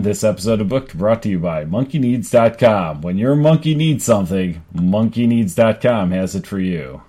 This 0.00 0.24
episode 0.24 0.60
of 0.60 0.68
Booked 0.68 0.96
brought 0.96 1.22
to 1.22 1.28
you 1.28 1.38
by 1.38 1.64
MonkeyNeeds.com. 1.64 3.02
When 3.02 3.18
your 3.18 3.36
monkey 3.36 3.74
needs 3.74 4.04
something, 4.04 4.64
MonkeyNeeds.com 4.74 6.10
has 6.10 6.34
it 6.34 6.46
for 6.46 6.58
you. 6.58 7.02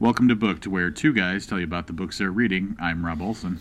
Welcome 0.00 0.28
to 0.28 0.34
Booked, 0.34 0.66
where 0.66 0.90
two 0.90 1.12
guys 1.12 1.46
tell 1.46 1.58
you 1.58 1.64
about 1.64 1.86
the 1.86 1.92
books 1.92 2.18
they're 2.18 2.30
reading. 2.30 2.76
I'm 2.80 3.06
Rob 3.06 3.22
Olson. 3.22 3.60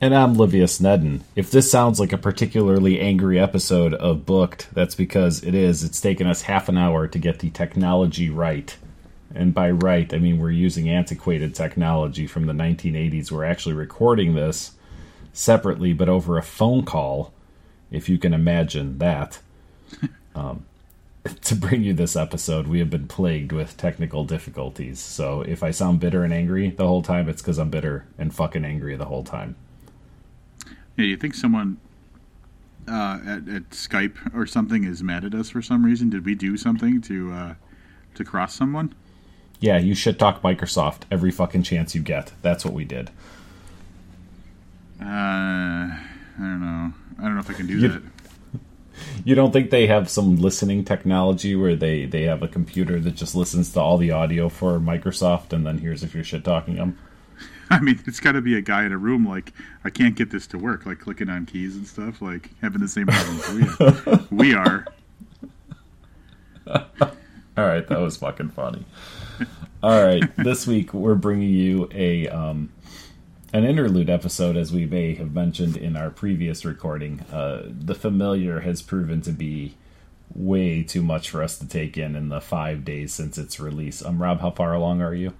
And 0.00 0.14
I'm 0.14 0.34
Livius 0.36 0.80
Nedin. 0.80 1.22
If 1.34 1.50
this 1.50 1.70
sounds 1.70 1.98
like 1.98 2.12
a 2.12 2.18
particularly 2.18 3.00
angry 3.00 3.38
episode 3.38 3.92
of 3.94 4.24
Booked, 4.24 4.72
that's 4.72 4.94
because 4.94 5.42
it 5.42 5.54
is. 5.54 5.82
It's 5.82 6.00
taken 6.00 6.26
us 6.26 6.42
half 6.42 6.68
an 6.68 6.78
hour 6.78 7.08
to 7.08 7.18
get 7.18 7.40
the 7.40 7.50
technology 7.50 8.30
right. 8.30 8.76
And 9.34 9.52
by 9.52 9.70
right, 9.70 10.12
I 10.14 10.18
mean 10.18 10.38
we're 10.38 10.50
using 10.52 10.88
antiquated 10.88 11.54
technology 11.54 12.26
from 12.26 12.46
the 12.46 12.52
1980s. 12.52 13.30
We're 13.30 13.44
actually 13.44 13.74
recording 13.74 14.34
this 14.34 14.72
separately, 15.32 15.92
but 15.92 16.08
over 16.08 16.38
a 16.38 16.42
phone 16.42 16.84
call, 16.84 17.32
if 17.90 18.08
you 18.08 18.18
can 18.18 18.34
imagine 18.34 18.98
that. 18.98 19.40
Um, 20.34 20.66
to 21.42 21.56
bring 21.56 21.82
you 21.82 21.92
this 21.92 22.14
episode, 22.14 22.68
we 22.68 22.78
have 22.78 22.90
been 22.90 23.08
plagued 23.08 23.50
with 23.50 23.76
technical 23.76 24.24
difficulties. 24.24 25.00
So 25.00 25.42
if 25.42 25.64
I 25.64 25.72
sound 25.72 25.98
bitter 25.98 26.22
and 26.22 26.32
angry 26.32 26.70
the 26.70 26.86
whole 26.86 27.02
time, 27.02 27.28
it's 27.28 27.42
because 27.42 27.58
I'm 27.58 27.70
bitter 27.70 28.06
and 28.18 28.32
fucking 28.32 28.64
angry 28.64 28.94
the 28.96 29.06
whole 29.06 29.24
time. 29.24 29.56
Yeah, 30.96 31.06
you 31.06 31.16
think 31.16 31.34
someone 31.34 31.78
uh, 32.88 33.18
at, 33.24 33.48
at 33.48 33.70
Skype 33.70 34.34
or 34.34 34.46
something 34.46 34.84
is 34.84 35.02
mad 35.02 35.24
at 35.24 35.34
us 35.34 35.50
for 35.50 35.62
some 35.62 35.84
reason? 35.84 36.10
Did 36.10 36.24
we 36.24 36.34
do 36.34 36.56
something 36.56 37.00
to 37.02 37.32
uh, 37.32 37.54
to 38.14 38.24
cross 38.24 38.54
someone? 38.54 38.94
Yeah, 39.60 39.78
you 39.78 39.94
should 39.94 40.18
talk 40.18 40.42
Microsoft 40.42 41.02
every 41.10 41.30
fucking 41.30 41.64
chance 41.64 41.94
you 41.94 42.00
get. 42.00 42.32
That's 42.42 42.64
what 42.64 42.74
we 42.74 42.84
did. 42.84 43.10
Uh, 45.00 45.04
I 45.04 46.00
don't 46.38 46.60
know. 46.60 46.92
I 47.18 47.22
don't 47.22 47.34
know 47.34 47.40
if 47.40 47.50
I 47.50 47.54
can 47.54 47.66
do 47.66 47.78
You- 47.78 47.88
that. 47.88 48.02
You 49.24 49.34
don't 49.36 49.52
think 49.52 49.70
they 49.70 49.86
have 49.86 50.08
some 50.10 50.36
listening 50.36 50.84
technology 50.84 51.54
where 51.54 51.76
they, 51.76 52.04
they 52.06 52.22
have 52.22 52.42
a 52.42 52.48
computer 52.48 52.98
that 52.98 53.12
just 53.14 53.34
listens 53.34 53.72
to 53.72 53.80
all 53.80 53.96
the 53.96 54.10
audio 54.10 54.48
for 54.48 54.78
Microsoft 54.80 55.52
and 55.52 55.64
then 55.64 55.78
hears 55.78 56.02
if 56.02 56.14
you're 56.14 56.24
shit 56.24 56.44
talking 56.44 56.76
them? 56.76 56.98
I 57.70 57.78
mean, 57.80 58.00
it's 58.06 58.18
got 58.18 58.32
to 58.32 58.40
be 58.40 58.56
a 58.56 58.60
guy 58.60 58.84
in 58.84 58.92
a 58.92 58.98
room 58.98 59.26
like 59.28 59.52
I 59.84 59.90
can't 59.90 60.16
get 60.16 60.30
this 60.30 60.46
to 60.48 60.58
work, 60.58 60.84
like 60.86 60.98
clicking 60.98 61.28
on 61.28 61.46
keys 61.46 61.76
and 61.76 61.86
stuff, 61.86 62.20
like 62.22 62.50
having 62.60 62.80
the 62.80 62.88
same 62.88 63.06
problems 63.06 63.48
we 63.52 63.62
have. 63.86 64.28
we 64.32 64.54
are. 64.54 64.86
All 66.66 67.66
right, 67.66 67.86
that 67.86 67.98
was 68.00 68.16
fucking 68.16 68.50
funny. 68.50 68.84
All 69.82 70.04
right, 70.04 70.24
this 70.36 70.66
week 70.66 70.92
we're 70.92 71.14
bringing 71.14 71.50
you 71.50 71.88
a 71.92 72.28
um, 72.28 72.70
an 73.52 73.64
interlude 73.64 74.10
episode, 74.10 74.56
as 74.56 74.72
we 74.72 74.84
may 74.86 75.14
have 75.14 75.32
mentioned 75.32 75.76
in 75.76 75.96
our 75.96 76.10
previous 76.10 76.64
recording. 76.64 77.20
Uh, 77.32 77.62
the 77.68 77.94
familiar 77.94 78.60
has 78.60 78.82
proven 78.82 79.20
to 79.22 79.30
be 79.32 79.74
way 80.34 80.82
too 80.82 81.02
much 81.02 81.30
for 81.30 81.42
us 81.42 81.56
to 81.58 81.66
take 81.66 81.96
in 81.96 82.14
in 82.14 82.28
the 82.28 82.40
five 82.40 82.84
days 82.84 83.12
since 83.14 83.38
its 83.38 83.58
release. 83.58 84.04
Um, 84.04 84.22
Rob, 84.22 84.40
how 84.40 84.50
far 84.50 84.74
along 84.74 85.00
are 85.00 85.14
you? 85.14 85.32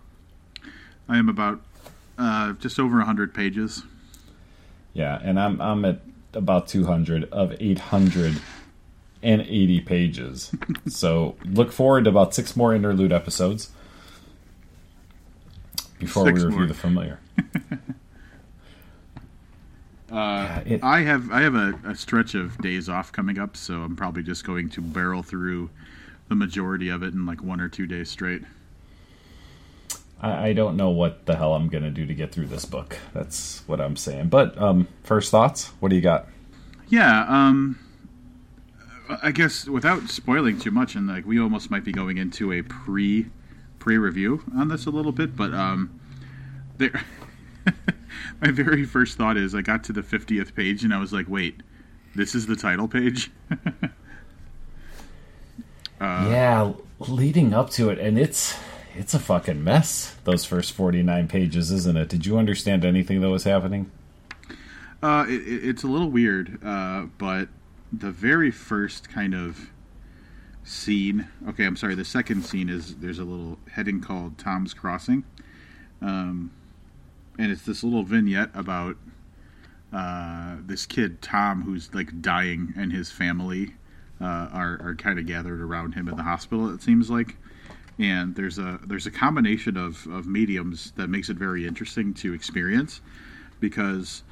I 1.09 1.19
am 1.19 1.29
about 1.29 1.61
uh, 2.17 2.55
just 2.55 2.79
over 2.79 3.01
hundred 3.01 3.34
pages. 3.34 3.83
Yeah, 4.95 5.20
and 5.23 5.39
I'm 5.39 5.61
I'm 5.61 5.84
at 5.84 6.01
about 6.34 6.69
200 6.69 7.25
of 7.31 7.55
880 7.61 9.81
pages. 9.81 10.51
so 10.89 11.36
look 11.45 11.73
forward 11.73 12.05
to 12.05 12.11
about 12.11 12.34
six 12.34 12.56
more 12.56 12.75
interlude 12.75 13.12
episodes 13.12 13.70
before 15.98 16.27
Six 16.27 16.39
we 16.41 16.45
review 16.45 16.59
more. 16.61 16.69
the 16.69 16.75
familiar. 16.75 17.19
Uh, 20.11 20.61
it- 20.64 20.83
I 20.83 21.01
have 21.03 21.31
I 21.31 21.42
have 21.42 21.55
a, 21.55 21.78
a 21.84 21.95
stretch 21.95 22.34
of 22.34 22.56
days 22.59 22.89
off 22.89 23.12
coming 23.12 23.39
up, 23.39 23.56
so 23.56 23.83
I'm 23.83 23.97
probably 23.97 24.23
just 24.23 24.45
going 24.45 24.69
to 24.70 24.81
barrel 24.81 25.23
through 25.23 25.70
the 26.28 26.34
majority 26.34 26.89
of 26.89 27.03
it 27.03 27.12
in 27.14 27.27
like 27.27 27.42
one 27.42 27.61
or 27.61 27.69
two 27.69 27.87
days 27.87 28.11
straight. 28.11 28.42
I, 30.20 30.48
I 30.48 30.53
don't 30.53 30.77
know 30.77 30.91
what 30.91 31.27
the 31.27 31.36
hell 31.36 31.55
I'm 31.55 31.69
gonna 31.69 31.91
do 31.91 32.07
to 32.07 32.14
get 32.14 32.33
through 32.33 32.46
this 32.46 32.64
book. 32.64 32.98
That's 33.14 33.63
what 33.67 33.80
I'm 33.80 33.96
saying. 33.96 34.29
But 34.29 34.57
um, 34.61 34.89
first 35.05 35.30
thoughts. 35.30 35.69
What 35.80 35.91
do 35.91 35.96
you 35.96 36.02
got? 36.02 36.27
Yeah, 36.89 37.27
um, 37.29 37.79
I 39.23 39.30
guess 39.30 39.67
without 39.67 40.08
spoiling 40.08 40.58
too 40.58 40.70
much, 40.70 40.95
and 40.95 41.07
like 41.07 41.27
we 41.27 41.39
almost 41.39 41.70
might 41.70 41.85
be 41.85 41.92
going 41.92 42.17
into 42.19 42.52
a 42.52 42.63
pre 42.63 43.27
pre 43.79 43.98
review 43.98 44.42
on 44.57 44.69
this 44.69 44.86
a 44.86 44.90
little 44.90 45.13
bit, 45.13 45.36
but 45.36 45.52
um, 45.55 46.01
there. 46.79 47.02
my 48.40 48.51
very 48.51 48.84
first 48.84 49.17
thought 49.18 49.36
is 49.36 49.55
I 49.55 49.62
got 49.62 49.84
to 49.84 49.92
the 49.92 50.02
50th 50.02 50.55
page 50.55 50.84
and 50.84 50.92
I 50.95 50.98
was 50.98 51.12
like, 51.12 51.27
wait, 51.29 51.62
this 52.14 52.34
is 52.34 52.46
the 52.46 52.56
title 52.56 52.89
page. 52.89 53.30
yeah, 56.01 56.73
leading 57.01 57.52
up 57.55 57.70
to 57.70 57.90
it, 57.90 57.98
and 57.98 58.18
it's 58.18 58.57
it's 58.96 59.14
a 59.14 59.18
fucking 59.18 59.62
mess. 59.62 60.17
Those 60.24 60.45
first 60.45 60.73
49 60.73 61.28
pages, 61.28 61.70
isn't 61.70 61.96
it? 61.96 62.08
Did 62.08 62.27
you 62.27 62.39
understand 62.39 62.84
anything 62.84 63.20
that 63.20 63.30
was 63.30 63.45
happening? 63.45 63.90
Uh, 65.02 65.24
it- 65.28 65.64
it's 65.68 65.83
a 65.84 65.86
little 65.86 66.11
weird, 66.11 66.58
uh, 66.64 67.07
but 67.18 67.48
the 67.92 68.11
very 68.11 68.51
first 68.51 69.08
kind 69.08 69.34
of 69.34 69.70
scene. 70.64 71.28
Okay, 71.48 71.64
I'm 71.64 71.77
sorry. 71.77 71.95
The 71.95 72.05
second 72.05 72.45
scene 72.45 72.68
is 72.68 72.96
there's 72.96 73.18
a 73.20 73.24
little 73.24 73.58
heading 73.73 74.01
called 74.01 74.36
Tom's 74.39 74.74
Crossing, 74.74 75.24
um, 76.02 76.51
and 77.39 77.51
it's 77.53 77.63
this 77.63 77.83
little 77.85 78.03
vignette 78.03 78.51
about 78.55 78.97
uh, 79.93 80.57
this 80.67 80.85
kid 80.85 81.23
Tom 81.23 81.63
who's 81.63 81.95
like 81.95 82.21
dying, 82.21 82.75
and 82.77 82.93
his 82.93 83.11
family 83.11 83.75
uh, 84.21 84.49
are 84.53 84.79
are 84.83 84.95
kind 84.97 85.19
of 85.19 85.27
gathered 85.27 85.61
around 85.61 85.95
him 85.95 86.09
in 86.09 86.17
the 86.17 86.23
hospital. 86.23 86.73
It 86.75 86.83
seems 86.83 87.11
like. 87.11 87.37
And 88.01 88.37
there's 88.37 88.59
a 88.59 88.79
there's 88.87 89.07
a 89.07 89.11
combination 89.11 89.77
of, 89.77 90.07
of 90.07 90.25
mediums 90.27 90.93
that 90.93 91.09
makes 91.09 91.31
it 91.31 91.37
very 91.37 91.67
interesting 91.67 92.15
to 92.15 92.33
experience 92.33 93.01
because 93.59 94.23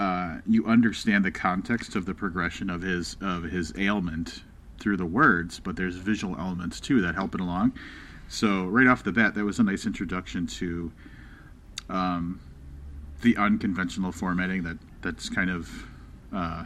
uh, 0.00 0.38
you 0.48 0.66
understand 0.66 1.24
the 1.24 1.30
context 1.30 1.94
of 1.94 2.06
the 2.06 2.14
progression 2.14 2.70
of 2.70 2.82
his 2.82 3.16
of 3.20 3.44
his 3.44 3.72
ailment 3.78 4.42
through 4.80 4.96
the 4.96 5.06
words, 5.06 5.60
but 5.60 5.76
there's 5.76 5.94
visual 5.94 6.36
elements 6.36 6.80
too 6.80 7.00
that 7.02 7.14
help 7.14 7.36
it 7.36 7.40
along. 7.40 7.72
So 8.26 8.66
right 8.66 8.88
off 8.88 9.04
the 9.04 9.12
bat, 9.12 9.34
that 9.34 9.44
was 9.44 9.60
a 9.60 9.62
nice 9.62 9.86
introduction 9.86 10.46
to 10.48 10.90
um, 11.88 12.40
the 13.22 13.36
unconventional 13.36 14.12
formatting 14.12 14.62
that 14.64 14.78
that's 15.00 15.28
kind 15.28 15.50
of 15.50 15.70
uh, 16.32 16.64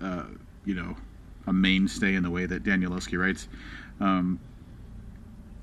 uh, 0.00 0.24
you 0.64 0.74
know 0.74 0.96
a 1.46 1.52
mainstay 1.52 2.14
in 2.14 2.22
the 2.22 2.30
way 2.30 2.46
that 2.46 2.62
Danielewski 2.62 3.18
writes. 3.18 3.48
Um, 4.00 4.38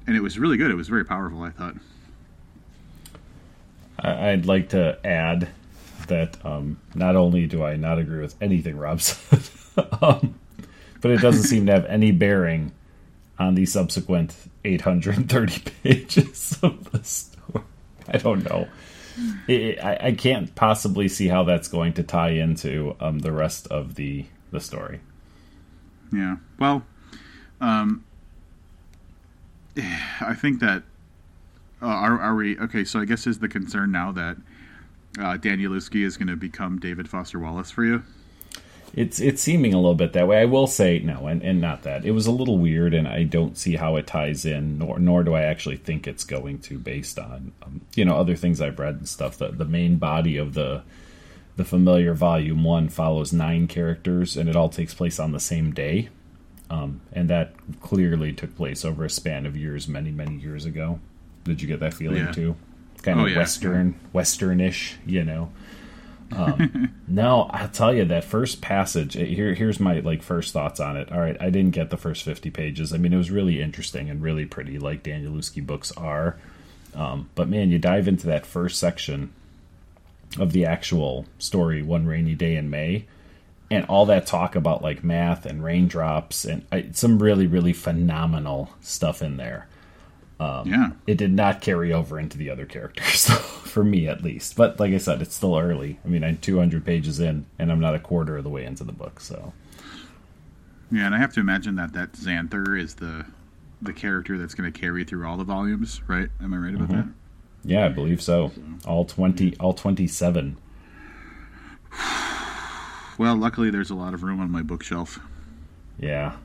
and 0.08 0.16
it 0.16 0.22
was 0.22 0.38
really 0.38 0.58
good. 0.58 0.72
It 0.72 0.75
was 0.75 0.88
very 0.88 1.06
powerful. 1.06 1.42
I 1.44 1.52
thought. 1.52 1.75
I'd 4.00 4.46
like 4.46 4.70
to 4.70 5.00
add 5.06 5.50
that 6.08 6.44
um, 6.46 6.78
not 6.94 7.16
only 7.16 7.48
do 7.48 7.64
I 7.64 7.78
not 7.78 7.98
agree 7.98 8.22
with 8.22 8.36
anything 8.42 8.78
Rob 8.78 9.02
said, 9.02 9.42
um, 10.02 10.36
but 11.02 11.12
it 11.12 11.22
doesn't 11.22 11.44
seem 11.44 11.66
to 11.68 11.72
have 11.72 11.86
any 11.86 12.12
bearing 12.12 12.72
on 13.40 13.56
the 13.56 13.66
subsequent 13.66 14.36
830 14.64 15.59
pages 15.84 16.58
of 16.62 16.92
the 16.92 17.04
story. 17.04 17.34
I 18.14 18.18
don't 18.18 18.44
know. 18.44 18.68
It, 19.48 19.84
I, 19.84 20.08
I 20.08 20.12
can't 20.12 20.54
possibly 20.56 21.08
see 21.08 21.28
how 21.28 21.44
that's 21.44 21.68
going 21.68 21.94
to 21.94 22.04
tie 22.04 22.32
into 22.32 22.96
um, 23.00 23.20
the 23.20 23.32
rest 23.32 23.68
of 23.68 23.96
the 23.96 24.26
the 24.52 24.60
story. 24.60 25.00
Yeah. 26.12 26.38
Well, 26.60 26.84
um, 27.62 28.04
I 30.22 30.34
think 30.34 30.60
that 30.60 30.84
uh, 31.82 31.88
are 31.88 32.20
are 32.20 32.36
we 32.36 32.58
okay? 32.60 32.84
So 32.84 33.00
I 33.00 33.06
guess 33.06 33.26
is 33.28 33.40
the 33.40 33.50
concern 33.50 33.92
now 33.92 34.12
that 34.12 34.38
uh, 35.18 35.38
Danielewski 35.38 36.04
is 36.06 36.18
going 36.18 36.28
to 36.28 36.36
become 36.36 36.80
David 36.80 37.10
Foster 37.10 37.40
Wallace 37.40 37.72
for 37.72 37.84
you? 37.86 38.04
It's 38.95 39.19
it's 39.19 39.41
seeming 39.41 39.73
a 39.73 39.78
little 39.78 39.94
bit 39.94 40.13
that 40.13 40.25
way. 40.27 40.39
I 40.39 40.45
will 40.45 40.68
say 40.68 41.00
no, 41.00 41.27
and, 41.27 41.44
and 41.44 41.59
not 41.59 41.83
that. 41.83 42.06
It 42.06 42.12
was 42.12 42.27
a 42.27 42.31
little 42.31 42.57
weird, 42.57 42.94
and 42.94 43.07
I 43.09 43.24
don't 43.24 43.57
see 43.57 43.75
how 43.75 43.97
it 43.97 44.07
ties 44.07 44.45
in, 44.45 44.77
nor 44.77 44.97
nor 45.00 45.21
do 45.24 45.33
I 45.33 45.42
actually 45.42 45.75
think 45.75 46.07
it's 46.07 46.24
going 46.24 46.59
to, 46.59 46.80
based 46.80 47.19
on 47.19 47.51
um, 47.62 47.81
you 47.94 48.06
know 48.06 48.15
other 48.15 48.38
things 48.38 48.62
I've 48.62 48.80
read 48.80 48.95
and 48.95 49.09
stuff. 49.09 49.38
The 49.38 49.50
the 49.50 49.65
main 49.65 49.97
body 49.97 50.38
of 50.38 50.53
the 50.53 50.83
the 51.57 51.65
familiar 51.65 52.13
volume 52.13 52.63
one 52.63 52.88
follows 52.88 53.33
nine 53.33 53.68
characters, 53.68 54.38
and 54.38 54.47
it 54.47 54.56
all 54.56 54.69
takes 54.69 54.94
place 54.94 55.19
on 55.19 55.33
the 55.33 55.41
same 55.41 55.74
day, 55.74 56.07
um, 56.69 57.01
and 57.12 57.30
that 57.30 57.53
clearly 57.81 58.31
took 58.31 58.56
place 58.56 58.86
over 58.86 59.03
a 59.03 59.09
span 59.09 59.45
of 59.45 59.57
years, 59.57 59.89
many 59.89 60.12
many 60.12 60.36
years 60.38 60.63
ago. 60.65 61.01
Did 61.44 61.62
you 61.62 61.68
get 61.68 61.81
that 61.81 61.94
feeling 61.94 62.25
Yeah. 62.27 62.31
too? 62.31 62.56
Kind 63.03 63.19
Oh, 63.19 63.25
of 63.25 63.31
yeah. 63.31 63.38
western, 63.39 63.95
westernish, 64.13 64.94
you 65.06 65.25
know. 65.25 65.50
Um, 66.36 66.94
no, 67.08 67.50
I'll 67.52 67.70
tell 67.70 67.94
you 67.94 68.06
that 68.06 68.24
first 68.24 68.62
passage. 68.62 69.14
Here, 69.14 69.54
here's 69.54 69.80
my 69.80 70.00
like 70.00 70.22
first 70.22 70.54
thoughts 70.54 70.80
on 70.80 70.98
it. 70.98 71.12
All 71.12 71.20
right, 71.20 71.38
I 71.40 71.50
didn't 71.50 71.72
get 71.72 71.90
the 71.90 71.98
first 71.98 72.24
fifty 72.24 72.50
pages. 72.50 72.94
I 72.94 72.98
mean, 72.98 73.14
it 73.14 73.18
was 73.18 73.32
really 73.32 73.62
interesting 73.62 74.10
and 74.10 74.22
really 74.22 74.46
pretty, 74.46 74.80
like 74.80 75.04
Danielewski 75.04 75.66
books 75.66 75.92
are. 75.94 76.38
Um, 76.94 77.30
but 77.36 77.50
man, 77.50 77.70
you 77.70 77.80
dive 77.80 78.08
into 78.08 78.28
that 78.28 78.46
first 78.46 78.80
section 78.80 79.34
of 80.38 80.52
the 80.52 80.66
actual 80.66 81.26
story, 81.40 81.82
"One 81.82 82.06
Rainy 82.06 82.36
Day 82.36 82.56
in 82.56 82.70
May," 82.70 83.06
and 83.72 83.86
all 83.86 84.06
that 84.08 84.26
talk 84.26 84.56
about 84.56 84.82
like 84.82 85.04
math 85.04 85.46
and 85.46 85.64
raindrops 85.64 86.46
and 86.46 86.66
I, 86.72 86.90
some 86.92 87.22
really 87.22 87.48
really 87.48 87.74
phenomenal 87.74 88.72
stuff 88.82 89.22
in 89.22 89.38
there. 89.38 89.68
Um, 90.40 90.68
yeah, 90.68 90.92
it 91.08 91.18
did 91.18 91.32
not 91.32 91.62
carry 91.62 91.94
over 91.94 92.20
into 92.20 92.38
the 92.38 92.50
other 92.50 92.66
characters 92.66 93.30
for 93.30 93.84
me 93.84 94.08
at 94.08 94.24
least. 94.24 94.56
But 94.56 94.80
like 94.80 94.94
I 94.94 94.98
said, 94.98 95.22
it's 95.22 95.36
still 95.36 95.58
early. 95.58 96.00
I 96.04 96.10
mean, 96.10 96.24
I'm 96.24 96.38
200 96.38 96.84
pages 96.86 97.20
in, 97.20 97.46
and 97.58 97.72
I'm 97.72 97.80
not 97.80 97.96
a 97.96 98.00
quarter 98.00 98.38
of 98.38 98.44
the 98.44 98.50
way 98.50 98.66
into 98.66 98.84
the 98.84 98.92
book. 98.92 99.20
So 99.22 99.54
yeah, 100.92 101.06
and 101.06 101.16
I 101.16 101.18
have 101.20 101.34
to 101.34 101.40
imagine 101.40 101.76
that 101.76 101.94
that 101.94 102.14
Xanther 102.14 102.80
is 102.80 102.96
the 102.96 103.26
the 103.82 103.94
character 103.94 104.38
that's 104.38 104.54
going 104.54 104.72
to 104.72 104.78
carry 104.78 105.04
through 105.04 105.28
all 105.28 105.38
the 105.38 105.44
volumes, 105.44 106.02
right? 106.08 106.30
Am 106.42 106.54
I 106.54 106.58
right 106.58 106.76
about 106.76 106.90
mm-hmm. 106.90 106.98
that? 106.98 107.08
Yeah, 107.64 107.86
I 107.86 107.90
believe 107.90 108.22
so. 108.22 108.52
so. 108.56 108.90
All 108.90 109.06
20, 109.06 109.56
all 109.60 109.74
27. 109.74 110.58
Well, 113.18 113.38
luckily 113.38 113.70
there's 113.70 113.92
a 113.92 113.96
lot 113.96 114.14
of 114.14 114.24
room 114.24 114.42
on 114.42 114.52
my 114.52 114.62
bookshelf. 114.62 115.20
Yeah. 115.98 116.36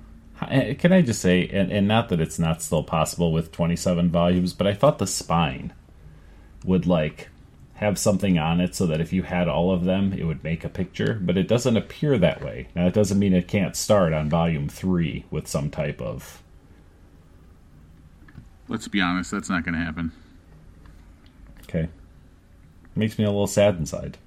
Eh, 0.49 0.75
can 0.75 0.93
I 0.93 1.03
just 1.03 1.21
say, 1.21 1.49
and, 1.49 1.71
and 1.71 1.87
not 1.87 2.09
that 2.09 2.21
it's 2.21 2.39
not 2.39 2.63
still 2.63 2.83
possible 2.83 3.33
with 3.33 3.53
27 3.53 4.11
volumes, 4.11 4.53
but 4.53 4.67
I 4.67 4.75
thought 4.75 4.99
the 4.99 5.07
spine 5.07 5.73
would 6.65 6.87
like 6.87 7.29
have 7.75 7.99
something 7.99 8.39
on 8.39 8.61
it 8.61 8.75
so 8.75 8.87
that 8.87 9.01
if 9.01 9.13
you 9.13 9.23
had 9.23 9.49
all 9.49 9.71
of 9.71 9.85
them, 9.85 10.13
it 10.13 10.25
would 10.25 10.45
make 10.45 10.65
a 10.65 10.69
picture, 10.69 11.19
but 11.21 11.39
it 11.39 11.49
doesn't 11.49 11.77
appear 11.77 12.19
that 12.19 12.43
way. 12.43 12.69
Now, 12.75 12.85
that 12.85 12.95
doesn't 12.95 13.19
mean 13.19 13.33
it 13.33 13.49
can't 13.49 13.75
start 13.75 14.13
on 14.13 14.29
volume 14.29 14.69
three 14.69 15.25
with 15.31 15.49
some 15.49 15.71
type 15.71 16.01
of. 16.01 16.43
Let's 18.69 18.87
be 18.87 19.01
honest, 19.01 19.31
that's 19.31 19.49
not 19.49 19.65
going 19.65 19.75
to 19.75 19.81
happen. 19.81 20.13
Okay. 21.63 21.89
Makes 22.95 23.19
me 23.19 23.25
a 23.25 23.31
little 23.31 23.47
sad 23.47 23.77
inside. 23.77 24.19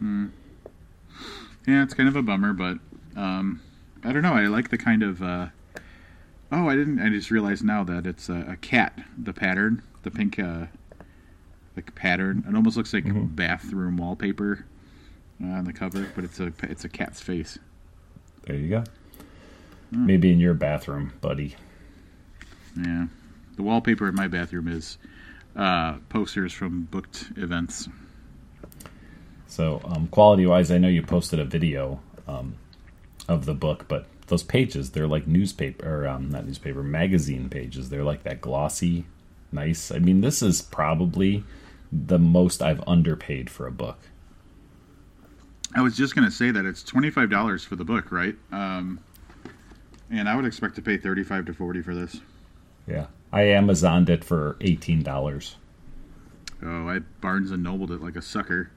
Hmm. 0.00 0.26
Yeah, 1.66 1.82
it's 1.82 1.94
kind 1.94 2.08
of 2.08 2.16
a 2.16 2.22
bummer, 2.22 2.52
but 2.52 2.78
um, 3.16 3.60
I 4.04 4.12
don't 4.12 4.22
know. 4.22 4.34
I 4.34 4.46
like 4.46 4.70
the 4.70 4.78
kind 4.78 5.02
of. 5.02 5.22
Uh, 5.22 5.46
oh, 6.52 6.68
I 6.68 6.76
didn't. 6.76 7.00
I 7.00 7.08
just 7.08 7.30
realized 7.30 7.64
now 7.64 7.84
that 7.84 8.06
it's 8.06 8.28
a, 8.28 8.46
a 8.50 8.56
cat. 8.56 8.98
The 9.18 9.32
pattern, 9.32 9.82
the 10.02 10.10
pink, 10.10 10.38
uh, 10.38 10.66
like 11.74 11.94
pattern. 11.94 12.44
It 12.48 12.54
almost 12.54 12.76
looks 12.76 12.92
like 12.92 13.04
mm-hmm. 13.04 13.26
bathroom 13.26 13.96
wallpaper 13.96 14.64
uh, 15.42 15.46
on 15.46 15.64
the 15.64 15.72
cover, 15.72 16.10
but 16.14 16.24
it's 16.24 16.40
a 16.40 16.52
it's 16.62 16.84
a 16.84 16.88
cat's 16.88 17.20
face. 17.20 17.58
There 18.42 18.56
you 18.56 18.68
go. 18.68 18.84
Hmm. 19.90 20.06
Maybe 20.06 20.32
in 20.32 20.40
your 20.40 20.54
bathroom, 20.54 21.12
buddy. 21.20 21.56
Yeah, 22.76 23.06
the 23.56 23.62
wallpaper 23.62 24.08
in 24.08 24.14
my 24.14 24.28
bathroom 24.28 24.68
is 24.68 24.98
uh, 25.56 25.94
posters 26.08 26.52
from 26.52 26.84
booked 26.84 27.32
events. 27.36 27.88
So, 29.48 29.80
um, 29.84 30.08
quality 30.08 30.44
wise, 30.44 30.70
I 30.70 30.78
know 30.78 30.88
you 30.88 31.02
posted 31.02 31.38
a 31.38 31.44
video 31.44 32.00
um, 32.26 32.56
of 33.28 33.46
the 33.46 33.54
book, 33.54 33.86
but 33.88 34.06
those 34.26 34.42
pages, 34.42 34.90
they're 34.90 35.06
like 35.06 35.26
newspaper, 35.26 35.86
or 35.88 36.08
um, 36.08 36.30
not 36.30 36.46
newspaper, 36.46 36.82
magazine 36.82 37.48
pages. 37.48 37.90
They're 37.90 38.04
like 38.04 38.24
that 38.24 38.40
glossy, 38.40 39.06
nice. 39.52 39.90
I 39.90 39.98
mean, 39.98 40.20
this 40.20 40.42
is 40.42 40.62
probably 40.62 41.44
the 41.92 42.18
most 42.18 42.62
I've 42.62 42.82
underpaid 42.86 43.48
for 43.48 43.66
a 43.66 43.72
book. 43.72 43.98
I 45.74 45.82
was 45.82 45.96
just 45.96 46.14
going 46.14 46.24
to 46.24 46.30
say 46.30 46.50
that 46.50 46.64
it's 46.64 46.82
$25 46.82 47.66
for 47.66 47.76
the 47.76 47.84
book, 47.84 48.10
right? 48.10 48.36
Um, 48.50 49.00
and 50.10 50.28
I 50.28 50.36
would 50.36 50.44
expect 50.44 50.76
to 50.76 50.82
pay 50.82 50.96
35 50.96 51.46
to 51.46 51.54
40 51.54 51.82
for 51.82 51.94
this. 51.94 52.20
Yeah. 52.86 53.06
I 53.32 53.42
Amazoned 53.42 54.08
it 54.08 54.24
for 54.24 54.56
$18. 54.60 55.54
Oh, 56.62 56.88
I 56.88 57.00
Barnes 57.20 57.50
and 57.50 57.62
Nobled 57.62 57.90
it 57.90 58.00
like 58.00 58.16
a 58.16 58.22
sucker. 58.22 58.70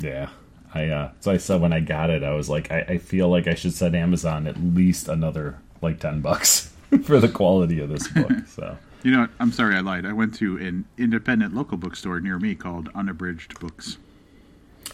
Yeah. 0.00 0.30
I 0.74 0.88
uh 0.88 1.10
so 1.20 1.30
I 1.30 1.36
said 1.36 1.60
when 1.60 1.72
I 1.72 1.80
got 1.80 2.10
it, 2.10 2.22
I 2.22 2.32
was 2.34 2.48
like, 2.50 2.70
I, 2.70 2.80
I 2.80 2.98
feel 2.98 3.28
like 3.28 3.46
I 3.46 3.54
should 3.54 3.72
send 3.72 3.94
Amazon 3.94 4.46
at 4.46 4.60
least 4.60 5.08
another 5.08 5.58
like 5.80 6.00
ten 6.00 6.20
bucks 6.20 6.72
for 7.04 7.20
the 7.20 7.28
quality 7.28 7.80
of 7.80 7.88
this 7.88 8.08
book. 8.08 8.32
So 8.48 8.76
You 9.02 9.12
know 9.12 9.20
what? 9.20 9.30
I'm 9.38 9.52
sorry 9.52 9.76
I 9.76 9.80
lied. 9.80 10.04
I 10.06 10.12
went 10.12 10.34
to 10.36 10.56
an 10.58 10.84
independent 10.98 11.54
local 11.54 11.76
bookstore 11.78 12.20
near 12.20 12.38
me 12.38 12.54
called 12.54 12.88
Unabridged 12.94 13.58
Books. 13.60 13.98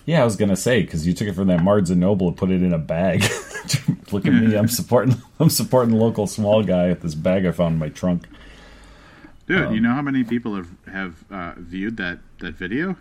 Yeah, 0.06 0.22
I 0.22 0.24
was 0.24 0.36
gonna 0.36 0.56
say 0.56 0.82
because 0.82 1.06
you 1.06 1.14
took 1.14 1.28
it 1.28 1.34
from 1.34 1.48
that 1.48 1.64
Barnes 1.64 1.90
and 1.90 2.00
Noble 2.00 2.28
and 2.28 2.36
put 2.36 2.50
it 2.50 2.62
in 2.62 2.72
a 2.72 2.78
bag. 2.78 3.22
Look 4.12 4.26
at 4.26 4.32
me, 4.32 4.56
I'm 4.56 4.68
supporting 4.68 5.20
I'm 5.38 5.50
supporting 5.50 5.94
local 5.94 6.26
small 6.26 6.62
guy 6.62 6.88
with 6.88 7.00
this 7.02 7.14
bag 7.14 7.46
I 7.46 7.52
found 7.52 7.74
in 7.74 7.78
my 7.78 7.88
trunk. 7.88 8.26
Dude, 9.46 9.66
um, 9.66 9.74
you 9.74 9.80
know 9.80 9.92
how 9.92 10.02
many 10.02 10.24
people 10.24 10.54
have 10.56 10.68
have 10.92 11.24
uh, 11.30 11.52
viewed 11.56 11.96
that 11.96 12.18
that 12.38 12.54
video? 12.54 12.96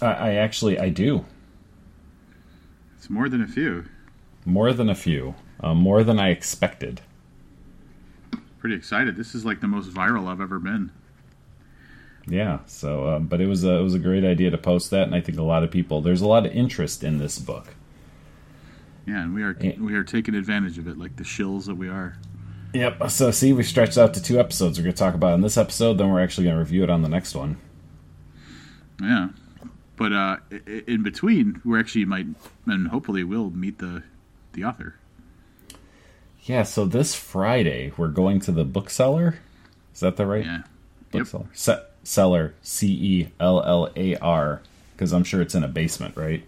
I, 0.00 0.06
I 0.06 0.34
actually 0.34 0.78
I 0.78 0.88
do. 0.88 1.24
It's 3.04 3.10
more 3.10 3.28
than 3.28 3.42
a 3.42 3.46
few. 3.46 3.84
More 4.46 4.72
than 4.72 4.88
a 4.88 4.94
few. 4.94 5.34
Uh, 5.60 5.74
more 5.74 6.02
than 6.02 6.18
I 6.18 6.30
expected. 6.30 7.02
Pretty 8.58 8.76
excited. 8.76 9.14
This 9.14 9.34
is 9.34 9.44
like 9.44 9.60
the 9.60 9.66
most 9.66 9.90
viral 9.90 10.26
I've 10.26 10.40
ever 10.40 10.58
been. 10.58 10.90
Yeah. 12.26 12.60
So, 12.64 13.04
uh, 13.04 13.18
but 13.18 13.42
it 13.42 13.46
was 13.46 13.62
a, 13.62 13.74
it 13.74 13.82
was 13.82 13.92
a 13.92 13.98
great 13.98 14.24
idea 14.24 14.48
to 14.48 14.56
post 14.56 14.90
that, 14.90 15.02
and 15.02 15.14
I 15.14 15.20
think 15.20 15.36
a 15.36 15.42
lot 15.42 15.62
of 15.62 15.70
people 15.70 16.00
there's 16.00 16.22
a 16.22 16.26
lot 16.26 16.46
of 16.46 16.52
interest 16.52 17.04
in 17.04 17.18
this 17.18 17.38
book. 17.38 17.74
Yeah, 19.06 19.20
and 19.20 19.34
we 19.34 19.42
are 19.42 19.50
and, 19.50 19.84
we 19.84 19.92
are 19.96 20.04
taking 20.04 20.34
advantage 20.34 20.78
of 20.78 20.88
it, 20.88 20.96
like 20.96 21.16
the 21.16 21.24
shills 21.24 21.66
that 21.66 21.74
we 21.74 21.90
are. 21.90 22.16
Yep. 22.72 23.10
So, 23.10 23.30
see, 23.32 23.52
we 23.52 23.64
stretched 23.64 23.98
out 23.98 24.14
to 24.14 24.22
two 24.22 24.40
episodes. 24.40 24.78
We're 24.78 24.84
going 24.84 24.94
to 24.94 24.98
talk 24.98 25.12
about 25.12 25.34
in 25.34 25.42
this 25.42 25.58
episode, 25.58 25.98
then 25.98 26.10
we're 26.10 26.22
actually 26.22 26.44
going 26.44 26.56
to 26.56 26.60
review 26.60 26.82
it 26.82 26.88
on 26.88 27.02
the 27.02 27.10
next 27.10 27.34
one. 27.34 27.58
Yeah. 28.98 29.28
But 29.96 30.12
uh, 30.12 30.36
in 30.86 31.02
between, 31.02 31.60
we 31.64 31.78
actually 31.78 32.04
might, 32.04 32.26
and 32.66 32.88
hopefully 32.88 33.22
will 33.24 33.50
meet 33.50 33.78
the 33.78 34.02
the 34.52 34.64
author. 34.64 34.96
Yeah. 36.42 36.64
So 36.64 36.84
this 36.84 37.14
Friday, 37.14 37.92
we're 37.96 38.08
going 38.08 38.40
to 38.40 38.52
the 38.52 38.64
Book 38.64 38.90
Cellar. 38.90 39.38
Is 39.94 40.00
that 40.00 40.16
the 40.16 40.26
right? 40.26 40.44
Yeah. 40.44 40.62
Book 41.12 41.26
Cellar. 41.26 41.44
Yep. 41.44 41.56
Se- 41.56 41.82
seller. 42.02 42.54
C 42.62 42.88
E 42.88 43.28
L 43.38 43.62
L 43.62 43.90
A 43.96 44.16
R. 44.16 44.62
Because 44.92 45.12
I'm 45.12 45.24
sure 45.24 45.40
it's 45.42 45.54
in 45.54 45.64
a 45.64 45.68
basement, 45.68 46.16
right? 46.16 46.44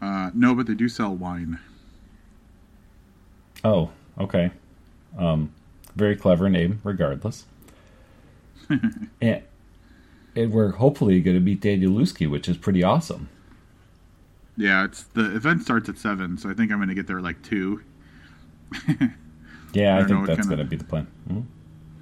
Uh, 0.00 0.30
no, 0.34 0.54
but 0.54 0.66
they 0.66 0.74
do 0.74 0.88
sell 0.88 1.14
wine. 1.14 1.58
Oh, 3.64 3.90
okay. 4.18 4.50
Um, 5.16 5.52
very 5.96 6.16
clever 6.16 6.48
name, 6.48 6.80
regardless. 6.84 7.44
and, 8.68 9.10
and 9.20 9.42
we're 10.34 10.72
hopefully 10.72 11.20
going 11.20 11.36
to 11.36 11.40
meet 11.40 11.60
Danielewski, 11.60 12.30
which 12.30 12.48
is 12.48 12.56
pretty 12.56 12.82
awesome. 12.82 13.28
Yeah, 14.56 14.84
it's 14.84 15.04
the 15.04 15.36
event 15.36 15.62
starts 15.62 15.88
at 15.88 15.98
seven, 15.98 16.36
so 16.36 16.50
I 16.50 16.54
think 16.54 16.72
I'm 16.72 16.78
going 16.78 16.88
to 16.88 16.94
get 16.94 17.06
there 17.06 17.20
like 17.20 17.42
two. 17.42 17.82
yeah, 19.72 19.96
I, 19.96 20.00
I 20.00 20.04
think 20.04 20.26
that's 20.26 20.46
going 20.46 20.58
to 20.58 20.64
be 20.64 20.76
the 20.76 20.84
plan. 20.84 21.06
Mm-hmm. 21.28 21.40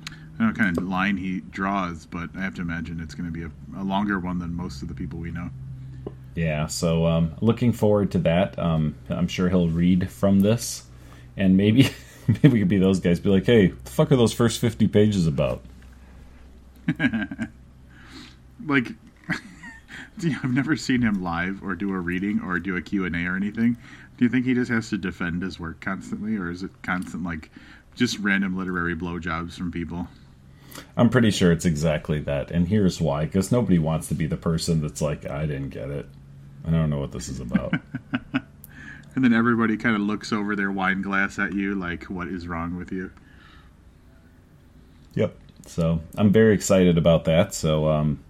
I 0.08 0.38
don't 0.38 0.38
know 0.38 0.46
what 0.46 0.58
kind 0.58 0.76
of 0.76 0.84
line 0.84 1.16
he 1.16 1.40
draws, 1.40 2.04
but 2.06 2.30
I 2.36 2.40
have 2.40 2.54
to 2.56 2.62
imagine 2.62 3.00
it's 3.00 3.14
going 3.14 3.26
to 3.26 3.32
be 3.32 3.42
a, 3.42 3.50
a 3.80 3.84
longer 3.84 4.18
one 4.18 4.38
than 4.38 4.54
most 4.54 4.82
of 4.82 4.88
the 4.88 4.94
people 4.94 5.18
we 5.18 5.30
know. 5.30 5.50
Yeah, 6.34 6.66
so 6.66 7.06
um, 7.06 7.34
looking 7.40 7.72
forward 7.72 8.10
to 8.12 8.18
that. 8.20 8.58
Um, 8.58 8.94
I'm 9.08 9.28
sure 9.28 9.48
he'll 9.48 9.70
read 9.70 10.10
from 10.10 10.40
this, 10.40 10.84
and 11.36 11.56
maybe 11.56 11.88
maybe 12.28 12.48
we 12.48 12.58
could 12.58 12.68
be 12.68 12.78
those 12.78 13.00
guys. 13.00 13.18
Be 13.18 13.30
like, 13.30 13.46
hey, 13.46 13.68
the 13.68 13.90
fuck 13.90 14.12
are 14.12 14.16
those 14.16 14.34
first 14.34 14.60
50 14.60 14.88
pages 14.88 15.26
about? 15.26 15.62
like 18.64 18.92
I've 20.24 20.52
never 20.52 20.76
seen 20.76 21.02
him 21.02 21.22
live 21.22 21.62
or 21.62 21.74
do 21.74 21.92
a 21.92 21.98
reading 21.98 22.40
or 22.40 22.58
do 22.58 22.76
a 22.76 22.82
Q&A 22.82 23.08
or 23.26 23.36
anything. 23.36 23.76
Do 24.16 24.24
you 24.24 24.30
think 24.30 24.46
he 24.46 24.54
just 24.54 24.70
has 24.70 24.88
to 24.90 24.98
defend 24.98 25.42
his 25.42 25.60
work 25.60 25.80
constantly 25.80 26.36
or 26.36 26.50
is 26.50 26.62
it 26.62 26.70
constant 26.82 27.22
like 27.22 27.50
just 27.94 28.18
random 28.18 28.56
literary 28.56 28.96
blowjobs 28.96 29.54
from 29.54 29.70
people? 29.70 30.08
I'm 30.96 31.10
pretty 31.10 31.30
sure 31.30 31.52
it's 31.52 31.64
exactly 31.64 32.20
that. 32.20 32.50
And 32.50 32.68
here's 32.68 33.00
why 33.00 33.24
because 33.24 33.52
nobody 33.52 33.78
wants 33.78 34.08
to 34.08 34.14
be 34.14 34.26
the 34.26 34.36
person 34.36 34.80
that's 34.80 35.02
like 35.02 35.28
I 35.28 35.46
didn't 35.46 35.70
get 35.70 35.90
it. 35.90 36.06
I 36.66 36.70
don't 36.70 36.90
know 36.90 36.98
what 36.98 37.12
this 37.12 37.28
is 37.28 37.40
about. 37.40 37.74
and 39.14 39.24
then 39.24 39.32
everybody 39.32 39.76
kind 39.76 39.96
of 39.96 40.02
looks 40.02 40.32
over 40.32 40.56
their 40.56 40.70
wine 40.70 41.02
glass 41.02 41.38
at 41.38 41.52
you 41.52 41.74
like 41.74 42.04
what 42.04 42.28
is 42.28 42.48
wrong 42.48 42.76
with 42.76 42.92
you? 42.92 43.10
Yep. 45.14 45.34
So, 45.66 46.00
I'm 46.16 46.30
very 46.30 46.54
excited 46.54 46.96
about 46.96 47.24
that. 47.24 47.54
So 47.54 47.88
um 47.88 48.24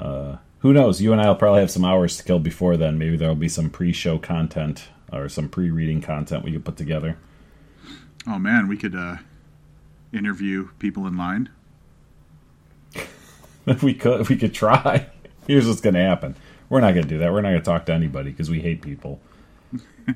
uh, 0.00 0.36
who 0.64 0.72
knows? 0.72 1.02
You 1.02 1.12
and 1.12 1.20
I 1.20 1.28
will 1.28 1.34
probably 1.34 1.60
have 1.60 1.70
some 1.70 1.84
hours 1.84 2.16
to 2.16 2.24
kill 2.24 2.38
before 2.38 2.76
then. 2.78 2.96
Maybe 2.96 3.16
there'll 3.18 3.34
be 3.34 3.50
some 3.50 3.68
pre-show 3.68 4.18
content 4.18 4.88
or 5.12 5.28
some 5.28 5.48
pre-reading 5.48 6.00
content 6.00 6.42
we 6.42 6.52
could 6.52 6.64
put 6.64 6.76
together. 6.76 7.18
Oh 8.26 8.38
man, 8.38 8.66
we 8.68 8.78
could 8.78 8.94
uh, 8.94 9.16
interview 10.12 10.70
people 10.78 11.06
in 11.06 11.18
line. 11.18 11.50
if 13.66 13.82
we 13.82 13.92
could. 13.92 14.28
We 14.28 14.36
could 14.36 14.54
try. 14.54 15.06
Here's 15.46 15.68
what's 15.68 15.82
going 15.82 15.94
to 15.94 16.00
happen. 16.00 16.34
We're 16.70 16.80
not 16.80 16.94
going 16.94 17.04
to 17.04 17.08
do 17.10 17.18
that. 17.18 17.30
We're 17.30 17.42
not 17.42 17.50
going 17.50 17.60
to 17.60 17.64
talk 17.64 17.84
to 17.86 17.92
anybody 17.92 18.30
because 18.30 18.48
we 18.48 18.60
hate 18.60 18.80
people. 18.80 19.20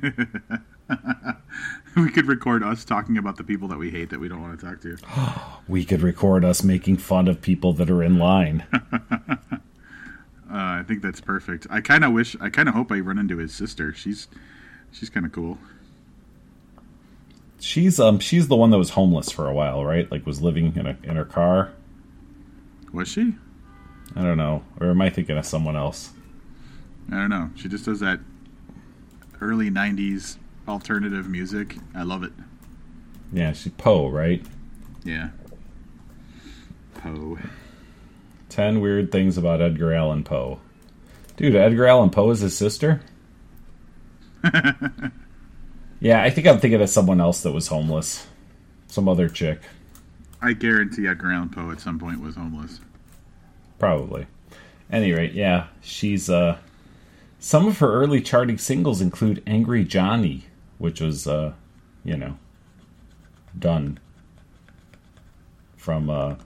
we 1.94 2.10
could 2.10 2.26
record 2.26 2.62
us 2.62 2.86
talking 2.86 3.18
about 3.18 3.36
the 3.36 3.44
people 3.44 3.68
that 3.68 3.78
we 3.78 3.90
hate 3.90 4.08
that 4.08 4.18
we 4.18 4.28
don't 4.28 4.40
want 4.40 4.58
to 4.58 4.66
talk 4.66 4.80
to. 4.80 4.96
we 5.68 5.84
could 5.84 6.00
record 6.00 6.42
us 6.44 6.62
making 6.62 6.96
fun 6.96 7.28
of 7.28 7.42
people 7.42 7.74
that 7.74 7.90
are 7.90 8.02
in 8.02 8.18
line. 8.18 8.64
Uh, 10.50 10.80
I 10.80 10.84
think 10.86 11.02
that's 11.02 11.20
perfect. 11.20 11.66
I 11.68 11.80
kind 11.80 12.04
of 12.04 12.12
wish, 12.12 12.34
I 12.40 12.48
kind 12.48 12.68
of 12.68 12.74
hope 12.74 12.90
I 12.90 13.00
run 13.00 13.18
into 13.18 13.36
his 13.36 13.54
sister. 13.54 13.92
She's 13.92 14.28
she's 14.90 15.10
kind 15.10 15.26
of 15.26 15.32
cool. 15.32 15.58
She's 17.60 18.00
um 18.00 18.18
she's 18.18 18.48
the 18.48 18.56
one 18.56 18.70
that 18.70 18.78
was 18.78 18.90
homeless 18.90 19.30
for 19.30 19.46
a 19.48 19.52
while, 19.52 19.84
right? 19.84 20.10
Like 20.10 20.24
was 20.24 20.40
living 20.40 20.74
in 20.76 20.86
a 20.86 20.96
in 21.02 21.16
her 21.16 21.24
car. 21.24 21.72
Was 22.92 23.08
she? 23.08 23.34
I 24.16 24.22
don't 24.22 24.38
know, 24.38 24.64
or 24.80 24.90
am 24.90 25.02
I 25.02 25.10
thinking 25.10 25.36
of 25.36 25.44
someone 25.44 25.76
else? 25.76 26.12
I 27.12 27.16
don't 27.16 27.30
know. 27.30 27.50
She 27.56 27.68
just 27.68 27.84
does 27.84 28.00
that 28.00 28.20
early 29.40 29.70
'90s 29.70 30.38
alternative 30.66 31.28
music. 31.28 31.76
I 31.94 32.04
love 32.04 32.22
it. 32.22 32.32
Yeah, 33.32 33.52
she's 33.52 33.72
Poe, 33.72 34.08
right? 34.08 34.44
Yeah. 35.04 35.30
Poe. 36.94 37.38
Ten 38.48 38.80
weird 38.80 39.12
things 39.12 39.36
about 39.36 39.60
Edgar 39.60 39.92
Allan 39.92 40.24
Poe. 40.24 40.60
Dude, 41.36 41.54
Edgar 41.54 41.86
Allan 41.86 42.10
Poe 42.10 42.30
is 42.30 42.40
his 42.40 42.56
sister. 42.56 43.00
yeah, 46.00 46.22
I 46.22 46.30
think 46.30 46.46
I'm 46.46 46.58
thinking 46.58 46.80
of 46.80 46.88
someone 46.88 47.20
else 47.20 47.42
that 47.42 47.52
was 47.52 47.68
homeless. 47.68 48.26
Some 48.86 49.08
other 49.08 49.28
chick. 49.28 49.60
I 50.40 50.52
guarantee 50.52 51.06
Edgar 51.06 51.32
Allan 51.32 51.50
Poe 51.50 51.70
at 51.70 51.80
some 51.80 51.98
point 51.98 52.20
was 52.20 52.36
homeless. 52.36 52.80
Probably. 53.78 54.26
Any 54.90 55.12
rate, 55.12 55.32
yeah, 55.32 55.66
she's 55.80 56.30
uh 56.30 56.58
some 57.38 57.66
of 57.66 57.78
her 57.78 57.92
early 57.92 58.20
charting 58.20 58.58
singles 58.58 59.00
include 59.00 59.42
Angry 59.46 59.84
Johnny, 59.84 60.46
which 60.78 61.00
was 61.00 61.26
uh, 61.26 61.52
you 62.04 62.16
know, 62.16 62.36
done 63.56 63.98
from 65.76 66.10
uh 66.10 66.36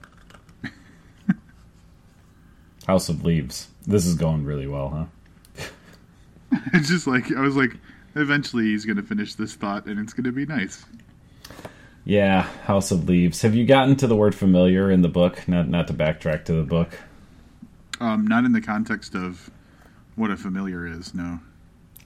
House 2.87 3.09
of 3.09 3.23
Leaves. 3.23 3.67
This 3.85 4.05
is 4.05 4.15
going 4.15 4.43
really 4.45 4.67
well, 4.67 4.89
huh? 5.57 5.65
it's 6.73 6.87
just 6.89 7.07
like 7.07 7.31
I 7.31 7.41
was 7.41 7.55
like 7.55 7.75
eventually 8.15 8.65
he's 8.65 8.85
going 8.85 8.97
to 8.97 9.03
finish 9.03 9.35
this 9.35 9.53
thought 9.55 9.85
and 9.85 9.99
it's 9.99 10.13
going 10.13 10.25
to 10.25 10.31
be 10.31 10.45
nice. 10.45 10.85
Yeah, 12.05 12.41
House 12.65 12.91
of 12.91 13.07
Leaves. 13.07 13.41
Have 13.43 13.55
you 13.55 13.65
gotten 13.65 13.95
to 13.97 14.07
the 14.07 14.15
word 14.15 14.35
familiar 14.35 14.91
in 14.91 15.01
the 15.01 15.07
book? 15.09 15.47
Not 15.47 15.69
not 15.69 15.87
to 15.87 15.93
backtrack 15.93 16.45
to 16.45 16.53
the 16.53 16.63
book. 16.63 16.99
Um, 17.99 18.27
not 18.27 18.43
in 18.43 18.51
the 18.51 18.61
context 18.61 19.15
of 19.15 19.49
what 20.15 20.29
a 20.29 20.35
familiar 20.35 20.85
is. 20.85 21.13
No. 21.13 21.39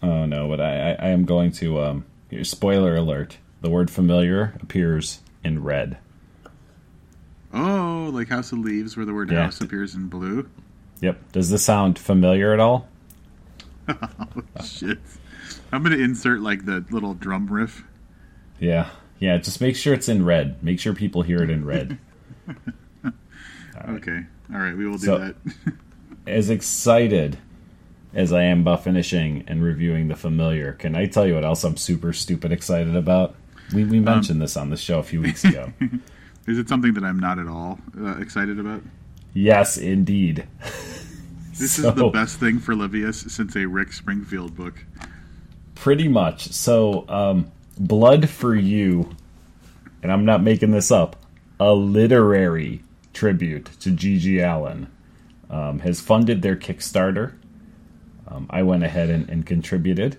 Oh 0.03 0.25
no, 0.25 0.47
but 0.47 0.61
I 0.61 0.91
I, 0.91 1.07
I 1.07 1.07
am 1.09 1.25
going 1.25 1.51
to. 1.53 1.81
Um, 1.81 2.05
here, 2.29 2.43
spoiler 2.43 2.95
alert: 2.95 3.37
the 3.61 3.69
word 3.71 3.89
familiar 3.89 4.53
appears 4.61 5.21
in 5.43 5.63
red. 5.63 5.97
Oh, 7.53 8.11
like 8.13 8.27
House 8.29 8.51
of 8.51 8.59
Leaves, 8.59 8.95
where 8.97 9.05
the 9.05 9.13
word 9.13 9.31
Yeah. 9.31 9.43
house 9.45 9.61
appears 9.61 9.95
in 9.95 10.07
blue. 10.09 10.47
Yep. 11.01 11.31
Does 11.31 11.49
this 11.49 11.63
sound 11.63 11.99
familiar 11.99 12.53
at 12.53 12.59
all? 12.59 12.87
oh 13.87 13.95
shit! 14.65 14.99
I'm 15.71 15.83
going 15.83 15.97
to 15.97 16.03
insert 16.03 16.41
like 16.41 16.65
the 16.65 16.83
little 16.89 17.13
drum 17.13 17.47
riff. 17.47 17.83
Yeah. 18.59 18.89
Yeah. 19.19 19.37
Just 19.37 19.61
make 19.61 19.75
sure 19.75 19.93
it's 19.93 20.09
in 20.09 20.25
red. 20.25 20.61
Make 20.63 20.79
sure 20.79 20.93
people 20.93 21.21
hear 21.21 21.41
it 21.43 21.49
in 21.49 21.65
red. 21.65 21.97
Okay. 23.89 24.23
All 24.51 24.59
right, 24.59 24.75
we 24.75 24.87
will 24.87 24.97
do 24.97 25.05
So- 25.05 25.17
that. 25.19 25.35
as 26.27 26.49
excited 26.49 27.37
as 28.13 28.33
I 28.33 28.43
am 28.43 28.61
about 28.61 28.83
finishing 28.83 29.43
and 29.47 29.63
reviewing 29.63 30.07
the 30.07 30.15
familiar, 30.15 30.73
can 30.73 30.95
I 30.95 31.05
tell 31.05 31.27
you 31.27 31.35
what 31.35 31.45
else 31.45 31.63
I'm 31.63 31.77
super 31.77 32.11
stupid 32.11 32.51
excited 32.51 32.95
about? 32.95 33.35
We 33.73 33.83
we 33.85 33.99
mentioned 33.99 34.41
this 34.41 34.57
on 34.57 34.71
the 34.71 34.77
show 34.77 34.97
a 34.99 35.03
few 35.03 35.21
weeks 35.21 35.43
ago. 35.43 35.71
is 36.47 36.57
it 36.57 36.67
something 36.67 36.93
that 36.95 37.03
I'm 37.03 37.19
not 37.19 37.37
at 37.37 37.47
all 37.47 37.79
uh, 37.99 38.17
excited 38.17 38.59
about? 38.59 38.81
Yes, 39.33 39.77
indeed. 39.77 40.45
This 41.57 41.73
So- 41.73 41.89
is 41.89 41.95
the 41.95 42.09
best 42.09 42.39
thing 42.39 42.59
for 42.59 42.75
Livius 42.75 43.31
since 43.31 43.55
a 43.55 43.65
Rick 43.65 43.93
Springfield 43.93 44.55
book. 44.55 44.85
Pretty 45.75 46.07
much. 46.07 46.51
So, 46.51 47.05
um, 47.09 47.51
Blood 47.79 48.29
for 48.29 48.55
You, 48.55 49.09
and 50.01 50.11
I'm 50.11 50.25
not 50.25 50.41
making 50.43 50.71
this 50.71 50.91
up, 50.91 51.15
a 51.59 51.73
literary 51.73 52.81
tribute 53.13 53.69
to 53.81 53.91
G.G. 53.91 54.39
Allin, 54.39 54.87
um, 55.49 55.79
has 55.79 56.01
funded 56.01 56.41
their 56.41 56.55
Kickstarter. 56.55 57.33
Um, 58.27 58.47
I 58.49 58.63
went 58.63 58.83
ahead 58.83 59.09
and, 59.09 59.29
and 59.29 59.45
contributed. 59.45 60.17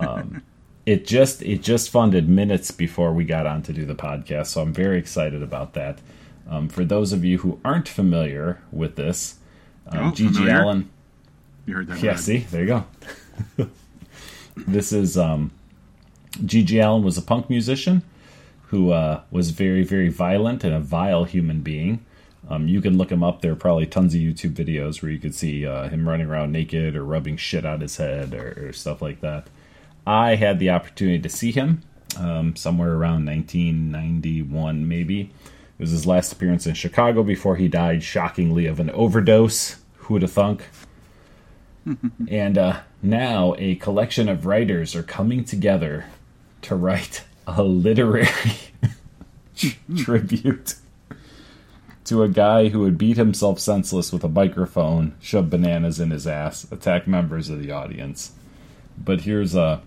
Um, 0.00 0.42
it 0.86 1.06
just 1.06 1.42
it 1.42 1.62
just 1.62 1.90
funded 1.90 2.28
minutes 2.28 2.70
before 2.70 3.12
we 3.12 3.24
got 3.24 3.46
on 3.46 3.62
to 3.62 3.72
do 3.72 3.84
the 3.84 3.94
podcast, 3.94 4.48
so 4.48 4.60
I'm 4.62 4.72
very 4.72 4.98
excited 4.98 5.42
about 5.42 5.74
that. 5.74 6.00
Um, 6.48 6.68
for 6.68 6.84
those 6.84 7.12
of 7.12 7.24
you 7.24 7.38
who 7.38 7.58
aren't 7.64 7.88
familiar 7.88 8.60
with 8.70 8.96
this, 8.96 9.36
um, 9.88 10.12
Oh? 10.16 10.62
Allin 10.62 10.90
You 11.66 11.74
heard 11.74 11.88
that? 11.88 12.02
yeah, 12.02 12.10
right. 12.12 12.20
see, 12.20 12.38
there 12.38 12.62
you 12.62 12.66
go. 13.58 13.68
this 14.56 14.92
is 14.92 15.16
um, 15.16 15.50
G.G. 16.44 16.78
Allin 16.78 17.02
was 17.02 17.16
a 17.18 17.22
punk 17.22 17.48
musician 17.48 18.02
who 18.68 18.90
uh, 18.90 19.22
was 19.30 19.50
very, 19.50 19.84
very 19.84 20.08
violent 20.08 20.64
and 20.64 20.74
a 20.74 20.80
vile 20.80 21.24
human 21.24 21.60
being. 21.60 22.04
Um, 22.48 22.68
you 22.68 22.80
can 22.82 22.98
look 22.98 23.10
him 23.10 23.22
up. 23.22 23.40
There 23.40 23.52
are 23.52 23.56
probably 23.56 23.86
tons 23.86 24.14
of 24.14 24.20
YouTube 24.20 24.52
videos 24.52 25.00
where 25.00 25.10
you 25.10 25.18
could 25.18 25.34
see 25.34 25.66
uh, 25.66 25.88
him 25.88 26.06
running 26.08 26.26
around 26.26 26.52
naked 26.52 26.94
or 26.94 27.04
rubbing 27.04 27.36
shit 27.38 27.64
out 27.64 27.80
his 27.80 27.96
head 27.96 28.34
or, 28.34 28.68
or 28.68 28.72
stuff 28.72 29.00
like 29.00 29.20
that. 29.20 29.46
I 30.06 30.34
had 30.34 30.58
the 30.58 30.68
opportunity 30.70 31.20
to 31.20 31.28
see 31.30 31.52
him 31.52 31.82
um, 32.18 32.54
somewhere 32.56 32.92
around 32.92 33.24
1991, 33.24 34.86
maybe. 34.86 35.30
It 35.78 35.82
was 35.82 35.90
his 35.90 36.06
last 36.06 36.32
appearance 36.32 36.66
in 36.66 36.74
Chicago 36.74 37.22
before 37.22 37.56
he 37.56 37.68
died, 37.68 38.02
shockingly, 38.02 38.66
of 38.66 38.78
an 38.78 38.90
overdose. 38.90 39.76
Who 39.96 40.14
would 40.14 40.22
have 40.22 40.32
thunk? 40.32 40.64
and 42.28 42.56
uh, 42.56 42.80
now 43.02 43.54
a 43.58 43.74
collection 43.76 44.28
of 44.28 44.46
writers 44.46 44.94
are 44.94 45.02
coming 45.02 45.44
together 45.44 46.06
to 46.62 46.74
write 46.76 47.24
a 47.46 47.62
literary 47.62 48.28
tribute 49.96 50.76
to 52.04 52.22
a 52.22 52.28
guy 52.28 52.68
who 52.68 52.80
would 52.80 52.98
beat 52.98 53.16
himself 53.16 53.58
senseless 53.58 54.12
with 54.12 54.24
a 54.24 54.28
microphone, 54.28 55.14
shove 55.20 55.50
bananas 55.50 56.00
in 56.00 56.10
his 56.10 56.26
ass, 56.26 56.70
attack 56.70 57.06
members 57.06 57.48
of 57.48 57.60
the 57.60 57.70
audience. 57.70 58.32
But 58.96 59.22
here's 59.22 59.54
a. 59.54 59.82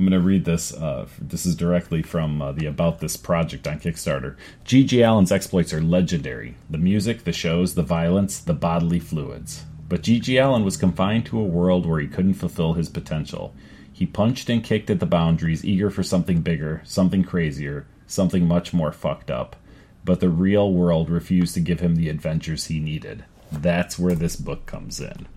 I'm 0.00 0.06
going 0.06 0.18
to 0.18 0.26
read 0.26 0.46
this. 0.46 0.72
Uh, 0.72 1.06
this 1.20 1.44
is 1.44 1.54
directly 1.54 2.00
from 2.00 2.40
uh, 2.40 2.52
the 2.52 2.64
About 2.64 3.00
This 3.00 3.18
project 3.18 3.68
on 3.68 3.78
Kickstarter. 3.78 4.34
G.G. 4.64 5.02
Allin's 5.02 5.30
exploits 5.30 5.74
are 5.74 5.82
legendary 5.82 6.54
the 6.70 6.78
music, 6.78 7.24
the 7.24 7.34
shows, 7.34 7.74
the 7.74 7.82
violence, 7.82 8.38
the 8.40 8.54
bodily 8.54 8.98
fluids. 8.98 9.66
But 9.90 10.00
G.G. 10.00 10.38
Allin 10.38 10.64
was 10.64 10.78
confined 10.78 11.26
to 11.26 11.38
a 11.38 11.44
world 11.44 11.84
where 11.84 12.00
he 12.00 12.08
couldn't 12.08 12.34
fulfill 12.34 12.72
his 12.72 12.88
potential. 12.88 13.54
He 13.92 14.06
punched 14.06 14.48
and 14.48 14.64
kicked 14.64 14.88
at 14.88 15.00
the 15.00 15.06
boundaries, 15.06 15.66
eager 15.66 15.90
for 15.90 16.02
something 16.02 16.40
bigger, 16.40 16.80
something 16.86 17.22
crazier, 17.22 17.86
something 18.06 18.48
much 18.48 18.72
more 18.72 18.92
fucked 18.92 19.30
up. 19.30 19.54
But 20.02 20.20
the 20.20 20.30
real 20.30 20.72
world 20.72 21.10
refused 21.10 21.52
to 21.54 21.60
give 21.60 21.80
him 21.80 21.96
the 21.96 22.08
adventures 22.08 22.68
he 22.68 22.80
needed. 22.80 23.26
That's 23.52 23.98
where 23.98 24.14
this 24.14 24.36
book 24.36 24.64
comes 24.64 24.98
in. 24.98 25.28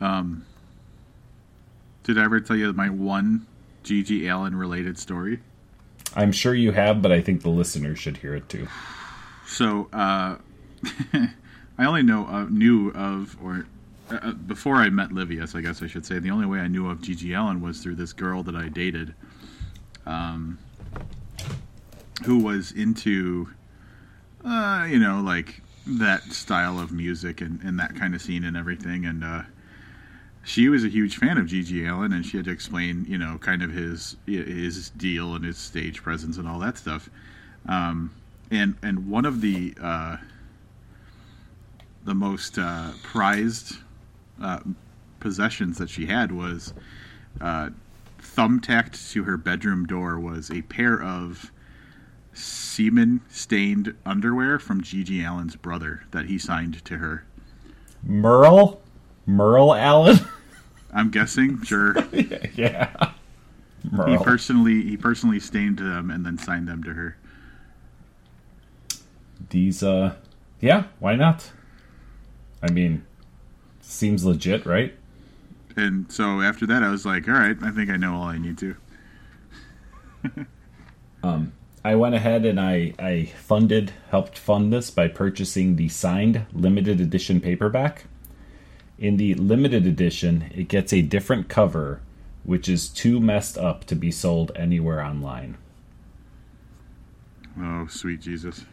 Um, 0.00 0.44
did 2.06 2.18
I 2.18 2.24
ever 2.24 2.38
tell 2.38 2.54
you 2.54 2.72
my 2.72 2.88
one 2.88 3.48
G.G. 3.82 4.28
Allin 4.28 4.54
related 4.54 4.96
story? 4.96 5.40
I'm 6.14 6.30
sure 6.30 6.54
you 6.54 6.70
have, 6.70 7.02
but 7.02 7.10
I 7.10 7.20
think 7.20 7.42
the 7.42 7.48
listeners 7.48 7.98
should 7.98 8.16
hear 8.18 8.36
it 8.36 8.48
too. 8.48 8.68
So 9.44 9.88
uh, 9.92 10.36
I 11.12 11.84
only 11.84 12.04
know 12.04 12.26
uh, 12.28 12.44
knew 12.44 12.90
of 12.92 13.36
or 13.42 13.66
uh, 14.08 14.18
uh, 14.22 14.32
before 14.32 14.76
I 14.76 14.88
met 14.88 15.10
Livius, 15.10 15.56
I 15.56 15.60
guess 15.62 15.82
I 15.82 15.88
should 15.88 16.06
say. 16.06 16.20
The 16.20 16.30
only 16.30 16.46
way 16.46 16.60
I 16.60 16.68
knew 16.68 16.88
of 16.88 17.02
G.G. 17.02 17.32
Allin 17.32 17.60
was 17.60 17.82
through 17.82 17.96
this 17.96 18.12
girl 18.12 18.44
that 18.44 18.54
I 18.54 18.68
dated, 18.68 19.12
um, 20.06 20.58
who 22.24 22.38
was 22.38 22.70
into, 22.70 23.48
uh, 24.44 24.86
you 24.88 25.00
know, 25.00 25.22
like 25.22 25.60
that 25.88 26.22
style 26.22 26.78
of 26.78 26.92
music 26.92 27.40
and, 27.40 27.60
and 27.62 27.80
that 27.80 27.96
kind 27.96 28.14
of 28.14 28.22
scene 28.22 28.44
and 28.44 28.56
everything. 28.56 29.06
And 29.06 29.24
uh, 29.24 29.42
she 30.46 30.68
was 30.68 30.84
a 30.84 30.88
huge 30.88 31.16
fan 31.16 31.38
of 31.38 31.46
G.G. 31.46 31.84
Allin, 31.86 32.12
and 32.12 32.24
she 32.24 32.36
had 32.36 32.46
to 32.46 32.52
explain, 32.52 33.04
you 33.08 33.18
know, 33.18 33.36
kind 33.38 33.64
of 33.64 33.72
his 33.72 34.16
his 34.26 34.90
deal 34.90 35.34
and 35.34 35.44
his 35.44 35.58
stage 35.58 36.04
presence 36.04 36.36
and 36.36 36.46
all 36.46 36.60
that 36.60 36.78
stuff. 36.78 37.10
Um, 37.68 38.14
and 38.52 38.76
and 38.80 39.10
one 39.10 39.24
of 39.24 39.40
the 39.40 39.74
uh, 39.82 40.18
the 42.04 42.14
most 42.14 42.58
uh, 42.60 42.92
prized 43.02 43.78
uh, 44.40 44.60
possessions 45.18 45.78
that 45.78 45.90
she 45.90 46.06
had 46.06 46.30
was 46.30 46.72
uh, 47.40 47.70
thumbtacked 48.20 49.12
to 49.14 49.24
her 49.24 49.36
bedroom 49.36 49.84
door 49.84 50.16
was 50.20 50.48
a 50.52 50.62
pair 50.62 51.02
of 51.02 51.50
semen 52.34 53.20
stained 53.28 53.96
underwear 54.06 54.60
from 54.60 54.80
G.G. 54.80 55.24
Allin's 55.24 55.56
brother 55.56 56.04
that 56.12 56.26
he 56.26 56.38
signed 56.38 56.84
to 56.84 56.98
her. 56.98 57.24
Merle? 58.04 58.80
Merle 59.26 59.74
Allin? 59.74 60.18
I'm 60.92 61.10
guessing, 61.10 61.62
sure. 61.62 61.96
yeah. 62.54 63.12
He 63.82 64.16
personally 64.18 64.82
he 64.82 64.96
personally 64.96 65.38
stained 65.38 65.78
them 65.78 66.10
and 66.10 66.26
then 66.26 66.38
signed 66.38 66.66
them 66.66 66.82
to 66.84 66.92
her. 66.92 67.16
These, 69.50 69.82
uh, 69.82 70.14
yeah, 70.60 70.84
why 70.98 71.14
not? 71.14 71.52
I 72.62 72.70
mean, 72.72 73.04
seems 73.80 74.24
legit, 74.24 74.66
right? 74.66 74.94
And 75.76 76.10
so 76.10 76.40
after 76.40 76.66
that, 76.66 76.82
I 76.82 76.90
was 76.90 77.06
like, 77.06 77.28
all 77.28 77.34
right, 77.34 77.56
I 77.62 77.70
think 77.70 77.90
I 77.90 77.96
know 77.96 78.14
all 78.14 78.24
I 78.24 78.38
need 78.38 78.58
to. 78.58 78.76
Um 81.22 81.52
I 81.86 81.94
went 81.94 82.16
ahead 82.16 82.44
and 82.44 82.58
I, 82.58 82.94
I 82.98 83.26
funded, 83.26 83.92
helped 84.10 84.36
fund 84.36 84.72
this 84.72 84.90
by 84.90 85.06
purchasing 85.06 85.76
the 85.76 85.88
signed 85.88 86.44
limited 86.52 87.00
edition 87.00 87.40
paperback. 87.40 88.06
In 88.98 89.18
the 89.18 89.34
limited 89.34 89.86
edition, 89.86 90.50
it 90.54 90.68
gets 90.68 90.92
a 90.92 91.02
different 91.02 91.48
cover, 91.48 92.00
which 92.44 92.68
is 92.68 92.88
too 92.88 93.20
messed 93.20 93.58
up 93.58 93.84
to 93.84 93.94
be 93.94 94.10
sold 94.10 94.52
anywhere 94.56 95.02
online. 95.02 95.58
Oh, 97.60 97.86
sweet 97.88 98.20
Jesus. 98.20 98.64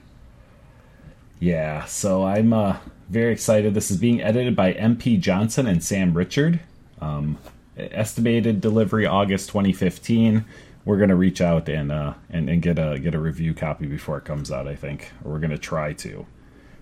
Yeah, 1.39 1.83
so 1.85 2.25
I'm 2.25 2.53
uh, 2.53 2.77
very 3.09 3.33
excited. 3.33 3.73
This 3.73 3.91
is 3.91 3.97
being 3.97 4.21
edited 4.21 4.55
by 4.55 4.73
MP 4.73 5.19
Johnson 5.19 5.67
and 5.67 5.83
Sam 5.83 6.13
Richard. 6.13 6.61
Um, 7.01 7.37
estimated 7.75 8.61
delivery 8.61 9.05
August 9.05 9.49
2015. 9.49 10.45
We're 10.85 10.97
gonna 10.97 11.15
reach 11.15 11.41
out 11.41 11.67
and 11.67 11.91
uh, 11.91 12.13
and 12.29 12.49
and 12.49 12.61
get 12.61 12.79
a 12.79 12.97
get 12.99 13.15
a 13.15 13.19
review 13.19 13.53
copy 13.53 13.87
before 13.87 14.17
it 14.17 14.25
comes 14.25 14.51
out. 14.51 14.67
I 14.67 14.75
think, 14.75 15.11
or 15.23 15.31
we're 15.31 15.39
gonna 15.39 15.57
try 15.57 15.91
to, 15.93 16.25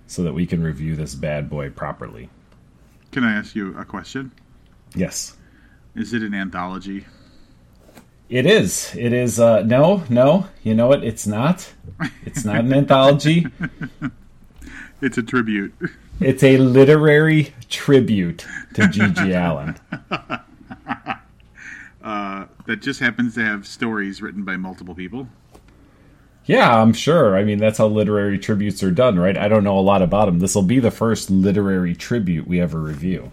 so 0.06 0.22
that 0.24 0.34
we 0.34 0.46
can 0.46 0.62
review 0.62 0.96
this 0.96 1.16
bad 1.16 1.50
boy 1.50 1.70
properly. 1.72 2.30
Can 3.12 3.24
I 3.24 3.34
ask 3.34 3.56
you 3.56 3.78
a 3.78 3.86
question? 3.86 4.32
Yes, 4.96 5.36
Is 5.96 6.14
it 6.14 6.22
an 6.22 6.34
anthology? 6.34 7.06
it 8.30 8.46
is. 8.46 8.94
It 8.98 9.12
is. 9.14 9.40
Uh, 9.40 9.62
no, 9.64 10.04
no. 10.10 10.48
You 10.64 10.74
know 10.76 10.88
what? 10.88 11.04
It's 11.04 11.28
not. 11.28 11.74
It's 12.26 12.46
not 12.46 12.58
an 12.62 12.74
anthology. 12.74 13.48
It's 15.04 15.18
a 15.18 15.24
tribute. 15.24 15.74
It's 16.20 16.44
a 16.44 16.58
literary 16.60 17.56
tribute 17.72 18.46
to 18.76 18.88
G.G. 18.88 19.32
Allin. 19.34 19.76
that 22.04 22.78
just 22.82 23.00
happens 23.00 23.34
to 23.34 23.44
have 23.44 23.66
stories 23.66 24.22
written 24.22 24.44
by 24.46 24.58
multiple 24.58 24.94
people. 24.94 25.28
Yeah, 26.46 26.82
I'm 26.82 26.94
sure. 26.94 27.38
I 27.38 27.44
mean, 27.44 27.60
that's 27.60 27.78
how 27.78 27.88
literary 27.88 28.40
tributes 28.40 28.82
are 28.84 28.92
done, 28.92 29.20
right? 29.20 29.38
I 29.38 29.48
don't 29.48 29.64
know 29.64 29.78
a 29.78 29.82
lot 29.82 30.02
about 30.02 30.26
them. 30.26 30.40
This 30.40 30.56
will 30.56 30.64
be 30.64 30.80
the 30.80 30.92
first 30.92 31.30
literary 31.30 31.96
tribute 31.96 32.48
we 32.48 32.60
ever 32.60 32.80
review. 32.80 33.32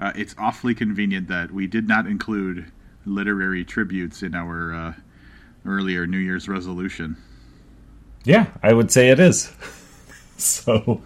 Uh, 0.00 0.12
it's 0.14 0.34
awfully 0.38 0.74
convenient 0.74 1.26
that 1.28 1.50
we 1.50 1.66
did 1.66 1.88
not 1.88 2.06
include 2.06 2.70
literary 3.04 3.64
tributes 3.64 4.22
in 4.22 4.34
our 4.34 4.72
uh, 4.72 4.94
earlier 5.66 6.06
New 6.06 6.18
Year's 6.18 6.48
resolution. 6.48 7.16
Yeah, 8.24 8.46
I 8.62 8.72
would 8.72 8.92
say 8.92 9.08
it 9.10 9.18
is. 9.18 9.52
so, 10.36 11.02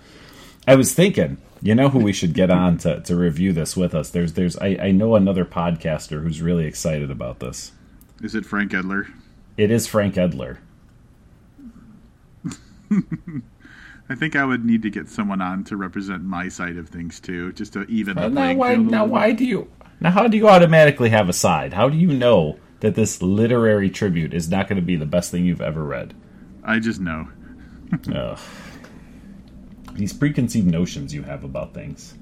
I 0.67 0.75
was 0.75 0.93
thinking, 0.93 1.39
you 1.63 1.75
know 1.75 1.89
who 1.89 2.01
we 2.01 2.13
should 2.13 2.35
get 2.35 2.51
on 2.51 2.77
to, 2.79 3.01
to 3.01 3.17
review 3.17 3.53
this 3.53 3.77
with 3.77 3.95
us? 3.95 4.11
There's, 4.11 4.35
there's, 4.35 4.59
I, 4.59 4.77
I 4.81 4.91
know 4.91 5.15
another 5.15 5.45
podcaster 5.45 6.23
who's 6.23 6.43
really 6.43 6.67
excited 6.67 7.11
about 7.11 7.39
this. 7.39 7.73
Is 8.21 8.35
it 8.35 8.45
Frank 8.45 8.73
Edler? 8.73 9.11
It 9.57 9.71
is 9.71 9.87
Frank 9.87 10.15
Edler. 10.15 10.59
I 14.09 14.15
think 14.15 14.37
I 14.37 14.45
would 14.45 14.65
need 14.65 14.83
to 14.83 14.91
get 14.91 15.09
someone 15.09 15.41
on 15.41 15.65
to 15.65 15.77
represent 15.77 16.23
my 16.23 16.49
side 16.49 16.77
of 16.77 16.89
things 16.89 17.19
too, 17.21 17.53
just 17.53 17.73
to 17.75 17.85
even 17.85 18.17
the 18.17 18.29
now, 18.29 18.35
playing 18.35 18.59
why, 18.59 18.75
field. 18.75 18.91
now, 18.91 19.05
why 19.07 19.33
do 19.33 19.45
you? 19.45 19.71
Now, 20.01 20.11
how 20.11 20.29
do 20.29 20.37
you 20.37 20.49
automatically 20.49 21.09
have 21.11 21.29
a 21.29 21.33
side? 21.33 21.73
How 21.73 21.89
do 21.89 21.97
you 21.97 22.09
know 22.09 22.59
that 22.81 22.95
this 22.95 23.23
literary 23.23 23.89
tribute 23.89 24.35
is 24.35 24.51
not 24.51 24.69
going 24.69 24.77
to 24.77 24.83
be 24.85 24.97
the 24.97 25.07
best 25.07 25.31
thing 25.31 25.47
you've 25.47 25.63
ever 25.63 25.83
read? 25.85 26.15
I 26.65 26.79
just 26.79 27.01
know. 27.01 27.29
Ugh. 28.15 28.39
These 29.95 30.13
preconceived 30.13 30.67
notions 30.67 31.15
you 31.15 31.23
have 31.23 31.45
about 31.45 31.73
things. 31.73 32.15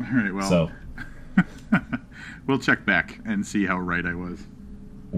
All 0.00 0.06
right, 0.12 0.32
well, 0.32 0.48
So 0.48 0.70
we'll 2.46 2.58
check 2.58 2.84
back 2.84 3.18
and 3.24 3.46
see 3.46 3.66
how 3.66 3.78
right 3.78 4.04
I 4.04 4.14
was. 4.14 4.40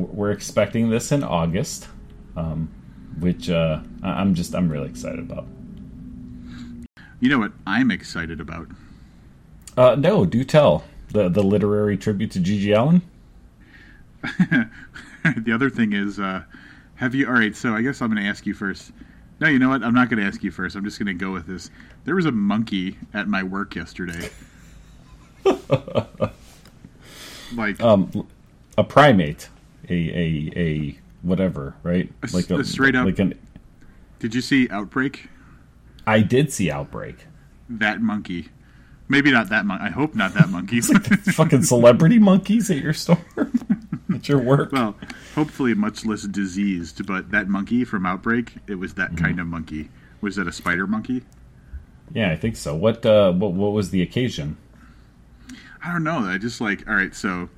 We're 0.07 0.31
expecting 0.33 0.91
this 0.91 1.13
in 1.13 1.25
August, 1.25 1.89
um, 2.37 2.69
which 3.19 3.51
uh, 3.51 3.81
I'm 4.03 4.35
just 4.35 4.55
I'm 4.55 4.69
really 4.69 4.89
excited 4.89 5.19
about. 5.21 5.47
You 7.21 7.29
know 7.29 7.39
what 7.41 7.53
I'm 7.67 7.91
excited 7.91 8.41
about? 8.41 8.69
Uh, 9.77 9.97
no, 9.97 10.25
do 10.25 10.45
tell 10.45 10.85
the 11.11 11.29
the 11.29 11.43
literary 11.43 11.97
tribute 11.97 12.31
to 12.33 12.41
G.G. 12.41 12.73
Allin. 12.73 13.03
the 14.23 15.53
other 15.53 15.71
thing 15.71 15.93
is, 15.93 16.19
uh, 16.21 16.43
have 16.97 17.15
you? 17.15 17.27
All 17.27 17.33
right, 17.33 17.55
so 17.55 17.75
I 17.75 17.83
guess 17.83 18.01
I'm 18.01 18.13
going 18.13 18.23
to 18.23 18.29
ask 18.29 18.47
you 18.47 18.55
first. 18.55 18.93
No, 19.41 19.49
you 19.49 19.59
know 19.59 19.69
what? 19.69 19.83
I'm 19.85 19.95
not 19.95 20.09
going 20.11 20.21
to 20.21 20.27
ask 20.27 20.43
you 20.43 20.51
first. 20.51 20.75
I'm 20.75 20.85
just 20.85 20.99
going 20.99 21.07
to 21.07 21.15
go 21.15 21.31
with 21.33 21.47
this. 21.47 21.71
There 22.05 22.17
was 22.17 22.27
a 22.27 22.33
monkey 22.33 22.99
at 23.15 23.29
my 23.29 23.43
work 23.45 23.77
yesterday. 23.77 24.31
like 27.55 27.81
Um, 27.81 28.27
a 28.77 28.83
primate, 28.85 29.49
a 29.91 29.95
a 29.95 30.53
a 30.57 30.99
whatever, 31.23 31.75
right? 31.83 32.11
A 32.23 32.27
s- 32.27 32.51
a 32.51 32.65
straight 32.65 32.95
up- 32.95 33.07
like 33.07 33.19
an. 33.19 33.35
Did 34.19 34.35
you 34.35 34.41
see 34.41 34.69
Outbreak? 34.71 35.29
I 36.07 36.21
did 36.21 36.53
see 36.53 36.71
Outbreak. 36.71 37.27
That 37.69 38.01
monkey. 38.01 38.49
Maybe 39.09 39.31
not 39.31 39.49
that 39.51 39.65
monkey. 39.65 39.85
I 39.85 39.91
hope 39.91 40.15
not 40.15 40.35
that 40.35 40.49
monkey. 40.51 40.81
like 40.83 41.05
Fucking 41.35 41.63
celebrity 41.63 42.19
monkeys 42.19 42.71
at 42.71 42.79
your 42.79 42.93
store, 42.93 43.19
at 44.15 44.29
your 44.29 44.39
work. 44.39 44.73
well, 44.73 44.97
hopefully 45.35 45.73
much 45.75 46.05
less 46.05 46.23
diseased, 46.25 47.07
but 47.07 47.31
that 47.31 47.49
monkey 47.49 47.85
from 47.85 48.05
Outbreak, 48.07 48.55
it 48.67 48.75
was 48.75 48.95
that 48.95 49.13
Mm-hmm. 49.13 49.25
kind 49.25 49.41
of 49.41 49.47
monkey. 49.47 49.89
Was 50.21 50.37
that 50.37 50.47
a 50.49 50.53
spider 50.53 50.87
monkey? 50.87 51.23
Yeah, 52.13 52.31
I 52.33 52.37
think 52.37 52.57
so. 52.57 52.75
What 52.75 53.05
uh, 53.07 53.33
what 53.33 53.53
what 53.53 53.73
was 53.73 53.91
the 53.91 54.03
occasion? 54.03 54.57
I 55.85 55.93
don't 55.93 56.05
know. 56.05 56.19
I 56.21 56.39
just 56.39 56.61
like 56.61 56.87
all 56.89 56.95
right. 56.95 57.15
So, 57.15 57.49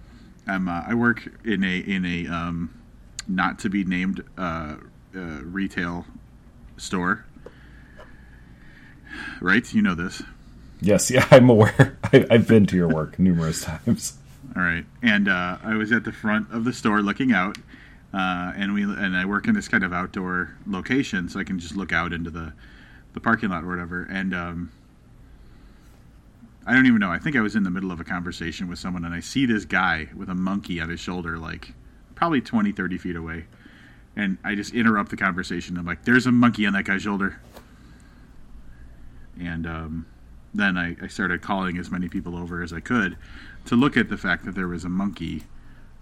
um, 0.46 0.68
uh, 0.68 0.82
I 0.86 0.94
work 0.94 1.28
in 1.44 1.64
a 1.64 1.78
in 1.78 2.04
a 2.04 2.26
um, 2.26 2.74
not 3.28 3.58
to 3.60 3.68
be 3.68 3.84
named 3.84 4.24
uh, 4.36 4.76
uh, 5.14 5.18
retail 5.42 6.06
store. 6.76 7.24
Right, 9.40 9.72
you 9.72 9.82
know 9.82 9.94
this. 9.94 10.22
Yes, 10.80 11.10
yeah, 11.10 11.26
I'm 11.30 11.50
aware. 11.50 11.98
I, 12.04 12.26
I've 12.30 12.48
been 12.48 12.66
to 12.66 12.76
your 12.76 12.88
work 12.88 13.18
numerous 13.18 13.64
times. 13.64 14.18
All 14.56 14.62
right, 14.62 14.84
and 15.02 15.28
uh, 15.28 15.58
I 15.62 15.74
was 15.74 15.92
at 15.92 16.04
the 16.04 16.12
front 16.12 16.52
of 16.52 16.64
the 16.64 16.72
store 16.72 17.02
looking 17.02 17.32
out, 17.32 17.58
uh, 18.12 18.52
and 18.56 18.74
we 18.74 18.82
and 18.82 19.16
I 19.16 19.24
work 19.24 19.46
in 19.46 19.54
this 19.54 19.68
kind 19.68 19.84
of 19.84 19.92
outdoor 19.92 20.56
location, 20.66 21.28
so 21.28 21.38
I 21.38 21.44
can 21.44 21.58
just 21.58 21.76
look 21.76 21.92
out 21.92 22.12
into 22.12 22.30
the 22.30 22.52
the 23.12 23.20
parking 23.20 23.50
lot 23.50 23.64
or 23.64 23.68
whatever. 23.68 24.06
And 24.10 24.34
um, 24.34 24.72
I 26.66 26.74
don't 26.74 26.86
even 26.86 26.98
know. 27.00 27.10
I 27.10 27.18
think 27.18 27.36
I 27.36 27.40
was 27.40 27.56
in 27.56 27.62
the 27.62 27.70
middle 27.70 27.90
of 27.90 28.00
a 28.00 28.04
conversation 28.04 28.68
with 28.68 28.78
someone, 28.78 29.04
and 29.04 29.14
I 29.14 29.20
see 29.20 29.46
this 29.46 29.64
guy 29.64 30.08
with 30.14 30.28
a 30.28 30.34
monkey 30.34 30.80
on 30.80 30.90
his 30.90 31.00
shoulder, 31.00 31.38
like 31.38 31.72
probably 32.14 32.40
20, 32.40 32.72
30 32.72 32.98
feet 32.98 33.16
away. 33.16 33.46
And 34.14 34.38
I 34.44 34.54
just 34.54 34.74
interrupt 34.74 35.10
the 35.10 35.16
conversation. 35.16 35.78
I'm 35.78 35.86
like, 35.86 36.04
"There's 36.04 36.26
a 36.26 36.32
monkey 36.32 36.66
on 36.66 36.72
that 36.74 36.84
guy's 36.84 37.02
shoulder." 37.02 37.40
And 39.40 39.66
um, 39.66 40.06
then 40.52 40.76
I, 40.76 40.96
I 41.02 41.06
started 41.06 41.42
calling 41.42 41.78
as 41.78 41.90
many 41.90 42.08
people 42.08 42.36
over 42.36 42.62
as 42.62 42.72
I 42.72 42.80
could 42.80 43.16
to 43.66 43.76
look 43.76 43.96
at 43.96 44.08
the 44.08 44.16
fact 44.18 44.44
that 44.44 44.54
there 44.54 44.68
was 44.68 44.84
a 44.84 44.88
monkey 44.88 45.44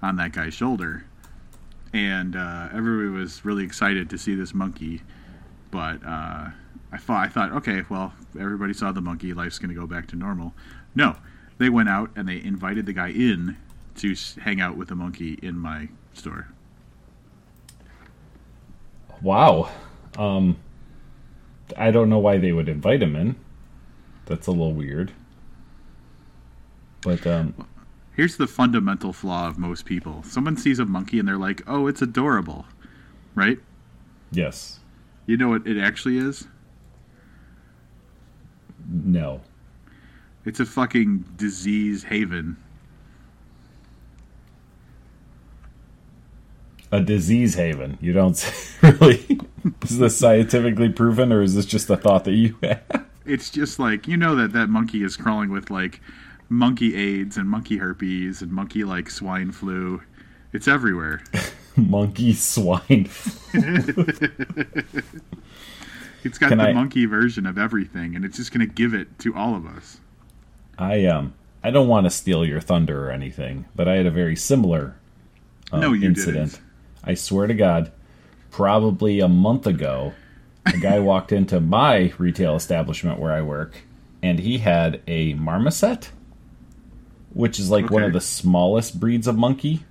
on 0.03 0.17
that 0.17 0.33
guy's 0.33 0.55
shoulder. 0.55 1.05
And 1.93 2.37
uh, 2.37 2.69
everybody 2.73 3.09
was 3.09 3.45
really 3.45 3.65
excited 3.65 4.11
to 4.11 4.19
see 4.19 4.35
this 4.35 4.55
monkey. 4.55 5.03
But 5.71 6.05
uh, 6.05 6.49
I 6.93 6.97
thought, 6.99 7.27
I 7.27 7.29
thought, 7.29 7.53
okay, 7.53 7.83
well, 7.89 8.13
everybody 8.39 8.73
saw 8.73 8.93
the 8.93 9.01
monkey. 9.01 9.35
Life's 9.35 9.59
going 9.59 9.69
to 9.69 9.75
go 9.75 9.87
back 9.87 10.07
to 10.09 10.17
normal. 10.17 10.55
No, 10.95 11.17
they 11.59 11.69
went 11.69 11.89
out 11.89 12.11
and 12.17 12.29
they 12.29 12.43
invited 12.43 12.87
the 12.87 12.93
guy 12.93 13.09
in 13.09 13.57
to 13.97 14.15
hang 14.41 14.61
out 14.61 14.77
with 14.77 14.89
the 14.89 14.95
monkey 14.95 15.39
in 15.43 15.59
my 15.59 15.89
store. 16.15 16.49
Wow. 19.21 19.71
Um, 20.17 20.57
I 21.77 21.91
don't 21.91 22.09
know 22.09 22.19
why 22.19 22.39
they 22.39 22.53
would 22.53 22.69
invite 22.69 23.03
him 23.03 23.17
in. 23.17 23.37
That's 24.27 24.47
a 24.47 24.53
little 24.53 24.73
weird. 24.73 25.13
But 27.03 27.27
um, 27.27 27.55
Here's 28.19 28.37
the 28.37 28.49
fundamental 28.49 29.13
flaw 29.13 29.47
of 29.47 29.59
most 29.59 29.85
people 29.85 30.25
someone 30.25 30.57
sees 30.57 30.81
a 30.81 30.85
monkey 30.85 31.21
and 31.21 31.29
they're 31.29 31.37
like, 31.39 31.63
oh, 31.69 31.87
it's 31.87 32.03
adorable, 32.03 32.67
right? 33.37 33.59
yes, 34.33 34.81
You 35.29 35.37
know 35.37 35.51
what 35.51 35.67
it 35.67 35.79
actually 35.79 36.17
is? 36.17 36.49
no. 38.91 39.43
It's 40.47 40.61
a 40.61 40.65
fucking 40.65 41.27
disease 41.37 42.05
haven. 42.05 42.57
A 46.91 47.01
disease 47.03 47.55
haven. 47.55 47.99
You 48.01 48.15
don't 48.15 48.75
really. 48.83 49.41
is 49.83 49.99
this 49.99 50.17
scientifically 50.17 50.89
proven, 50.89 51.31
or 51.31 51.43
is 51.43 51.55
this 51.55 51.67
just 51.67 51.91
a 51.91 51.99
thought 51.99 52.25
that 52.25 52.33
you 52.33 52.57
have? 52.63 53.05
It's 53.27 53.51
just 53.51 53.79
like 53.79 54.09
you 54.09 54.17
know 54.17 54.35
that 54.37 54.55
that 54.55 54.71
monkey 54.71 55.03
is 55.05 55.19
crawling 55.19 55.51
with 55.51 55.71
like 55.71 56.01
monkey 56.49 56.97
AIDS 56.97 57.37
and 57.37 57.47
monkey 57.47 57.77
herpes 57.77 58.41
and 58.41 58.51
monkey 58.51 58.85
like 58.85 59.11
swine 59.11 59.53
flu. 59.53 60.01
It's 60.55 60.67
everywhere. 60.67 61.23
Monkey 61.89 62.33
swine. 62.35 63.09
It's 66.25 66.37
got 66.37 66.49
Can 66.49 66.59
the 66.59 66.65
I- 66.65 66.73
monkey 66.73 67.07
version 67.07 67.47
of 67.47 67.59
everything, 67.59 68.17
and 68.17 68.25
it's 68.25 68.37
just 68.37 68.53
going 68.53 68.67
to 68.67 68.73
give 68.73 68.93
it 68.93 69.19
to 69.21 69.35
all 69.37 69.55
of 69.55 69.67
us. 69.67 69.99
I 70.77 71.05
um, 71.07 71.35
I, 71.63 71.71
don't 71.71 71.89
want 71.89 72.07
to 72.07 72.11
steal 72.11 72.45
your 72.45 72.61
thunder 72.61 73.07
or 73.09 73.11
anything, 73.11 73.67
but 73.75 73.89
I 73.89 73.95
had 73.95 74.07
a 74.07 74.11
very 74.11 74.37
similar 74.37 74.97
uh, 75.73 75.79
No, 75.79 75.95
incident. 75.95 76.53
didn't. 76.53 76.61
I 77.05 77.15
swear 77.15 77.47
to 77.47 77.55
God, 77.55 77.93
probably 78.51 79.21
a 79.21 79.29
month 79.29 79.67
ago, 79.67 80.13
a 80.67 80.77
guy 80.77 80.99
walked 81.01 81.33
into 81.33 81.61
my 81.61 82.13
retail 82.19 82.57
establishment 82.57 83.19
where 83.19 83.33
I 83.33 83.41
work, 83.43 83.79
and 84.23 84.39
he 84.41 84.59
had 84.59 85.01
a 85.07 85.35
marmoset, 85.35 86.11
which 87.33 87.59
is 87.59 87.71
like 87.71 87.91
one 87.91 88.03
of 88.03 88.13
the 88.13 88.21
smallest 88.21 88.99
breeds 89.01 89.27
of 89.27 89.39
monkey. 89.39 89.85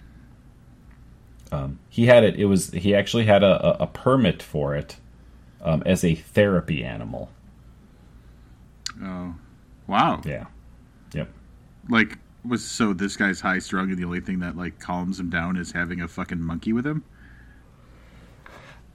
Um, 1.51 1.79
he 1.89 2.05
had 2.05 2.23
it. 2.23 2.35
It 2.35 2.45
was 2.45 2.71
he 2.71 2.93
actually 2.95 3.25
had 3.25 3.43
a, 3.43 3.81
a, 3.81 3.83
a 3.83 3.87
permit 3.87 4.41
for 4.41 4.75
it 4.75 4.97
um, 5.61 5.83
as 5.85 6.03
a 6.03 6.15
therapy 6.15 6.83
animal. 6.83 7.29
Oh, 9.01 9.35
wow. 9.87 10.21
Yeah. 10.25 10.45
Yep. 11.13 11.29
Like, 11.89 12.17
was 12.45 12.63
so 12.63 12.93
this 12.93 13.15
guy's 13.15 13.41
high 13.41 13.59
strung, 13.59 13.89
and 13.89 13.97
the 13.97 14.05
only 14.05 14.21
thing 14.21 14.39
that 14.39 14.57
like 14.57 14.79
calms 14.79 15.19
him 15.19 15.29
down 15.29 15.57
is 15.57 15.71
having 15.71 16.01
a 16.01 16.07
fucking 16.07 16.41
monkey 16.41 16.73
with 16.73 16.85
him. 16.85 17.03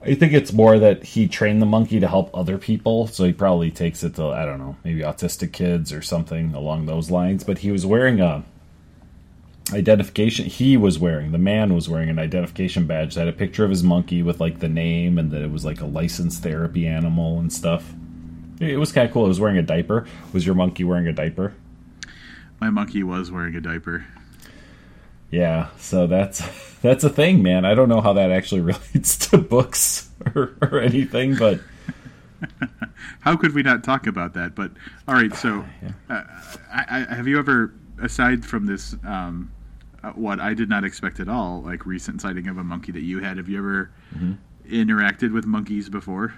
I 0.05 0.15
think 0.15 0.33
it's 0.33 0.53
more 0.53 0.81
that 0.81 1.05
he 1.05 1.29
trained 1.29 1.63
the 1.63 1.67
monkey 1.67 2.01
to 2.01 2.09
help 2.09 2.31
other 2.35 2.59
people, 2.59 3.07
so 3.07 3.25
he 3.25 3.33
probably 3.33 3.71
takes 3.71 4.03
it 4.03 4.17
to 4.17 4.27
I 4.27 4.45
don't 4.45 4.59
know, 4.59 4.77
maybe 4.85 5.01
autistic 5.01 5.53
kids 5.53 5.93
or 5.93 6.03
something 6.03 6.55
along 6.55 6.87
those 6.87 7.11
lines. 7.11 7.45
But 7.45 7.59
he 7.59 7.71
was 7.71 7.87
wearing 7.87 8.21
a 8.21 8.45
identification. 9.73 10.47
He 10.47 10.77
was 10.77 10.99
wearing 10.99 11.33
the 11.33 11.39
man 11.39 11.75
was 11.75 11.89
wearing 11.89 12.09
an 12.09 12.19
identification 12.19 12.87
badge 12.87 13.15
that 13.15 13.27
had 13.27 13.29
a 13.29 13.37
picture 13.37 13.65
of 13.65 13.71
his 13.71 13.83
monkey 13.83 14.23
with 14.23 14.41
like 14.41 14.61
the 14.61 14.69
name 14.69 15.19
and 15.19 15.31
that 15.31 15.43
it 15.43 15.51
was 15.51 15.65
like 15.65 15.81
a 15.81 15.87
licensed 15.87 16.43
therapy 16.43 16.87
animal 16.87 17.39
and 17.39 17.53
stuff. 17.53 17.93
It 18.61 18.77
was 18.77 18.93
kind 18.93 19.07
of 19.07 19.13
cool. 19.13 19.25
It 19.25 19.29
was 19.29 19.41
wearing 19.41 19.59
a 19.59 19.63
diaper. 19.63 20.07
Was 20.33 20.47
your 20.47 20.55
monkey 20.55 20.85
wearing 20.85 21.09
a 21.09 21.13
diaper? 21.13 21.55
My 22.61 22.71
monkey 22.71 23.03
was 23.03 23.31
wearing 23.31 23.57
a 23.57 23.61
diaper. 23.61 24.07
Yeah, 25.31 25.69
so 25.79 26.07
that's 26.07 26.43
that's 26.83 27.05
a 27.05 27.11
thing, 27.11 27.43
man. 27.43 27.65
I 27.65 27.75
don't 27.75 27.89
know 27.89 28.01
how 28.01 28.13
that 28.15 28.31
actually 28.31 28.61
relates 28.73 29.17
to 29.29 29.39
books 29.39 30.11
or, 30.35 30.57
or 30.61 30.81
anything, 30.81 31.37
but 31.37 31.61
How 33.21 33.37
could 33.37 33.55
we 33.55 33.63
not 33.63 33.85
talk 33.85 34.07
about 34.07 34.35
that? 34.35 34.55
But 34.55 34.73
all 35.07 35.15
right, 35.15 35.35
so 35.35 35.65
uh, 36.11 36.23
I, 36.73 37.07
I, 37.11 37.15
have 37.15 37.29
you 37.29 37.39
ever, 37.39 37.75
aside 38.01 38.45
from 38.45 38.67
this, 38.67 38.95
um, 39.05 39.51
what 40.15 40.41
I 40.41 40.55
did 40.55 40.69
not 40.69 40.85
expect 40.85 41.21
at 41.21 41.29
all, 41.29 41.63
like 41.63 41.87
recent 41.87 42.21
sighting 42.21 42.49
of 42.49 42.59
a 42.59 42.65
monkey 42.65 42.93
that 42.93 43.03
you 43.03 43.21
had, 43.21 43.37
have 43.37 43.49
you 43.49 43.59
ever 43.59 43.91
interacted 44.69 45.33
with 45.33 45.47
monkeys 45.47 45.89
before? 45.89 46.35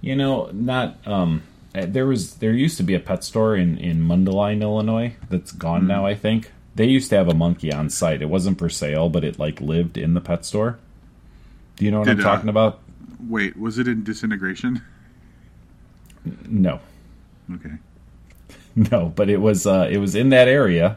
You 0.00 0.16
know, 0.16 0.50
not 0.52 0.96
um 1.06 1.42
uh, 1.74 1.86
there 1.86 2.06
was 2.06 2.36
there 2.36 2.52
used 2.52 2.76
to 2.76 2.82
be 2.82 2.94
a 2.94 3.00
pet 3.00 3.24
store 3.24 3.56
in 3.56 3.78
in 3.78 4.00
Mundelein, 4.00 4.60
Illinois 4.60 5.16
that's 5.30 5.52
gone 5.52 5.86
now, 5.86 6.04
I 6.04 6.14
think. 6.14 6.50
They 6.74 6.86
used 6.86 7.10
to 7.10 7.16
have 7.16 7.28
a 7.28 7.34
monkey 7.34 7.72
on 7.72 7.90
site. 7.90 8.22
It 8.22 8.30
wasn't 8.30 8.58
for 8.58 8.68
sale, 8.68 9.08
but 9.08 9.24
it 9.24 9.38
like 9.38 9.60
lived 9.60 9.98
in 9.98 10.14
the 10.14 10.20
pet 10.20 10.44
store. 10.44 10.78
Do 11.76 11.84
you 11.84 11.90
know 11.90 12.00
what 12.00 12.08
Did, 12.08 12.20
I'm 12.20 12.26
uh, 12.26 12.30
talking 12.30 12.48
about? 12.48 12.80
Wait, 13.28 13.56
was 13.56 13.78
it 13.78 13.86
in 13.86 14.04
disintegration? 14.04 14.82
No. 16.48 16.80
Okay. 17.54 17.74
No, 18.74 19.12
but 19.14 19.28
it 19.28 19.36
was 19.36 19.66
uh 19.66 19.86
it 19.90 19.98
was 19.98 20.14
in 20.14 20.30
that 20.30 20.48
area. 20.48 20.96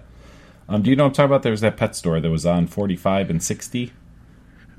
Um 0.68 0.82
do 0.82 0.90
you 0.90 0.96
know 0.96 1.04
what 1.04 1.10
I'm 1.10 1.14
talking 1.14 1.26
about? 1.32 1.44
There 1.44 1.52
was 1.52 1.62
that 1.62 1.78
pet 1.78 1.96
store 1.96 2.20
that 2.20 2.30
was 2.30 2.46
on 2.46 2.68
45 2.68 3.30
and 3.30 3.42
60 3.44 3.94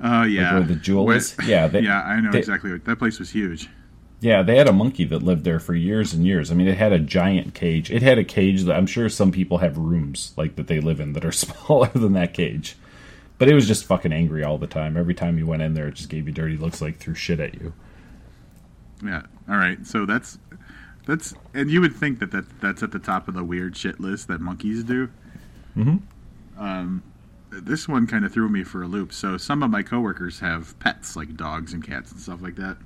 Uh, 0.01 0.25
yeah. 0.29 0.53
where 0.53 0.63
the 0.63 0.75
jewel 0.75 1.09
is. 1.11 1.35
Yeah, 1.45 1.67
they, 1.67 1.81
yeah, 1.81 2.01
I 2.01 2.19
know 2.19 2.31
they- 2.31 2.39
exactly. 2.39 2.71
What, 2.71 2.85
that 2.85 2.97
place 2.99 3.19
was 3.19 3.31
huge. 3.31 3.69
Yeah, 4.19 4.41
they 4.41 4.57
had 4.57 4.67
a 4.67 4.73
monkey 4.73 5.05
that 5.05 5.21
lived 5.21 5.43
there 5.43 5.59
for 5.59 5.75
years 5.75 6.11
and 6.11 6.25
years. 6.25 6.51
I 6.51 6.55
mean, 6.55 6.67
it 6.67 6.75
had 6.77 6.91
a 6.91 6.97
giant 6.97 7.53
cage. 7.53 7.91
It 7.91 8.01
had 8.01 8.17
a 8.17 8.23
cage 8.23 8.63
that 8.63 8.75
I'm 8.75 8.87
sure 8.87 9.09
some 9.09 9.31
people 9.31 9.59
have 9.59 9.77
rooms 9.77 10.33
like 10.35 10.55
that 10.55 10.65
they 10.65 10.79
live 10.79 10.99
in 10.99 11.13
that 11.13 11.23
are 11.23 11.31
smaller 11.45 11.89
than 11.93 12.13
that 12.13 12.33
cage. 12.33 12.77
But 13.37 13.47
it 13.47 13.53
was 13.53 13.67
just 13.67 13.85
fucking 13.85 14.11
angry 14.11 14.43
all 14.43 14.57
the 14.57 14.65
time. 14.65 14.97
Every 14.97 15.13
time 15.13 15.37
you 15.37 15.45
went 15.45 15.61
in 15.61 15.75
there, 15.75 15.87
it 15.87 15.93
just 15.93 16.09
gave 16.09 16.25
you 16.25 16.33
dirty 16.33 16.57
looks 16.57 16.81
like 16.81 16.97
threw 16.97 17.13
shit 17.13 17.39
at 17.39 17.53
you. 17.61 17.73
Yeah. 19.05 19.21
All 19.47 19.57
right. 19.57 19.85
So 19.85 20.07
that's 20.07 20.39
that's 21.05 21.35
and 21.53 21.69
you 21.69 21.79
would 21.81 21.95
think 21.95 22.17
that, 22.17 22.31
that 22.31 22.45
that's 22.59 22.81
at 22.81 22.91
the 22.91 22.97
top 22.99 23.27
of 23.27 23.35
the 23.35 23.43
weird 23.43 23.77
shit 23.77 23.99
list 23.99 24.27
that 24.29 24.41
monkeys 24.41 24.83
do. 24.83 25.09
Mhm. 25.77 26.01
Um, 26.57 27.03
this 27.51 27.87
one 27.87 28.07
kind 28.07 28.25
of 28.25 28.33
threw 28.33 28.49
me 28.49 28.63
for 28.63 28.81
a 28.81 28.87
loop. 28.87 29.13
So 29.13 29.37
some 29.37 29.63
of 29.63 29.69
my 29.71 29.83
coworkers 29.83 30.39
have 30.39 30.77
pets 30.79 31.15
like 31.15 31.37
dogs 31.37 31.73
and 31.73 31.83
cats 31.83 32.11
and 32.11 32.19
stuff 32.19 32.41
like 32.41 32.55
that, 32.55 32.77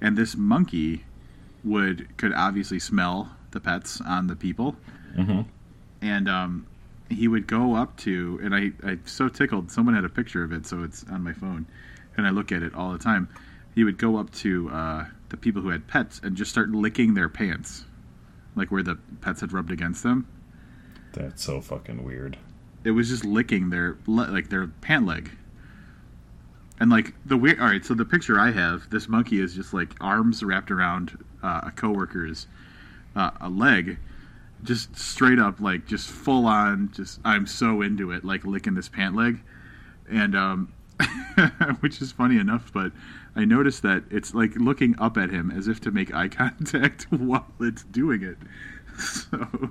and 0.00 0.16
this 0.16 0.36
monkey 0.36 1.04
would 1.64 2.16
could 2.18 2.32
obviously 2.32 2.78
smell 2.78 3.32
the 3.50 3.60
pets 3.60 4.00
on 4.00 4.26
the 4.28 4.36
people, 4.36 4.76
Mhm. 5.16 5.46
and 6.02 6.28
um, 6.28 6.66
he 7.08 7.26
would 7.26 7.46
go 7.46 7.74
up 7.74 7.96
to 7.98 8.38
and 8.42 8.54
I 8.54 8.72
I 8.84 8.98
so 9.06 9.28
tickled. 9.28 9.70
Someone 9.70 9.94
had 9.94 10.04
a 10.04 10.08
picture 10.10 10.44
of 10.44 10.52
it, 10.52 10.66
so 10.66 10.82
it's 10.84 11.02
on 11.04 11.24
my 11.24 11.32
phone, 11.32 11.66
and 12.16 12.26
I 12.26 12.30
look 12.30 12.52
at 12.52 12.62
it 12.62 12.74
all 12.74 12.92
the 12.92 12.98
time. 12.98 13.28
He 13.74 13.82
would 13.84 13.98
go 13.98 14.16
up 14.16 14.30
to 14.32 14.68
uh, 14.70 15.06
the 15.30 15.36
people 15.36 15.62
who 15.62 15.68
had 15.70 15.86
pets 15.86 16.20
and 16.22 16.36
just 16.36 16.50
start 16.50 16.70
licking 16.70 17.14
their 17.14 17.28
pants, 17.28 17.86
like 18.54 18.70
where 18.70 18.82
the 18.82 18.96
pets 19.20 19.40
had 19.40 19.52
rubbed 19.52 19.70
against 19.70 20.02
them. 20.02 20.26
That's 21.18 21.42
so 21.42 21.60
fucking 21.60 22.04
weird. 22.04 22.38
It 22.84 22.92
was 22.92 23.08
just 23.08 23.24
licking 23.24 23.70
their 23.70 23.98
le- 24.06 24.30
like 24.30 24.50
their 24.50 24.68
pant 24.68 25.04
leg. 25.04 25.32
And 26.78 26.90
like 26.90 27.12
the 27.26 27.36
weird. 27.36 27.58
All 27.58 27.66
right, 27.66 27.84
so 27.84 27.92
the 27.92 28.04
picture 28.04 28.38
I 28.38 28.52
have, 28.52 28.88
this 28.90 29.08
monkey 29.08 29.40
is 29.40 29.52
just 29.52 29.74
like 29.74 29.96
arms 30.00 30.44
wrapped 30.44 30.70
around 30.70 31.24
uh, 31.42 31.62
a 31.64 31.70
coworker's 31.72 32.46
uh, 33.16 33.32
a 33.40 33.48
leg, 33.48 33.98
just 34.62 34.96
straight 34.96 35.40
up 35.40 35.60
like 35.60 35.86
just 35.86 36.08
full 36.08 36.46
on. 36.46 36.92
Just 36.94 37.18
I'm 37.24 37.48
so 37.48 37.82
into 37.82 38.12
it, 38.12 38.24
like 38.24 38.44
licking 38.44 38.74
this 38.74 38.88
pant 38.88 39.16
leg, 39.16 39.40
and 40.08 40.36
um, 40.36 40.72
which 41.80 42.00
is 42.00 42.12
funny 42.12 42.38
enough. 42.38 42.72
But 42.72 42.92
I 43.34 43.44
noticed 43.44 43.82
that 43.82 44.04
it's 44.08 44.34
like 44.34 44.54
looking 44.54 44.94
up 45.00 45.16
at 45.16 45.30
him 45.30 45.50
as 45.50 45.66
if 45.66 45.80
to 45.80 45.90
make 45.90 46.14
eye 46.14 46.28
contact 46.28 47.10
while 47.10 47.48
it's 47.58 47.82
doing 47.82 48.22
it. 48.22 48.38
So 48.98 49.70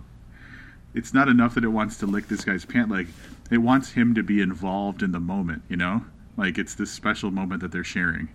it's 0.97 1.13
not 1.13 1.29
enough 1.29 1.53
that 1.53 1.63
it 1.63 1.67
wants 1.67 1.97
to 1.97 2.07
lick 2.07 2.27
this 2.27 2.43
guy's 2.43 2.65
pant 2.65 2.89
leg. 2.89 3.07
It 3.51 3.59
wants 3.59 3.91
him 3.91 4.15
to 4.15 4.23
be 4.23 4.41
involved 4.41 5.03
in 5.03 5.11
the 5.11 5.19
moment, 5.19 5.61
you 5.69 5.77
know? 5.77 6.03
Like 6.35 6.57
it's 6.57 6.73
this 6.73 6.89
special 6.89 7.29
moment 7.29 7.61
that 7.61 7.71
they're 7.71 7.83
sharing. 7.83 8.29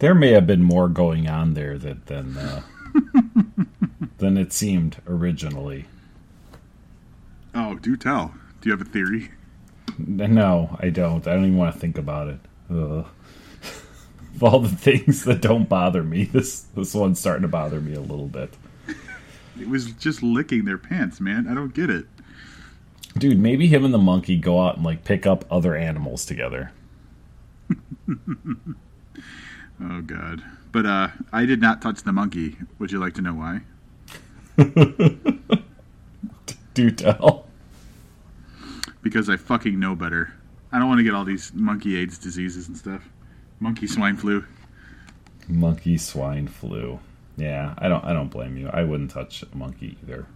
There 0.00 0.16
may 0.16 0.32
have 0.32 0.46
been 0.48 0.62
more 0.62 0.88
going 0.88 1.28
on 1.28 1.54
there 1.54 1.78
that 1.78 2.06
than 2.06 2.36
uh, 2.36 2.62
than 4.18 4.36
it 4.36 4.52
seemed 4.52 5.00
originally. 5.08 5.86
Oh, 7.54 7.76
do 7.76 7.96
tell. 7.96 8.34
Do 8.60 8.68
you 8.68 8.76
have 8.76 8.86
a 8.86 8.90
theory? 8.90 9.30
No, 9.98 10.76
I 10.80 10.90
don't. 10.90 11.26
I 11.26 11.34
don't 11.34 11.46
even 11.46 11.56
want 11.56 11.74
to 11.74 11.80
think 11.80 11.98
about 11.98 12.28
it. 12.28 12.40
Ugh. 12.70 13.06
of 14.36 14.42
all 14.42 14.60
the 14.60 14.68
things 14.68 15.24
that 15.24 15.40
don't 15.40 15.68
bother 15.68 16.04
me, 16.04 16.24
this 16.24 16.60
this 16.76 16.94
one's 16.94 17.18
starting 17.18 17.42
to 17.42 17.48
bother 17.48 17.80
me 17.80 17.94
a 17.94 18.00
little 18.00 18.28
bit. 18.28 18.54
It 19.60 19.68
was 19.68 19.92
just 19.92 20.22
licking 20.22 20.64
their 20.64 20.78
pants, 20.78 21.20
man. 21.20 21.46
I 21.48 21.54
don't 21.54 21.74
get 21.74 21.90
it. 21.90 22.06
Dude, 23.16 23.38
maybe 23.38 23.66
him 23.66 23.84
and 23.84 23.92
the 23.92 23.98
monkey 23.98 24.36
go 24.36 24.60
out 24.60 24.76
and 24.76 24.84
like 24.84 25.04
pick 25.04 25.26
up 25.26 25.44
other 25.50 25.74
animals 25.74 26.24
together. 26.24 26.72
Oh 29.80 30.00
god. 30.00 30.42
But 30.72 30.86
uh 30.86 31.08
I 31.32 31.44
did 31.44 31.60
not 31.60 31.80
touch 31.80 32.02
the 32.02 32.12
monkey. 32.12 32.56
Would 32.78 32.90
you 32.92 32.98
like 32.98 33.14
to 33.14 33.22
know 33.22 33.34
why? 33.34 33.60
Do 36.74 36.90
tell. 36.90 37.46
Because 39.02 39.30
I 39.30 39.36
fucking 39.36 39.78
know 39.78 39.94
better. 39.94 40.34
I 40.72 40.78
don't 40.78 40.88
want 40.88 40.98
to 40.98 41.04
get 41.04 41.14
all 41.14 41.24
these 41.24 41.52
monkey 41.54 41.96
AIDS 41.96 42.18
diseases 42.18 42.68
and 42.68 42.76
stuff. 42.76 43.08
Monkey 43.60 43.86
swine 43.86 44.16
flu. 44.16 44.44
Monkey 45.48 45.96
swine 45.96 46.48
flu. 46.48 46.98
Yeah, 47.38 47.72
I 47.78 47.88
don't. 47.88 48.04
I 48.04 48.12
don't 48.12 48.28
blame 48.30 48.56
you. 48.56 48.68
I 48.68 48.82
wouldn't 48.82 49.10
touch 49.12 49.42
a 49.42 49.56
monkey 49.56 49.96
either. 50.02 50.26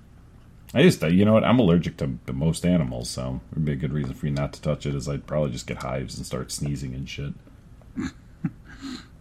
I 0.75 0.83
just, 0.83 1.03
uh, 1.05 1.09
you 1.09 1.27
know 1.27 1.35
what? 1.35 1.45
I'm 1.45 1.59
allergic 1.59 1.99
to 1.99 2.19
to 2.27 2.33
most 2.33 2.65
animals, 2.65 3.11
so 3.11 3.41
it 3.51 3.57
would 3.57 3.65
be 3.67 3.73
a 3.73 3.77
good 3.77 3.93
reason 3.93 4.15
for 4.15 4.27
you 4.27 4.33
not 4.33 4.53
to 4.55 4.63
touch 4.63 4.87
it. 4.87 4.95
Is 4.95 5.09
I'd 5.09 5.27
probably 5.27 5.51
just 5.51 5.67
get 5.67 5.83
hives 5.83 6.17
and 6.17 6.25
start 6.25 6.51
sneezing 6.53 6.95
and 6.95 7.07
shit. 7.09 7.35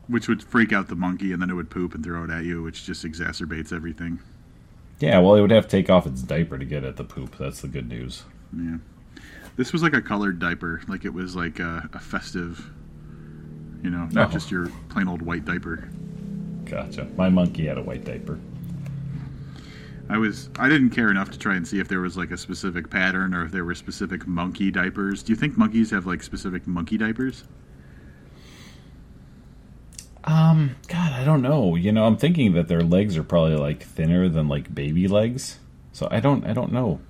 Which 0.07 0.27
would 0.27 0.43
freak 0.43 0.73
out 0.73 0.87
the 0.89 0.95
monkey 0.95 1.31
and 1.31 1.41
then 1.41 1.49
it 1.49 1.53
would 1.53 1.69
poop 1.69 1.93
and 1.95 2.03
throw 2.03 2.23
it 2.25 2.29
at 2.29 2.43
you, 2.43 2.61
which 2.63 2.85
just 2.85 3.05
exacerbates 3.05 3.71
everything. 3.71 4.19
Yeah, 4.99 5.19
well, 5.19 5.35
it 5.35 5.41
would 5.41 5.51
have 5.51 5.65
to 5.65 5.69
take 5.69 5.89
off 5.89 6.05
its 6.05 6.21
diaper 6.21 6.57
to 6.57 6.65
get 6.65 6.83
at 6.83 6.97
the 6.97 7.03
poop. 7.05 7.37
That's 7.37 7.61
the 7.61 7.67
good 7.69 7.87
news. 7.87 8.23
Yeah. 8.55 8.77
This 9.55 9.71
was 9.71 9.81
like 9.83 9.93
a 9.93 10.01
colored 10.01 10.37
diaper. 10.39 10.81
Like 10.87 11.05
it 11.05 11.13
was 11.13 11.35
like 11.35 11.59
a, 11.59 11.89
a 11.93 11.99
festive, 11.99 12.69
you 13.83 13.89
know, 13.89 14.09
not 14.11 14.29
Oh. 14.29 14.31
just 14.33 14.51
your 14.51 14.67
plain 14.89 15.07
old 15.07 15.21
white 15.21 15.45
diaper. 15.45 15.89
Gotcha. 16.71 17.05
My 17.17 17.27
monkey 17.27 17.65
had 17.65 17.77
a 17.77 17.83
white 17.83 18.05
diaper. 18.05 18.39
I 20.09 20.17
was 20.17 20.49
I 20.57 20.69
didn't 20.69 20.91
care 20.91 21.11
enough 21.11 21.29
to 21.31 21.37
try 21.37 21.55
and 21.55 21.67
see 21.67 21.81
if 21.81 21.89
there 21.89 21.99
was 21.99 22.15
like 22.15 22.31
a 22.31 22.37
specific 22.37 22.89
pattern 22.89 23.33
or 23.33 23.43
if 23.43 23.51
there 23.51 23.65
were 23.65 23.75
specific 23.75 24.25
monkey 24.25 24.71
diapers. 24.71 25.21
Do 25.21 25.33
you 25.33 25.35
think 25.35 25.57
monkeys 25.57 25.91
have 25.91 26.05
like 26.05 26.23
specific 26.23 26.65
monkey 26.65 26.97
diapers? 26.97 27.43
Um, 30.23 30.77
God, 30.87 31.11
I 31.11 31.25
don't 31.25 31.41
know. 31.41 31.75
You 31.75 31.91
know, 31.91 32.05
I'm 32.05 32.15
thinking 32.15 32.53
that 32.53 32.69
their 32.69 32.81
legs 32.81 33.17
are 33.17 33.23
probably 33.23 33.57
like 33.57 33.83
thinner 33.83 34.29
than 34.29 34.47
like 34.47 34.73
baby 34.73 35.09
legs. 35.09 35.59
So 35.91 36.07
I 36.09 36.21
don't 36.21 36.45
I 36.45 36.53
don't 36.53 36.71
know. 36.71 37.01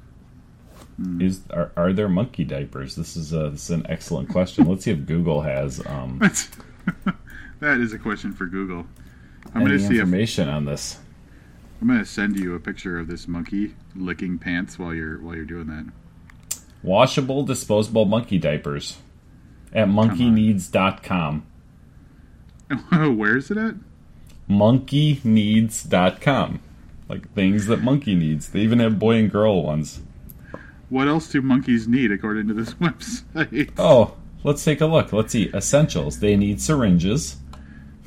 Is 1.20 1.42
are, 1.52 1.72
are 1.78 1.94
there 1.94 2.10
monkey 2.10 2.46
diapers? 2.46 2.96
This 2.96 3.16
is 3.16 3.32
a 3.32 3.52
this 3.52 3.66
is 3.66 3.70
an 3.70 3.86
excellent 3.88 4.30
question. 4.30 4.68
Let's 4.68 4.86
see 4.86 4.92
if 4.92 5.06
Google 5.06 5.42
has 5.42 5.86
um, 5.86 6.18
that 7.60 7.78
is 7.80 7.94
a 7.94 8.00
question 8.00 8.34
for 8.34 8.48
Google. 8.48 8.88
I'm 9.54 9.64
gonna 9.64 9.80
see 9.80 9.86
if 9.86 9.92
information 10.02 10.50
on 10.50 10.66
this. 10.66 11.00
I'm 11.82 11.88
gonna 11.88 12.06
send 12.06 12.40
you 12.40 12.56
a 12.56 12.60
picture 12.60 13.00
of 13.00 13.08
this 13.08 13.28
monkey 13.28 13.74
licking 13.96 14.38
pants 14.38 14.78
while 14.80 14.94
you're 14.94 15.20
while 15.20 15.36
you're 15.36 15.46
doing 15.46 15.68
that. 15.68 15.86
Washable 16.84 17.44
disposable 17.44 18.06
monkey 18.06 18.38
diapers 18.38 18.98
at 19.74 19.88
monkeyneeds.com. 19.88 21.46
Where 23.18 23.38
is 23.38 23.52
it 23.52 23.58
at? 23.58 23.76
Monkeyneeds.com. 24.50 26.60
Like 27.10 27.34
things 27.34 27.68
that 27.68 27.82
monkey 27.82 28.16
needs. 28.16 28.50
They 28.50 28.62
even 28.62 28.80
have 28.80 29.00
boy 29.00 29.18
and 29.18 29.32
girl 29.32 29.64
ones. 29.64 30.02
What 30.90 31.08
else 31.08 31.30
do 31.30 31.42
monkeys 31.42 31.88
need 31.88 32.12
according 32.12 32.48
to 32.48 32.54
this 32.54 32.74
website? 32.76 33.72
Oh, 33.78 34.16
let's 34.44 34.64
take 34.64 34.82
a 34.82 34.86
look. 34.86 35.14
Let's 35.14 35.34
see. 35.34 35.50
Essentials. 35.54 36.20
They 36.20 36.36
need 36.36 36.62
syringes 36.62 37.38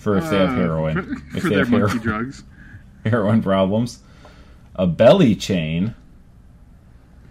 for 0.04 0.16
if 0.18 0.30
they 0.30 0.36
have 0.38 0.50
Uh, 0.50 0.54
heroin. 0.54 0.94
for, 0.94 1.36
if 1.36 1.42
for 1.42 1.48
they 1.48 1.54
their 1.56 1.64
have 1.64 1.70
monkey 1.72 1.98
hero- 1.98 2.02
drugs. 2.04 2.44
heroin 3.04 3.42
problems. 3.42 4.00
A 4.76 4.86
belly 4.86 5.34
chain 5.34 5.94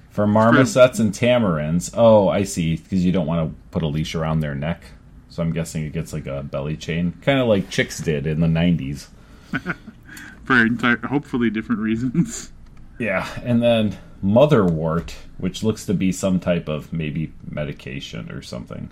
for 0.09 0.25
marmosets 0.27 0.99
and 0.99 1.11
tamarins. 1.13 1.93
Oh, 1.95 2.27
I 2.29 2.43
see. 2.43 2.75
Because 2.77 3.05
you 3.05 3.11
don't 3.11 3.27
want 3.27 3.49
to 3.49 3.55
put 3.71 3.83
a 3.83 3.87
leash 3.87 4.15
around 4.15 4.39
their 4.41 4.55
neck. 4.55 4.83
So 5.29 5.41
I'm 5.41 5.51
guessing 5.53 5.83
it 5.83 5.93
gets 5.93 6.13
like 6.13 6.25
a 6.27 6.43
belly 6.43 6.77
chain, 6.77 7.13
kind 7.21 7.39
of 7.39 7.47
like 7.47 7.69
chicks 7.69 7.99
did 7.99 8.27
in 8.27 8.39
the 8.39 8.47
'90s. 8.47 9.07
for 10.43 10.61
entire, 10.65 10.97
hopefully 10.97 11.49
different 11.49 11.81
reasons. 11.81 12.51
Yeah, 12.99 13.27
and 13.43 13.61
then 13.61 13.97
motherwort, 14.23 15.13
which 15.39 15.63
looks 15.63 15.85
to 15.87 15.93
be 15.95 16.11
some 16.11 16.39
type 16.39 16.67
of 16.69 16.93
maybe 16.93 17.33
medication 17.49 18.31
or 18.31 18.41
something. 18.43 18.91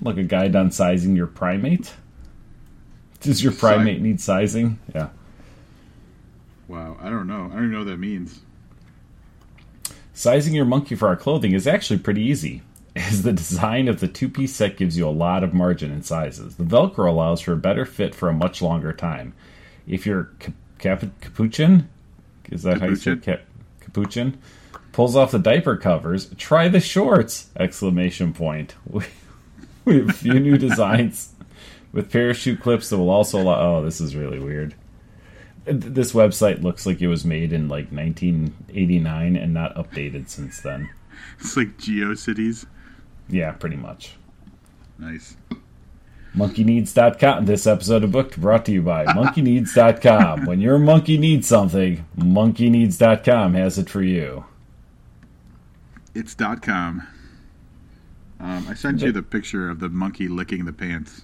Like 0.00 0.16
a 0.16 0.22
guide 0.22 0.56
on 0.56 0.70
sizing 0.70 1.16
your 1.16 1.26
primate. 1.26 1.92
Does 3.20 3.42
your 3.42 3.52
primate 3.52 4.00
need 4.00 4.20
sizing? 4.20 4.78
Yeah. 4.94 5.10
Wow, 6.68 6.96
I 7.00 7.10
don't 7.10 7.26
know. 7.26 7.46
I 7.50 7.54
don't 7.54 7.64
even 7.64 7.72
know 7.72 7.78
what 7.80 7.88
that 7.88 7.98
means. 7.98 8.40
Sizing 10.14 10.54
your 10.54 10.64
monkey 10.64 10.94
for 10.94 11.08
our 11.08 11.16
clothing 11.16 11.52
is 11.52 11.66
actually 11.66 11.98
pretty 11.98 12.22
easy, 12.22 12.62
as 12.96 13.22
the 13.22 13.32
design 13.32 13.88
of 13.88 14.00
the 14.00 14.08
two 14.08 14.28
piece 14.28 14.54
set 14.54 14.76
gives 14.76 14.96
you 14.96 15.06
a 15.06 15.10
lot 15.10 15.44
of 15.44 15.54
margin 15.54 15.90
in 15.92 16.02
sizes. 16.02 16.56
The 16.56 16.64
Velcro 16.64 17.08
allows 17.08 17.40
for 17.40 17.52
a 17.52 17.56
better 17.56 17.84
fit 17.84 18.14
for 18.14 18.28
a 18.28 18.32
much 18.32 18.62
longer 18.62 18.92
time. 18.92 19.34
If 19.86 20.06
your 20.06 20.30
cap- 20.38 20.54
cap- 20.78 21.20
capuchin, 21.20 21.88
is 22.50 22.62
that 22.62 22.80
how 22.80 22.88
you 22.88 22.96
say 22.96 23.16
cap- 23.16 23.42
capuchin, 23.80 24.38
pulls 24.92 25.16
off 25.16 25.30
the 25.30 25.38
diaper 25.38 25.76
covers, 25.76 26.30
try 26.36 26.68
the 26.68 26.80
shorts! 26.80 27.50
Exclamation 27.56 28.32
point. 28.32 28.74
We, 29.84 29.96
have 29.98 30.10
a 30.10 30.12
few 30.12 30.38
new 30.38 30.56
designs 30.58 31.32
with 31.92 32.12
parachute 32.12 32.60
clips 32.60 32.88
that 32.90 32.98
will 32.98 33.10
also 33.10 33.40
allow. 33.40 33.78
Oh, 33.78 33.84
this 33.84 34.00
is 34.00 34.14
really 34.14 34.38
weird. 34.38 34.74
This 35.64 36.12
website 36.12 36.62
looks 36.62 36.86
like 36.86 37.00
it 37.00 37.08
was 37.08 37.24
made 37.24 37.52
in 37.52 37.68
like 37.68 37.90
1989 37.90 39.36
and 39.36 39.52
not 39.52 39.74
updated 39.74 40.28
since 40.28 40.60
then. 40.60 40.90
It's 41.40 41.56
like 41.56 41.76
GeoCities. 41.78 42.66
Yeah, 43.28 43.52
pretty 43.52 43.76
much. 43.76 44.16
Nice. 44.98 45.36
MonkeyNeeds.com. 46.36 47.46
This 47.46 47.66
episode 47.66 48.04
of 48.04 48.12
Booked 48.12 48.40
brought 48.40 48.64
to 48.66 48.72
you 48.72 48.82
by 48.82 49.04
MonkeyNeeds.com. 49.06 50.46
When 50.46 50.60
your 50.60 50.78
monkey 50.78 51.18
needs 51.18 51.46
something, 51.46 52.06
MonkeyNeeds.com 52.16 53.54
has 53.54 53.78
it 53.78 53.90
for 53.90 54.02
you. 54.02 54.44
It's 56.14 56.34
dot 56.34 56.62
com. 56.62 57.06
Um, 58.42 58.66
I 58.68 58.74
sent 58.74 59.00
you 59.00 59.12
the 59.12 59.22
picture 59.22 59.70
of 59.70 59.78
the 59.78 59.88
monkey 59.88 60.26
licking 60.28 60.64
the 60.64 60.72
pants. 60.72 61.22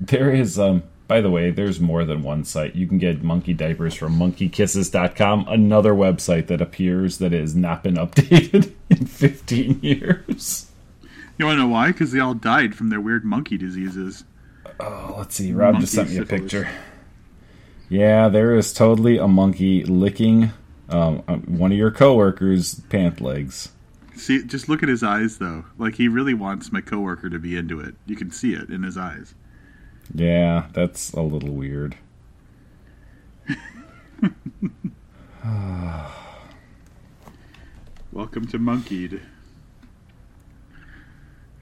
There 0.00 0.32
is, 0.32 0.58
um, 0.58 0.84
by 1.08 1.20
the 1.20 1.30
way, 1.30 1.50
there's 1.50 1.80
more 1.80 2.04
than 2.04 2.22
one 2.22 2.44
site. 2.44 2.76
You 2.76 2.86
can 2.86 2.98
get 2.98 3.22
monkey 3.24 3.52
diapers 3.52 3.94
from 3.94 4.16
monkeykisses.com, 4.18 5.46
another 5.48 5.92
website 5.92 6.46
that 6.46 6.60
appears 6.60 7.18
that 7.18 7.32
has 7.32 7.56
not 7.56 7.82
been 7.82 7.94
updated 7.96 8.72
in 8.90 9.06
15 9.06 9.80
years. 9.82 10.70
You 11.38 11.46
want 11.46 11.56
to 11.58 11.62
know 11.62 11.68
why? 11.68 11.88
Because 11.88 12.12
they 12.12 12.20
all 12.20 12.34
died 12.34 12.74
from 12.74 12.90
their 12.90 13.00
weird 13.00 13.24
monkey 13.24 13.58
diseases. 13.58 14.24
Oh, 14.78 15.16
let's 15.18 15.34
see. 15.34 15.52
Rob 15.52 15.80
just 15.80 15.94
sent 15.94 16.08
Monkey 16.08 16.14
me 16.14 16.18
a 16.18 16.26
syphilis. 16.26 16.40
picture. 16.42 16.68
Yeah, 17.88 18.28
there 18.28 18.54
is 18.54 18.72
totally 18.72 19.18
a 19.18 19.28
monkey 19.28 19.84
licking 19.84 20.52
um, 20.88 21.22
uh, 21.26 21.36
one 21.36 21.72
of 21.72 21.78
your 21.78 21.90
coworkers' 21.90 22.80
pant 22.88 23.20
legs. 23.20 23.70
See, 24.16 24.42
just 24.44 24.68
look 24.68 24.82
at 24.82 24.88
his 24.88 25.02
eyes, 25.02 25.38
though. 25.38 25.64
Like 25.78 25.94
he 25.94 26.08
really 26.08 26.34
wants 26.34 26.72
my 26.72 26.80
coworker 26.80 27.28
to 27.30 27.38
be 27.38 27.56
into 27.56 27.80
it. 27.80 27.94
You 28.06 28.16
can 28.16 28.30
see 28.30 28.54
it 28.54 28.70
in 28.70 28.82
his 28.82 28.96
eyes. 28.96 29.34
Yeah, 30.14 30.66
that's 30.72 31.12
a 31.12 31.20
little 31.20 31.52
weird. 31.54 31.96
Welcome 38.12 38.46
to 38.48 38.58
Monkeyed. 38.58 39.20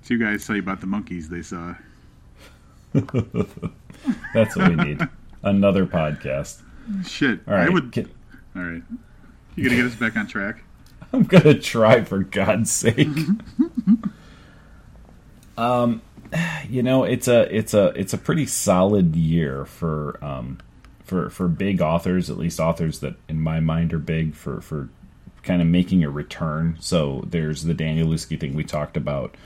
Two 0.04 0.18
guys 0.18 0.46
tell 0.46 0.56
you 0.56 0.62
about 0.62 0.80
the 0.80 0.86
monkeys 0.86 1.28
they 1.28 1.42
saw. 1.42 1.74
That's 2.92 4.54
what 4.56 4.68
we 4.68 4.76
need. 4.76 5.00
Another 5.42 5.86
podcast. 5.86 6.62
Shit, 7.06 7.40
All 7.48 7.54
right. 7.54 7.66
I 7.66 7.70
would. 7.70 7.90
get- 7.90 8.10
All 8.54 8.62
right, 8.62 8.82
you 9.56 9.64
gonna 9.64 9.76
get 9.76 9.86
us 9.86 9.94
back 9.96 10.16
on 10.16 10.26
track? 10.26 10.62
I'm 11.18 11.24
gonna 11.24 11.58
try 11.58 12.02
for 12.02 12.20
God's 12.20 12.70
sake. 12.72 13.08
um, 15.56 16.02
you 16.68 16.82
know, 16.82 17.04
it's 17.04 17.28
a 17.28 17.54
it's 17.56 17.72
a 17.72 17.86
it's 17.98 18.12
a 18.12 18.18
pretty 18.18 18.46
solid 18.46 19.14
year 19.14 19.64
for 19.64 20.18
um 20.24 20.58
for 21.04 21.30
for 21.30 21.46
big 21.46 21.80
authors, 21.80 22.30
at 22.30 22.36
least 22.36 22.58
authors 22.58 22.98
that 23.00 23.14
in 23.28 23.40
my 23.40 23.60
mind 23.60 23.94
are 23.94 23.98
big 23.98 24.34
for 24.34 24.60
for 24.60 24.88
kind 25.44 25.62
of 25.62 25.68
making 25.68 26.02
a 26.02 26.10
return. 26.10 26.76
So 26.80 27.22
there's 27.26 27.62
the 27.62 27.74
Danielewski 27.74 28.40
thing 28.40 28.54
we 28.54 28.64
talked 28.64 28.96
about. 28.96 29.36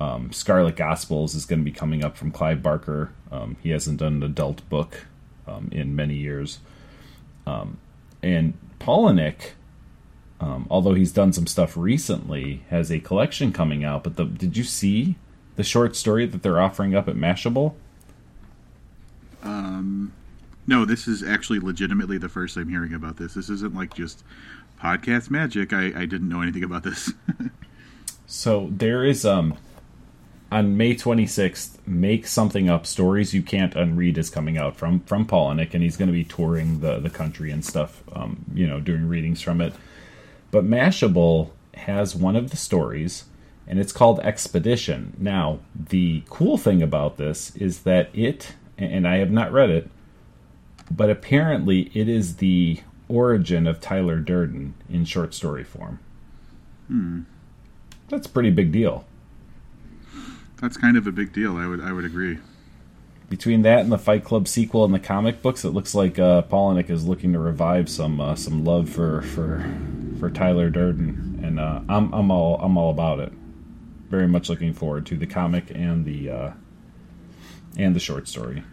Um, 0.00 0.30
Scarlet 0.30 0.76
Gospels 0.76 1.34
is 1.34 1.46
going 1.46 1.58
to 1.58 1.64
be 1.64 1.72
coming 1.72 2.04
up 2.04 2.16
from 2.16 2.30
Clive 2.30 2.62
Barker. 2.62 3.10
Um, 3.32 3.56
he 3.60 3.70
hasn't 3.70 3.98
done 3.98 4.14
an 4.14 4.22
adult 4.22 4.68
book 4.68 5.06
um, 5.48 5.70
in 5.72 5.96
many 5.96 6.14
years. 6.14 6.60
Um, 7.46 7.78
and 8.22 8.54
Palahniuk, 8.78 9.52
um, 10.40 10.66
although 10.70 10.94
he's 10.94 11.12
done 11.12 11.32
some 11.32 11.46
stuff 11.46 11.76
recently, 11.76 12.64
has 12.70 12.90
a 12.90 13.00
collection 13.00 13.52
coming 13.52 13.84
out. 13.84 14.04
But 14.04 14.16
the, 14.16 14.24
did 14.24 14.56
you 14.56 14.64
see 14.64 15.16
the 15.56 15.64
short 15.64 15.96
story 15.96 16.26
that 16.26 16.42
they're 16.42 16.60
offering 16.60 16.94
up 16.94 17.08
at 17.08 17.16
Mashable? 17.16 17.74
Um, 19.42 20.12
no, 20.66 20.84
this 20.84 21.08
is 21.08 21.22
actually 21.22 21.60
legitimately 21.60 22.18
the 22.18 22.28
first 22.28 22.56
I'm 22.56 22.68
hearing 22.68 22.94
about 22.94 23.16
this. 23.16 23.34
This 23.34 23.48
isn't 23.48 23.74
like 23.74 23.94
just 23.94 24.22
podcast 24.80 25.30
magic. 25.30 25.72
I, 25.72 25.86
I 25.86 26.06
didn't 26.06 26.28
know 26.28 26.42
anything 26.42 26.64
about 26.64 26.84
this. 26.84 27.12
So 28.28 28.68
there 28.70 29.04
is 29.04 29.24
um 29.24 29.56
on 30.52 30.76
May 30.78 30.94
26th, 30.94 31.76
Make 31.86 32.26
Something 32.26 32.70
Up 32.70 32.86
Stories 32.86 33.34
You 33.34 33.42
Can't 33.42 33.74
Unread 33.74 34.16
is 34.16 34.30
coming 34.30 34.56
out 34.56 34.76
from 34.76 35.00
from 35.00 35.26
Palahniuk, 35.26 35.74
and 35.74 35.82
he's 35.82 35.96
going 35.96 36.08
to 36.08 36.12
be 36.12 36.24
touring 36.24 36.80
the 36.80 37.00
the 37.00 37.10
country 37.10 37.50
and 37.50 37.64
stuff, 37.64 38.02
um, 38.12 38.44
you 38.54 38.66
know, 38.66 38.80
doing 38.80 39.08
readings 39.08 39.40
from 39.40 39.60
it. 39.62 39.72
But 40.50 40.64
Mashable 40.64 41.50
has 41.74 42.14
one 42.14 42.36
of 42.36 42.50
the 42.50 42.56
stories, 42.56 43.24
and 43.66 43.78
it's 43.78 43.92
called 43.92 44.20
Expedition. 44.20 45.14
Now, 45.18 45.60
the 45.74 46.22
cool 46.28 46.56
thing 46.56 46.82
about 46.82 47.16
this 47.16 47.54
is 47.56 47.80
that 47.80 48.10
it, 48.14 48.54
and 48.76 49.06
I 49.06 49.16
have 49.18 49.30
not 49.30 49.52
read 49.52 49.70
it, 49.70 49.90
but 50.90 51.10
apparently 51.10 51.90
it 51.94 52.08
is 52.08 52.36
the 52.36 52.80
origin 53.08 53.66
of 53.66 53.80
Tyler 53.80 54.20
Durden 54.20 54.74
in 54.88 55.04
short 55.04 55.34
story 55.34 55.64
form. 55.64 55.98
Hmm. 56.88 57.20
That's 58.08 58.26
a 58.26 58.30
pretty 58.30 58.50
big 58.50 58.72
deal. 58.72 59.04
That's 60.60 60.76
kind 60.76 60.96
of 60.96 61.06
a 61.06 61.12
big 61.12 61.32
deal. 61.32 61.56
I 61.56 61.66
would 61.66 61.80
I 61.80 61.92
would 61.92 62.04
agree. 62.04 62.38
Between 63.28 63.62
that 63.62 63.80
and 63.80 63.92
the 63.92 63.98
Fight 63.98 64.24
Club 64.24 64.48
sequel 64.48 64.84
and 64.84 64.94
the 64.94 64.98
comic 64.98 65.42
books, 65.42 65.64
it 65.64 65.70
looks 65.70 65.94
like 65.94 66.18
uh, 66.18 66.42
Palahniuk 66.42 66.88
is 66.88 67.06
looking 67.06 67.34
to 67.34 67.38
revive 67.38 67.88
some 67.88 68.20
uh, 68.20 68.34
some 68.34 68.64
love 68.64 68.88
for 68.88 69.22
for 69.22 69.70
for 70.18 70.30
Tyler 70.30 70.70
Durden, 70.70 71.40
and 71.42 71.60
uh, 71.60 71.80
I'm 71.88 72.12
I'm 72.12 72.30
all 72.30 72.60
I'm 72.60 72.76
all 72.76 72.90
about 72.90 73.20
it. 73.20 73.32
Very 74.10 74.26
much 74.26 74.48
looking 74.48 74.72
forward 74.72 75.06
to 75.06 75.16
the 75.16 75.26
comic 75.26 75.70
and 75.74 76.04
the 76.04 76.30
uh, 76.30 76.50
and 77.76 77.94
the 77.94 78.00
short 78.00 78.28
story. 78.28 78.64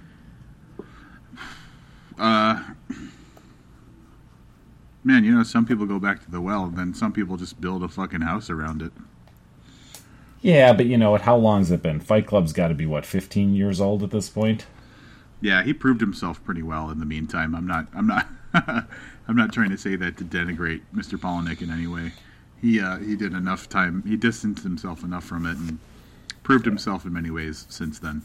Uh, 2.18 2.64
man, 5.04 5.24
you 5.24 5.36
know, 5.36 5.44
some 5.44 5.66
people 5.66 5.86
go 5.86 6.00
back 6.00 6.24
to 6.24 6.32
the 6.32 6.42
well, 6.42 6.68
then 6.68 6.94
some 6.94 7.12
people 7.12 7.38
just 7.38 7.60
build 7.60 7.84
a 7.84 7.88
fucking 7.88 8.22
house 8.22 8.50
around 8.50 8.82
it. 8.82 8.92
Yeah, 10.42 10.74
but 10.74 10.86
you 10.86 10.98
know 10.98 11.12
what? 11.12 11.22
How 11.22 11.36
long's 11.36 11.72
it 11.72 11.82
been? 11.82 12.00
Fight 12.00 12.28
Club's 12.28 12.54
got 12.54 12.68
to 12.68 12.76
be 12.76 12.86
what 12.86 13.06
15 13.06 13.56
years 13.56 13.82
old 13.82 14.04
at 14.04 14.12
this 14.12 14.30
point. 14.30 14.66
Yeah, 15.42 15.64
he 15.64 15.74
proved 15.74 16.02
himself 16.02 16.44
pretty 16.44 16.64
well 16.64 16.90
in 16.90 17.00
the 17.00 17.06
meantime. 17.06 17.56
I'm 17.56 17.68
not 17.68 17.88
I'm 17.94 18.08
not 18.08 18.28
I'm 19.28 19.36
not 19.36 19.52
trying 19.54 19.70
to 19.72 19.78
say 19.78 19.96
that 19.96 20.18
to 20.18 20.24
denigrate 20.24 20.82
Mr. 20.94 21.18
Palahniuk 21.18 21.62
in 21.62 21.72
any 21.72 21.88
way. 21.88 22.14
He 22.62 22.80
uh, 22.80 22.98
he 22.98 23.16
did 23.16 23.34
enough 23.34 23.70
time. 23.70 24.04
He 24.06 24.16
distanced 24.16 24.64
himself 24.64 25.04
enough 25.04 25.24
from 25.24 25.46
it 25.46 25.58
and 25.58 25.80
proved 26.44 26.66
himself 26.66 27.06
in 27.06 27.14
many 27.14 27.30
ways 27.30 27.66
since 27.70 28.00
then. 28.00 28.22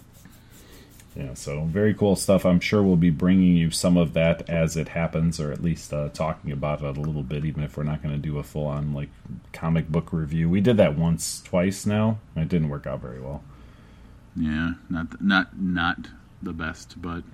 Yeah, 1.17 1.35
so 1.35 1.65
very 1.65 1.93
cool 1.93 2.15
stuff. 2.15 2.47
I'm 2.47 2.61
sure 2.61 2.83
we'll 2.83 2.97
be 2.97 3.11
bringing 3.11 3.57
you 3.57 3.71
some 3.73 3.97
of 3.97 4.13
that 4.13 4.49
as 4.49 4.77
it 4.77 4.89
happens, 4.89 5.41
or 5.41 5.51
at 5.51 5.63
least 5.63 5.93
uh, 5.93 6.09
talking 6.11 6.53
about 6.53 6.83
it 6.83 6.97
a 6.97 7.01
little 7.01 7.25
bit, 7.25 7.45
even 7.45 7.65
if 7.65 7.77
we're 7.77 7.83
not 7.83 8.01
going 8.01 8.15
to 8.15 8.21
do 8.21 8.39
a 8.39 8.45
full 8.45 8.67
on 8.67 8.95
like 8.95 9.09
comic 9.53 9.89
book 9.89 10.13
review. 10.13 10.49
We 10.49 10.61
did 10.61 10.77
that 10.77 10.97
once, 10.97 11.43
twice 11.43 11.85
now. 11.85 12.19
It 12.37 12.49
didn't 12.49 12.69
work 12.69 12.87
out 12.87 13.01
very 13.01 13.21
well. 13.21 13.43
Yeah, 14.37 14.75
not 14.89 15.21
not 15.21 15.61
not 15.61 16.07
the 16.41 16.53
best, 16.53 17.03
but 17.03 17.25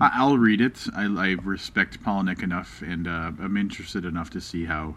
I, 0.00 0.24
will 0.24 0.38
read 0.38 0.60
it. 0.60 0.86
I, 0.94 1.04
I 1.04 1.36
respect 1.42 2.02
Palahniuk 2.02 2.42
enough, 2.42 2.82
and 2.82 3.08
uh, 3.08 3.32
I'm 3.40 3.56
interested 3.56 4.04
enough 4.04 4.30
to 4.30 4.40
see 4.40 4.64
how 4.64 4.94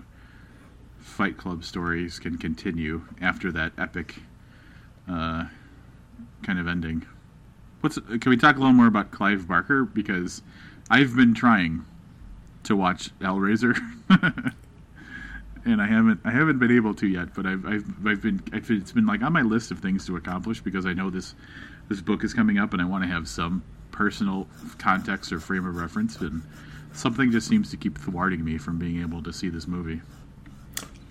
Fight 1.00 1.38
Club 1.38 1.64
stories 1.64 2.20
can 2.20 2.38
continue 2.38 3.02
after 3.20 3.52
that 3.52 3.74
epic 3.78 4.16
uh, 5.10 5.46
kind 6.44 6.60
of 6.60 6.68
ending. 6.68 7.06
What's 7.82 7.98
can 7.98 8.30
we 8.30 8.38
talk 8.38 8.58
a 8.58 8.60
little 8.60 8.74
more 8.74 8.88
about 8.88 9.10
Clive 9.10 9.48
Barker 9.48 9.86
because 9.86 10.44
I've 10.90 11.16
been 11.16 11.34
trying 11.34 11.86
to 12.64 12.76
watch 12.76 13.10
Hellraiser. 13.20 13.76
and 15.66 15.82
I 15.82 15.88
haven't 15.88 16.20
I 16.24 16.32
haven't 16.32 16.60
been 16.60 16.72
able 16.72 16.94
to 16.96 17.08
yet, 17.08 17.34
but 17.34 17.46
I've 17.46 17.66
I've, 17.66 18.08
I've 18.08 18.22
been 18.22 18.44
it's 18.54 18.92
been 18.92 19.06
like 19.06 19.22
on 19.22 19.34
my 19.34 19.42
list 19.42 19.72
of 19.72 19.80
things 19.80 20.06
to 20.08 20.16
accomplish 20.16 20.62
because 20.62 20.86
I 20.86 20.94
know 20.94 21.10
this 21.10 21.34
this 21.90 22.02
book 22.02 22.24
is 22.24 22.34
coming 22.34 22.58
up 22.58 22.74
and 22.74 22.82
I 22.82 22.86
want 22.86 23.04
to 23.04 23.10
have 23.10 23.28
some 23.28 23.64
personal 24.02 24.48
context 24.80 25.32
or 25.32 25.40
frame 25.40 25.64
of 25.64 25.76
reference 25.76 26.16
and 26.22 26.42
something 26.92 27.32
just 27.32 27.48
seems 27.48 27.70
to 27.70 27.78
keep 27.78 28.00
thwarting 28.00 28.44
me 28.44 28.58
from 28.58 28.80
being 28.80 29.00
able 29.00 29.22
to 29.22 29.32
see 29.32 29.48
this 29.48 29.68
movie. 29.68 30.02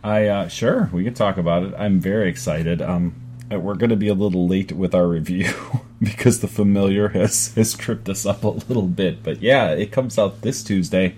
I 0.03 0.26
uh, 0.26 0.48
sure 0.48 0.90
we 0.92 1.05
can 1.05 1.14
talk 1.14 1.37
about 1.37 1.62
it. 1.62 1.72
I'm 1.79 2.00
very 2.00 2.29
excited. 2.29 2.83
Um, 2.83 3.14
we're 3.48 3.76
going 3.76 3.90
to 3.90 3.96
be 3.96 4.09
a 4.09 4.14
little 4.14 4.48
late 4.48 4.72
with 4.72 4.92
our 4.92 5.07
review 5.07 5.53
because 6.03 6.40
the 6.40 6.48
familiar 6.48 7.11
has 7.11 7.55
has 7.55 7.74
tripped 7.74 8.09
us 8.09 8.26
up 8.26 8.42
a 8.42 8.48
little 8.48 8.88
bit. 8.88 9.22
But 9.22 9.40
yeah, 9.40 9.68
it 9.68 9.92
comes 9.92 10.18
out 10.18 10.42
this 10.42 10.64
Tuesday. 10.64 11.14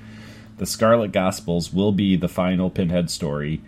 The 0.59 0.67
Scarlet 0.67 1.11
Gospels 1.11 1.73
will 1.73 1.93
be 1.93 2.17
the 2.17 2.29
final 2.29 2.69
Pinhead 2.69 3.11
story. 3.11 3.63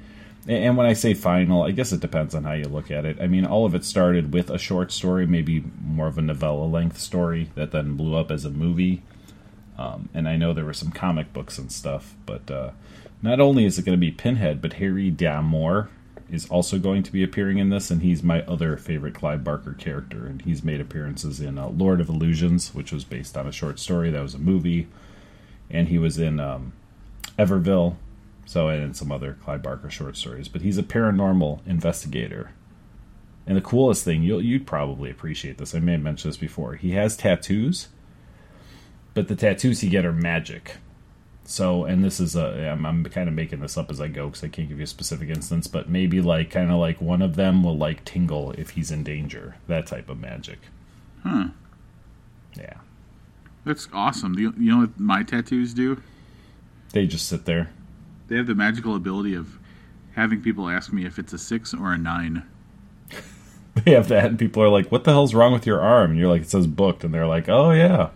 And 0.46 0.76
when 0.76 0.86
I 0.86 0.92
say 0.92 1.14
final, 1.14 1.62
I 1.62 1.70
guess 1.70 1.92
it 1.92 2.00
depends 2.00 2.34
on 2.34 2.44
how 2.44 2.52
you 2.52 2.68
look 2.68 2.90
at 2.90 3.06
it. 3.06 3.18
I 3.20 3.26
mean, 3.26 3.46
all 3.46 3.64
of 3.64 3.74
it 3.74 3.84
started 3.84 4.34
with 4.34 4.50
a 4.50 4.58
short 4.58 4.92
story, 4.92 5.26
maybe 5.26 5.64
more 5.82 6.06
of 6.06 6.18
a 6.18 6.22
novella 6.22 6.64
length 6.66 6.98
story 6.98 7.50
that 7.54 7.70
then 7.70 7.96
blew 7.96 8.14
up 8.14 8.30
as 8.30 8.44
a 8.44 8.50
movie. 8.50 9.02
Um, 9.78 10.10
and 10.12 10.28
I 10.28 10.36
know 10.36 10.52
there 10.52 10.66
were 10.66 10.74
some 10.74 10.92
comic 10.92 11.32
books 11.32 11.56
and 11.58 11.72
stuff, 11.72 12.14
but 12.26 12.50
uh, 12.50 12.72
not 13.22 13.40
only 13.40 13.64
is 13.64 13.78
it 13.78 13.86
going 13.86 13.96
to 13.98 14.00
be 14.00 14.10
Pinhead, 14.10 14.60
but 14.60 14.74
Harry 14.74 15.10
D'Amour 15.10 15.88
is 16.30 16.46
also 16.48 16.78
going 16.78 17.02
to 17.02 17.12
be 17.12 17.22
appearing 17.22 17.58
in 17.58 17.70
this, 17.70 17.90
and 17.90 18.02
he's 18.02 18.22
my 18.22 18.42
other 18.42 18.76
favorite 18.76 19.14
Clive 19.14 19.42
Barker 19.44 19.72
character. 19.72 20.26
And 20.26 20.42
he's 20.42 20.62
made 20.62 20.80
appearances 20.80 21.40
in 21.40 21.58
uh, 21.58 21.68
Lord 21.68 22.00
of 22.00 22.08
Illusions, 22.10 22.74
which 22.74 22.92
was 22.92 23.04
based 23.04 23.36
on 23.36 23.46
a 23.46 23.52
short 23.52 23.78
story 23.78 24.10
that 24.10 24.22
was 24.22 24.34
a 24.34 24.38
movie, 24.38 24.88
and 25.70 25.88
he 25.88 25.98
was 25.98 26.18
in 26.18 26.38
um, 26.38 26.72
Everville, 27.38 27.96
so 28.44 28.68
and 28.68 28.96
some 28.96 29.12
other 29.12 29.34
Clive 29.42 29.62
Barker 29.62 29.90
short 29.90 30.16
stories. 30.16 30.48
But 30.48 30.62
he's 30.62 30.78
a 30.78 30.82
paranormal 30.82 31.66
investigator. 31.66 32.52
And 33.46 33.56
the 33.56 33.62
coolest 33.62 34.04
thing, 34.04 34.22
you'll 34.22 34.42
you'd 34.42 34.66
probably 34.66 35.10
appreciate 35.10 35.58
this. 35.58 35.74
I 35.74 35.78
may 35.78 35.92
have 35.92 36.00
mentioned 36.02 36.32
this 36.32 36.38
before. 36.38 36.74
He 36.74 36.92
has 36.92 37.16
tattoos, 37.16 37.88
but 39.12 39.28
the 39.28 39.36
tattoos 39.36 39.80
he 39.80 39.88
get 39.88 40.06
are 40.06 40.12
magic. 40.12 40.76
So, 41.46 41.84
and 41.84 42.02
this 42.02 42.20
is 42.20 42.36
a, 42.36 42.70
I'm, 42.70 42.86
I'm 42.86 43.04
kind 43.04 43.28
of 43.28 43.34
making 43.34 43.60
this 43.60 43.76
up 43.76 43.90
as 43.90 44.00
I 44.00 44.08
go 44.08 44.28
because 44.28 44.42
I 44.42 44.48
can't 44.48 44.66
give 44.68 44.78
you 44.78 44.84
a 44.84 44.86
specific 44.86 45.28
instance, 45.28 45.66
but 45.66 45.90
maybe 45.90 46.22
like 46.22 46.50
kind 46.50 46.70
of 46.70 46.78
like 46.78 47.02
one 47.02 47.20
of 47.20 47.36
them 47.36 47.62
will 47.62 47.76
like 47.76 48.04
tingle 48.06 48.52
if 48.52 48.70
he's 48.70 48.90
in 48.90 49.04
danger. 49.04 49.56
That 49.66 49.86
type 49.86 50.08
of 50.08 50.18
magic. 50.18 50.58
Huh. 51.22 51.48
Yeah. 52.56 52.78
That's 53.66 53.88
awesome. 53.92 54.38
You, 54.38 54.54
you 54.58 54.70
know 54.70 54.78
what 54.78 54.98
my 54.98 55.22
tattoos 55.22 55.74
do? 55.74 56.00
They 56.92 57.06
just 57.06 57.28
sit 57.28 57.44
there. 57.44 57.70
They 58.28 58.36
have 58.36 58.46
the 58.46 58.54
magical 58.54 58.94
ability 58.96 59.34
of 59.34 59.58
having 60.14 60.40
people 60.40 60.68
ask 60.68 60.92
me 60.92 61.04
if 61.04 61.18
it's 61.18 61.32
a 61.32 61.38
six 61.38 61.74
or 61.74 61.92
a 61.92 61.98
nine. 61.98 62.44
they 63.84 63.92
have 63.92 64.08
that, 64.08 64.26
and 64.26 64.38
people 64.38 64.62
are 64.62 64.68
like, 64.68 64.90
"What 64.90 65.04
the 65.04 65.12
hell's 65.12 65.34
wrong 65.34 65.52
with 65.52 65.66
your 65.66 65.80
arm?" 65.80 66.12
And 66.12 66.18
you're 66.18 66.28
like, 66.28 66.42
"It 66.42 66.50
says 66.50 66.66
booked," 66.66 67.04
and 67.04 67.12
they're 67.12 67.26
like, 67.26 67.48
"Oh 67.48 67.70
yeah." 67.72 68.10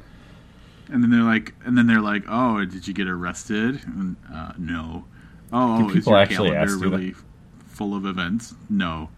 and 0.91 1.03
then 1.03 1.11
they're 1.11 1.23
like, 1.23 1.55
and 1.65 1.77
then 1.77 1.87
they're 1.87 2.01
like, 2.01 2.25
"Oh, 2.29 2.65
did 2.65 2.89
you 2.89 2.95
get 2.95 3.09
arrested?" 3.09 3.81
And, 3.85 4.17
uh, 4.33 4.53
no. 4.57 5.05
Oh, 5.53 5.85
oh 5.85 5.91
is 5.91 6.07
your 6.07 6.27
calendar 6.27 6.77
really 6.77 7.11
that? 7.11 7.25
full 7.67 7.95
of 7.95 8.07
events? 8.07 8.55
No. 8.69 9.11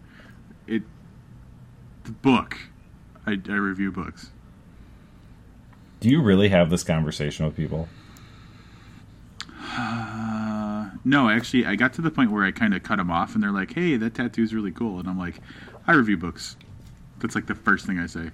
It. 0.67 0.83
The 2.03 2.11
book. 2.11 2.57
I, 3.25 3.37
I 3.47 3.53
review 3.53 3.91
books. 3.91 4.31
Do 5.99 6.09
you 6.09 6.21
really 6.21 6.49
have 6.49 6.69
this 6.69 6.83
conversation 6.83 7.45
with 7.45 7.55
people? 7.55 7.87
No, 11.03 11.29
actually, 11.29 11.65
I 11.65 11.75
got 11.75 11.93
to 11.93 12.01
the 12.01 12.11
point 12.11 12.31
where 12.31 12.43
I 12.43 12.51
kind 12.51 12.73
of 12.73 12.83
cut 12.83 12.97
them 12.97 13.09
off, 13.09 13.33
and 13.33 13.43
they're 13.43 13.51
like, 13.51 13.73
"Hey, 13.73 13.97
that 13.97 14.13
tattoo's 14.13 14.53
really 14.53 14.71
cool," 14.71 14.99
and 14.99 15.07
I'm 15.07 15.17
like, 15.17 15.41
"I 15.87 15.93
review 15.93 16.17
books." 16.17 16.55
That's 17.19 17.35
like 17.35 17.47
the 17.47 17.55
first 17.55 17.85
thing 17.85 17.99
I 17.99 18.05
say. 18.05 18.29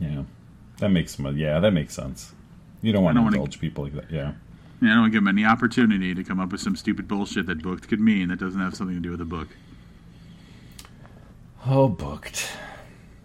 Yeah, 0.00 0.24
that 0.78 0.90
makes 0.90 1.18
yeah, 1.18 1.60
that 1.60 1.72
makes 1.72 1.94
sense. 1.94 2.32
You 2.82 2.92
don't 2.92 3.04
want 3.04 3.16
to 3.16 3.26
indulge 3.26 3.60
people 3.60 3.84
like 3.84 3.94
that. 3.94 4.10
Yeah. 4.10 4.32
Yeah, 4.82 4.92
I 4.92 4.94
don't 4.96 5.10
give 5.10 5.24
them 5.24 5.28
any 5.28 5.44
opportunity 5.44 6.14
to 6.14 6.24
come 6.24 6.40
up 6.40 6.52
with 6.52 6.60
some 6.60 6.76
stupid 6.76 7.08
bullshit 7.08 7.46
that 7.46 7.62
booked 7.62 7.88
could 7.88 8.00
mean 8.00 8.28
that 8.28 8.38
doesn't 8.38 8.60
have 8.60 8.74
something 8.74 8.96
to 8.96 9.00
do 9.00 9.10
with 9.10 9.20
the 9.20 9.24
book. 9.24 9.48
Oh, 11.66 11.88
booked. 11.88 12.50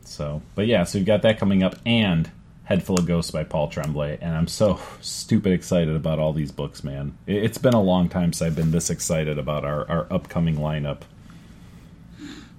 So, 0.06 0.42
but 0.56 0.68
yeah, 0.68 0.86
so 0.86 1.00
we've 1.00 1.06
got 1.06 1.22
that 1.24 1.38
coming 1.38 1.64
up, 1.64 1.76
and 1.86 2.32
Head 2.70 2.84
Full 2.84 3.00
of 3.00 3.08
Ghosts 3.08 3.32
by 3.32 3.44
Paul 3.44 3.68
Tremblay, 3.68 4.20
and 4.22 4.38
I'm 4.38 4.48
so 4.48 4.80
stupid 5.02 5.54
excited 5.54 5.96
about 5.96 6.20
all 6.20 6.34
these 6.34 6.52
books, 6.52 6.84
man. 6.84 7.18
It's 7.26 7.58
been 7.58 7.74
a 7.74 7.82
long 7.82 8.10
time 8.10 8.32
since 8.32 8.44
I've 8.44 8.56
been 8.56 8.70
this 8.70 8.92
excited 8.92 9.40
about 9.40 9.66
our, 9.66 9.90
our 9.90 10.06
upcoming 10.14 10.56
lineup. 10.56 11.02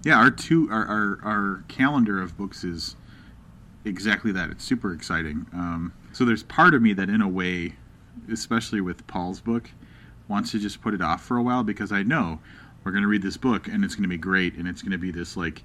Yeah, 0.03 0.16
our 0.16 0.33
two 0.33 0.68
our, 0.68 0.85
our 0.85 1.20
our 1.23 1.64
calendar 1.68 2.20
of 2.20 2.37
books 2.37 2.64
is 2.64 2.96
exactly 3.85 4.33
that. 4.33 4.51
It's 4.51 4.64
super 4.64 4.92
exciting. 4.92 5.46
Um, 5.53 5.92
so 6.12 6.25
there's 6.25 6.42
part 6.42 6.75
of 6.75 6.83
me 6.83 6.92
that, 6.94 7.09
in 7.09 7.23
a 7.23 7.29
way, 7.29 7.77
especially 8.33 8.81
with 8.81 9.07
Paul's 9.07 9.40
book, 9.40 9.70
wants 10.27 10.51
to 10.51 10.59
just 10.59 10.83
put 10.83 10.92
it 10.92 11.01
off 11.01 11.23
for 11.23 11.37
a 11.37 11.42
while 11.44 11.62
because 11.62 11.92
I 11.92 12.03
know 12.03 12.40
we're 12.83 12.90
going 12.90 13.03
to 13.05 13.09
read 13.09 13.23
this 13.23 13.37
book 13.37 13.68
and 13.68 13.85
it's 13.85 13.94
going 13.94 14.03
to 14.03 14.09
be 14.09 14.18
great 14.18 14.57
and 14.57 14.66
it's 14.66 14.83
going 14.83 14.90
to 14.90 14.99
be 14.99 15.12
this 15.12 15.37
like 15.37 15.62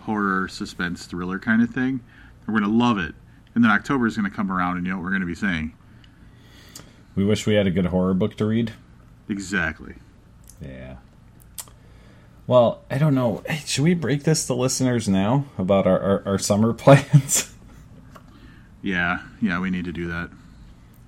horror 0.00 0.48
suspense 0.48 1.06
thriller 1.06 1.38
kind 1.38 1.62
of 1.62 1.70
thing. 1.70 2.00
And 2.46 2.54
we're 2.54 2.60
going 2.60 2.70
to 2.70 2.76
love 2.76 2.98
it. 2.98 3.14
And 3.56 3.64
then 3.64 3.72
October 3.72 4.06
is 4.06 4.16
going 4.16 4.30
to 4.30 4.36
come 4.36 4.52
around 4.52 4.76
and 4.76 4.86
you 4.86 4.92
know 4.92 4.98
what 4.98 5.04
we're 5.04 5.10
going 5.10 5.22
to 5.22 5.26
be 5.26 5.34
saying? 5.34 5.74
We 7.14 7.24
wish 7.24 7.46
we 7.46 7.54
had 7.54 7.66
a 7.66 7.70
good 7.70 7.86
horror 7.86 8.12
book 8.12 8.36
to 8.36 8.44
read. 8.44 8.74
Exactly. 9.30 9.94
Yeah. 10.60 10.96
Well, 12.46 12.82
I 12.90 12.98
don't 12.98 13.14
know. 13.14 13.42
Hey, 13.48 13.62
should 13.64 13.84
we 13.84 13.94
break 13.94 14.24
this 14.24 14.46
to 14.46 14.54
listeners 14.54 15.08
now 15.08 15.46
about 15.56 15.86
our, 15.86 15.98
our, 15.98 16.22
our 16.26 16.38
summer 16.38 16.72
plans? 16.74 17.50
Yeah, 18.82 19.22
yeah, 19.40 19.58
we 19.58 19.70
need 19.70 19.86
to 19.86 19.92
do 19.92 20.06
that. 20.08 20.28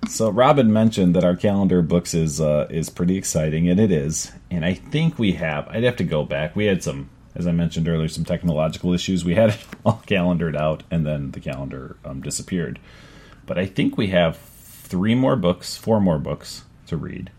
So 0.09 0.31
Robin 0.31 0.73
mentioned 0.73 1.15
that 1.15 1.23
our 1.23 1.35
calendar 1.35 1.83
books 1.83 2.15
is 2.15 2.41
uh, 2.41 2.67
is 2.71 2.89
pretty 2.89 3.15
exciting, 3.15 3.69
and 3.69 3.79
it 3.79 3.91
is. 3.91 4.31
And 4.49 4.65
I 4.65 4.73
think 4.73 5.19
we 5.19 5.33
have. 5.33 5.67
I'd 5.67 5.83
have 5.83 5.97
to 5.97 6.03
go 6.03 6.23
back. 6.25 6.55
We 6.55 6.65
had 6.65 6.83
some, 6.83 7.09
as 7.39 7.47
I 7.47 7.51
mentioned 7.51 7.87
earlier, 7.87 8.07
some 8.07 8.25
technological 8.25 8.93
issues. 8.93 9.25
We 9.25 9.35
had 9.35 9.49
it 9.49 9.59
all 9.85 10.03
calendared 10.05 10.55
out, 10.55 10.83
and 10.91 11.05
then 11.05 11.31
the 11.31 11.39
calendar 11.39 11.95
um, 12.05 12.21
disappeared. 12.21 12.79
But 13.45 13.57
I 13.57 13.65
think 13.65 13.97
we 13.97 14.07
have 14.07 14.37
three 14.37 15.15
more 15.15 15.35
books, 15.35 15.77
four 15.77 15.99
more 15.99 16.19
books 16.19 16.63
to 16.87 16.97
read, 16.97 17.31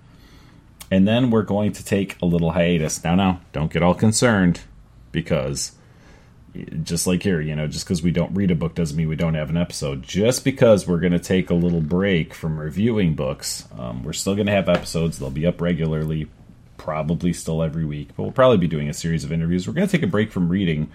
and 0.91 1.07
then 1.07 1.31
we're 1.31 1.43
going 1.43 1.73
to 1.73 1.85
take 1.85 2.21
a 2.21 2.27
little 2.27 2.53
hiatus. 2.53 3.05
Now, 3.05 3.15
now, 3.15 3.41
don't 3.53 3.73
get 3.73 3.83
all 3.83 3.95
concerned, 3.95 4.61
because 5.13 5.73
just 6.83 7.07
like 7.07 7.23
here, 7.23 7.41
you 7.41 7.55
know, 7.55 7.67
just 7.67 7.85
because 7.85 8.03
we 8.03 8.11
don't 8.11 8.35
read 8.35 8.51
a 8.51 8.55
book 8.55 8.75
doesn't 8.75 8.97
mean 8.97 9.09
we 9.09 9.17
don't 9.17 9.35
have 9.35 9.51
an 9.51 9.57
episode. 9.57 10.03
Just 10.03 10.45
because 10.45 10.87
we're 10.87 10.99
going 10.99 11.13
to 11.13 11.19
take 11.19 11.51
a 11.51 11.55
little 11.55 11.81
break 11.81 12.35
from 12.35 12.59
reviewing 12.59 13.15
books, 13.15 13.69
um, 13.79 14.03
we're 14.03 14.13
still 14.13 14.35
going 14.35 14.47
to 14.47 14.53
have 14.53 14.69
episodes. 14.69 15.19
They'll 15.19 15.31
be 15.31 15.47
up 15.47 15.61
regularly, 15.61 16.29
probably 16.81 17.33
still 17.33 17.63
every 17.63 17.85
week, 17.85 18.09
but 18.17 18.23
we'll 18.23 18.33
probably 18.33 18.57
be 18.57 18.67
doing 18.67 18.89
a 18.89 18.95
series 18.95 19.23
of 19.23 19.33
interviews. 19.33 19.67
We're 19.67 19.75
going 19.75 19.87
to 19.87 19.93
take 19.93 20.03
a 20.03 20.07
break 20.07 20.33
from 20.33 20.49
reading 20.49 20.91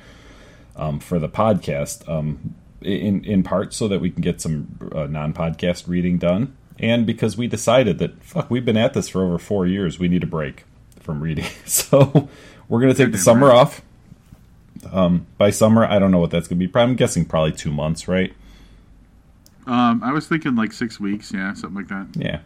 um, 0.75 0.99
for 0.99 1.19
the 1.19 1.29
podcast, 1.29 2.07
um, 2.09 2.55
in 2.81 3.23
in 3.23 3.43
part 3.43 3.73
so 3.73 3.88
that 3.88 4.01
we 4.01 4.09
can 4.09 4.21
get 4.21 4.41
some 4.41 4.91
uh, 4.93 5.05
non 5.05 5.33
podcast 5.33 5.88
reading 5.88 6.17
done, 6.17 6.55
and 6.79 7.05
because 7.05 7.38
we 7.38 7.47
decided 7.47 7.99
that 7.99 8.23
fuck, 8.23 8.49
we've 8.49 8.65
been 8.65 8.77
at 8.77 8.93
this 8.93 9.07
for 9.07 9.23
over 9.23 9.38
four 9.38 9.67
years, 9.67 9.99
we 9.99 10.07
need 10.07 10.23
a 10.23 10.27
break 10.27 10.65
from 10.99 11.21
reading. 11.21 11.45
So 11.65 12.29
we're 12.67 12.81
going 12.81 12.93
to 12.93 12.97
take 12.97 13.11
the 13.11 13.19
summer 13.19 13.51
off 13.51 13.83
um, 14.91 15.27
by 15.38 15.49
summer, 15.49 15.86
I 15.86 15.99
don't 15.99 16.11
know 16.11 16.19
what 16.19 16.31
that's 16.31 16.47
going 16.47 16.59
to 16.59 16.67
be. 16.67 16.79
I'm 16.79 16.95
guessing 16.95 17.25
probably 17.25 17.51
two 17.51 17.71
months, 17.71 18.07
right? 18.07 18.33
Um, 19.67 20.03
I 20.03 20.11
was 20.11 20.27
thinking 20.27 20.55
like 20.55 20.73
six 20.73 20.99
weeks, 20.99 21.31
yeah, 21.31 21.53
something 21.53 21.75
like 21.75 21.88
that. 21.88 22.07
Yeah, 22.15 22.39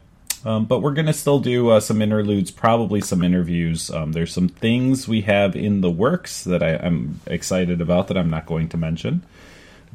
Um, 0.46 0.66
but 0.66 0.80
we're 0.80 0.94
going 0.94 1.08
to 1.08 1.14
still 1.14 1.40
do 1.40 1.70
uh, 1.70 1.80
some 1.80 2.02
interludes, 2.02 2.50
probably 2.52 3.02
some 3.02 3.24
interviews. 3.24 3.90
Um, 3.90 4.14
there's 4.14 4.34
some 4.34 4.48
things 4.48 5.08
we 5.08 5.22
have 5.22 5.56
in 5.56 5.82
the 5.82 5.92
works 5.92 6.44
that 6.46 6.64
I, 6.64 6.72
am 6.76 7.20
excited 7.28 7.82
about 7.82 8.08
that 8.08 8.18
I'm 8.18 8.30
not 8.30 8.46
going 8.46 8.70
to 8.70 8.78
mention. 8.78 9.24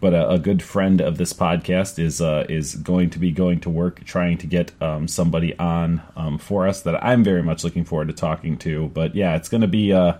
But 0.01 0.13
a, 0.13 0.31
a 0.31 0.39
good 0.39 0.63
friend 0.63 1.01
of 1.01 1.17
this 1.17 1.33
podcast 1.33 1.99
is 1.99 2.21
uh, 2.21 2.45
is 2.49 2.75
going 2.75 3.11
to 3.11 3.19
be 3.19 3.31
going 3.31 3.61
to 3.61 3.71
work 3.71 4.05
trying 4.05 4.37
to 4.39 4.47
get 4.47 4.73
um, 4.83 5.09
somebody 5.09 5.57
on 5.59 6.03
um, 6.17 6.37
for 6.37 6.69
us 6.69 6.83
that 6.83 7.03
I'm 7.03 7.25
very 7.25 7.43
much 7.43 7.65
looking 7.65 7.85
forward 7.85 8.09
to 8.09 8.15
talking 8.15 8.59
to. 8.59 8.89
But 8.89 9.15
yeah, 9.15 9.37
it's 9.37 9.49
going 9.49 9.63
to 9.63 9.69
be. 9.69 9.93
Uh, 9.93 10.15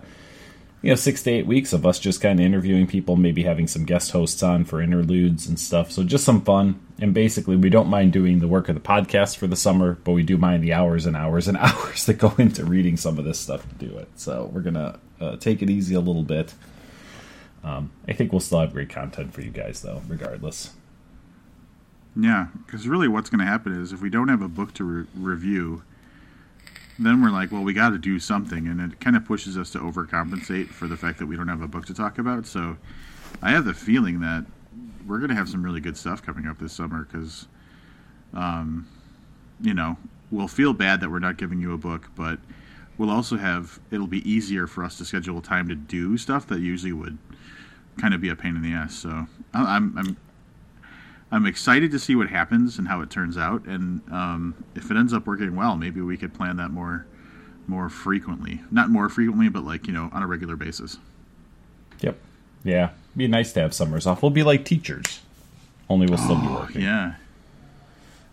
you 0.85 0.91
know 0.91 0.95
six 0.95 1.23
to 1.23 1.31
eight 1.31 1.47
weeks 1.47 1.73
of 1.73 1.83
us 1.83 1.97
just 1.97 2.21
kind 2.21 2.39
of 2.39 2.45
interviewing 2.45 2.85
people 2.85 3.15
maybe 3.15 3.41
having 3.41 3.65
some 3.65 3.85
guest 3.85 4.11
hosts 4.11 4.43
on 4.43 4.63
for 4.63 4.79
interludes 4.83 5.47
and 5.47 5.59
stuff. 5.59 5.91
So 5.91 6.03
just 6.03 6.23
some 6.23 6.41
fun. 6.41 6.79
And 6.99 7.11
basically 7.11 7.55
we 7.55 7.71
don't 7.71 7.87
mind 7.87 8.13
doing 8.13 8.37
the 8.37 8.47
work 8.47 8.69
of 8.69 8.75
the 8.75 8.81
podcast 8.81 9.37
for 9.37 9.47
the 9.47 9.55
summer 9.55 9.97
but 10.03 10.11
we 10.11 10.21
do 10.21 10.37
mind 10.37 10.63
the 10.63 10.73
hours 10.73 11.07
and 11.07 11.17
hours 11.17 11.47
and 11.47 11.57
hours 11.59 12.05
that 12.05 12.19
go 12.19 12.35
into 12.37 12.63
reading 12.63 12.97
some 12.97 13.17
of 13.17 13.25
this 13.25 13.39
stuff 13.39 13.67
to 13.67 13.83
do 13.83 13.97
it. 13.97 14.09
So 14.15 14.51
we're 14.53 14.61
gonna 14.61 14.99
uh, 15.19 15.37
take 15.37 15.63
it 15.63 15.71
easy 15.71 15.95
a 15.95 15.99
little 15.99 16.23
bit. 16.23 16.53
Um, 17.63 17.89
i 18.07 18.13
think 18.13 18.31
we'll 18.31 18.41
still 18.41 18.59
have 18.59 18.73
great 18.73 18.89
content 18.89 19.33
for 19.33 19.41
you 19.41 19.49
guys 19.49 19.81
though 19.81 20.03
regardless. 20.07 20.69
Yeah 22.15 22.49
because 22.63 22.87
really 22.87 23.07
what's 23.07 23.31
going 23.31 23.39
to 23.39 23.51
happen 23.51 23.73
is 23.81 23.91
if 23.91 24.03
we 24.03 24.11
don't 24.11 24.27
have 24.27 24.43
a 24.43 24.47
book 24.47 24.75
to 24.75 24.83
re- 24.83 25.07
review 25.15 25.81
then 26.97 27.21
we're 27.21 27.29
like, 27.29 27.51
well, 27.51 27.63
we 27.63 27.73
got 27.73 27.89
to 27.89 27.97
do 27.97 28.19
something, 28.19 28.67
and 28.67 28.79
it 28.79 28.99
kind 28.99 29.15
of 29.15 29.25
pushes 29.25 29.57
us 29.57 29.69
to 29.71 29.79
overcompensate 29.79 30.67
for 30.67 30.87
the 30.87 30.95
fact 30.95 31.19
that 31.19 31.25
we 31.25 31.35
don't 31.35 31.47
have 31.47 31.61
a 31.61 31.67
book 31.67 31.85
to 31.87 31.93
talk 31.93 32.17
about. 32.17 32.45
So, 32.45 32.77
I 33.41 33.51
have 33.51 33.65
the 33.65 33.73
feeling 33.73 34.21
that 34.21 34.45
we're 35.05 35.17
going 35.17 35.29
to 35.29 35.35
have 35.35 35.49
some 35.49 35.63
really 35.63 35.81
good 35.81 35.97
stuff 35.97 36.23
coming 36.23 36.47
up 36.47 36.57
this 36.57 36.73
summer 36.73 37.03
because, 37.03 37.47
um, 38.33 38.87
you 39.61 39.73
know, 39.73 39.97
we'll 40.31 40.47
feel 40.47 40.73
bad 40.73 41.01
that 41.01 41.09
we're 41.09 41.19
not 41.19 41.37
giving 41.37 41.59
you 41.59 41.73
a 41.73 41.77
book, 41.77 42.09
but 42.15 42.39
we'll 42.97 43.11
also 43.11 43.37
have 43.37 43.79
it'll 43.91 44.07
be 44.07 44.27
easier 44.29 44.67
for 44.67 44.83
us 44.83 44.97
to 44.97 45.05
schedule 45.05 45.41
time 45.41 45.67
to 45.67 45.75
do 45.75 46.17
stuff 46.17 46.47
that 46.47 46.59
usually 46.59 46.93
would 46.93 47.17
kind 47.99 48.13
of 48.13 48.21
be 48.21 48.29
a 48.29 48.35
pain 48.35 48.55
in 48.55 48.61
the 48.61 48.71
ass. 48.71 48.95
So, 48.95 49.27
I'm 49.53 49.97
I'm 49.97 50.17
I'm 51.35 51.45
excited 51.45 51.91
to 51.91 51.99
see 51.99 52.15
what 52.15 52.29
happens 52.29 52.79
and 52.79 52.87
how 52.87 53.01
it 53.01 53.09
turns 53.09 53.37
out. 53.37 53.65
And 53.65 54.01
um, 54.09 54.55
if 54.73 54.89
it 54.89 54.95
ends 54.95 55.11
up 55.11 55.27
working 55.27 55.53
well, 55.53 55.75
maybe 55.75 55.99
we 55.99 56.15
could 56.15 56.33
plan 56.33 56.55
that 56.57 56.71
more 56.71 57.05
more 57.67 57.89
frequently. 57.89 58.61
Not 58.71 58.89
more 58.89 59.09
frequently, 59.09 59.49
but 59.49 59.65
like 59.65 59.85
you 59.85 59.91
know 59.91 60.09
on 60.13 60.23
a 60.23 60.27
regular 60.27 60.55
basis. 60.55 60.97
Yep. 61.99 62.17
Yeah. 62.63 62.91
Be 63.17 63.27
nice 63.27 63.51
to 63.51 63.59
have 63.59 63.73
summers 63.73 64.07
off. 64.07 64.21
We'll 64.21 64.29
be 64.29 64.43
like 64.43 64.63
teachers, 64.63 65.19
only 65.89 66.07
we'll 66.07 66.19
still 66.19 66.39
be 66.39 66.47
oh, 66.47 66.53
working. 66.53 66.81
Yeah. 66.81 67.15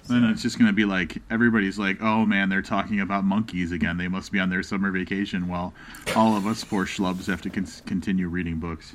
Then 0.08 0.22
it's 0.24 0.42
just 0.42 0.56
going 0.56 0.68
to 0.68 0.72
be 0.72 0.84
like 0.84 1.20
everybody's 1.28 1.80
like, 1.80 2.00
"Oh 2.00 2.24
man, 2.24 2.50
they're 2.50 2.62
talking 2.62 3.00
about 3.00 3.24
monkeys 3.24 3.72
again. 3.72 3.96
They 3.96 4.06
must 4.06 4.30
be 4.30 4.38
on 4.38 4.48
their 4.48 4.62
summer 4.62 4.92
vacation." 4.92 5.48
While 5.48 5.74
all 6.14 6.36
of 6.36 6.46
us 6.46 6.62
poor 6.62 6.86
schlubs 6.86 7.26
have 7.26 7.42
to 7.42 7.50
con- 7.50 7.66
continue 7.84 8.28
reading 8.28 8.60
books. 8.60 8.94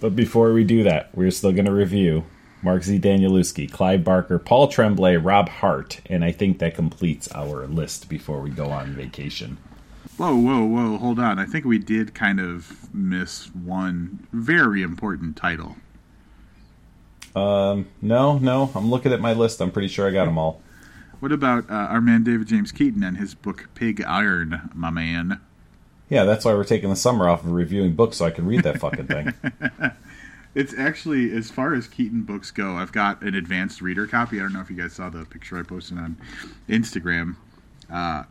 But 0.00 0.14
before 0.14 0.52
we 0.52 0.64
do 0.64 0.82
that, 0.82 1.08
we're 1.14 1.30
still 1.30 1.52
going 1.52 1.64
to 1.64 1.72
review 1.72 2.24
Mark 2.62 2.82
Z. 2.82 2.98
Danielewski, 2.98 3.70
Clive 3.70 4.02
Barker, 4.02 4.38
Paul 4.38 4.68
Tremblay, 4.68 5.16
Rob 5.16 5.48
Hart, 5.48 6.00
and 6.06 6.24
I 6.24 6.32
think 6.32 6.58
that 6.58 6.74
completes 6.74 7.30
our 7.32 7.66
list 7.66 8.08
before 8.08 8.40
we 8.40 8.50
go 8.50 8.70
on 8.70 8.94
vacation. 8.94 9.58
Whoa, 10.16 10.34
whoa, 10.34 10.64
whoa, 10.64 10.98
hold 10.98 11.20
on. 11.20 11.38
I 11.38 11.46
think 11.46 11.64
we 11.64 11.78
did 11.78 12.14
kind 12.14 12.40
of 12.40 12.92
miss 12.92 13.54
one 13.54 14.26
very 14.32 14.82
important 14.82 15.36
title. 15.36 15.76
Um, 17.36 17.86
no, 18.02 18.38
no. 18.38 18.72
I'm 18.74 18.90
looking 18.90 19.12
at 19.12 19.20
my 19.20 19.32
list. 19.32 19.60
I'm 19.60 19.70
pretty 19.70 19.88
sure 19.88 20.08
I 20.08 20.10
got 20.10 20.24
them 20.24 20.38
all. 20.38 20.60
What 21.20 21.30
about 21.30 21.70
uh, 21.70 21.74
our 21.74 22.00
man 22.00 22.24
David 22.24 22.48
James 22.48 22.72
Keaton 22.72 23.02
and 23.04 23.16
his 23.16 23.34
book 23.34 23.68
Pig 23.74 24.02
Iron, 24.02 24.70
my 24.74 24.90
man? 24.90 25.40
Yeah, 26.08 26.24
that's 26.24 26.44
why 26.44 26.54
we're 26.54 26.64
taking 26.64 26.90
the 26.90 26.96
summer 26.96 27.28
off 27.28 27.44
of 27.44 27.52
reviewing 27.52 27.94
books 27.94 28.16
so 28.16 28.24
I 28.24 28.30
can 28.30 28.46
read 28.46 28.62
that 28.64 28.80
fucking 28.80 29.06
thing. 29.06 29.34
It's 30.54 30.74
actually 30.76 31.36
as 31.36 31.50
far 31.50 31.74
as 31.74 31.86
Keaton 31.86 32.22
books 32.22 32.50
go. 32.50 32.76
I've 32.76 32.92
got 32.92 33.22
an 33.22 33.34
advanced 33.34 33.80
reader 33.80 34.06
copy. 34.06 34.38
I 34.38 34.42
don't 34.42 34.52
know 34.52 34.60
if 34.60 34.70
you 34.70 34.76
guys 34.76 34.94
saw 34.94 35.10
the 35.10 35.24
picture 35.24 35.58
I 35.58 35.62
posted 35.62 35.98
on 35.98 36.16
Instagram. 36.68 37.36
Uh, 37.92 38.24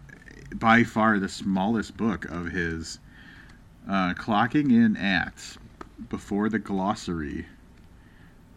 by 0.56 0.84
far 0.84 1.20
the 1.20 1.30
smallest 1.30 1.98
book 1.98 2.26
of 2.26 2.48
his. 2.48 3.00
Uh, 3.88 4.14
clocking 4.14 4.72
in 4.72 4.98
at 4.98 5.58
before 6.10 6.50
the 6.50 6.60
glossary. 6.60 7.46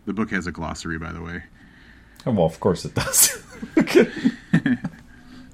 The 0.06 0.12
book 0.12 0.30
has 0.30 0.46
a 0.46 0.52
glossary, 0.52 0.98
by 0.98 1.12
the 1.12 1.22
way. 1.22 1.44
Oh, 2.26 2.32
well, 2.32 2.46
of 2.46 2.58
course 2.58 2.84
it 2.84 2.94
does. 2.94 3.42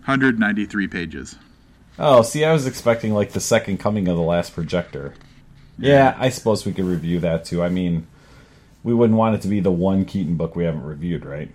193 0.07 0.89
pages. 0.89 1.37
Oh, 1.99 2.23
see, 2.23 2.45
I 2.45 2.53
was 2.53 2.67
expecting 2.67 3.13
like 3.13 3.33
the 3.33 3.41
second 3.41 3.79
coming 3.79 4.09
of 4.09 4.17
the 4.17 4.23
last 4.23 4.55
projector. 4.55 5.15
Yeah, 5.79 6.17
I 6.19 6.31
suppose 6.31 6.65
we 6.65 6.73
could 6.73 6.85
review 6.85 7.21
that 7.21 7.45
too. 7.45 7.63
I 7.63 7.69
mean, 7.69 8.07
we 8.83 8.95
wouldn't 8.95 9.19
want 9.19 9.35
it 9.35 9.43
to 9.43 9.49
be 9.49 9.61
the 9.61 9.71
one 9.71 10.05
Keaton 10.05 10.37
book 10.37 10.57
we 10.57 10.65
haven't 10.65 10.85
reviewed, 10.85 11.25
right? 11.25 11.51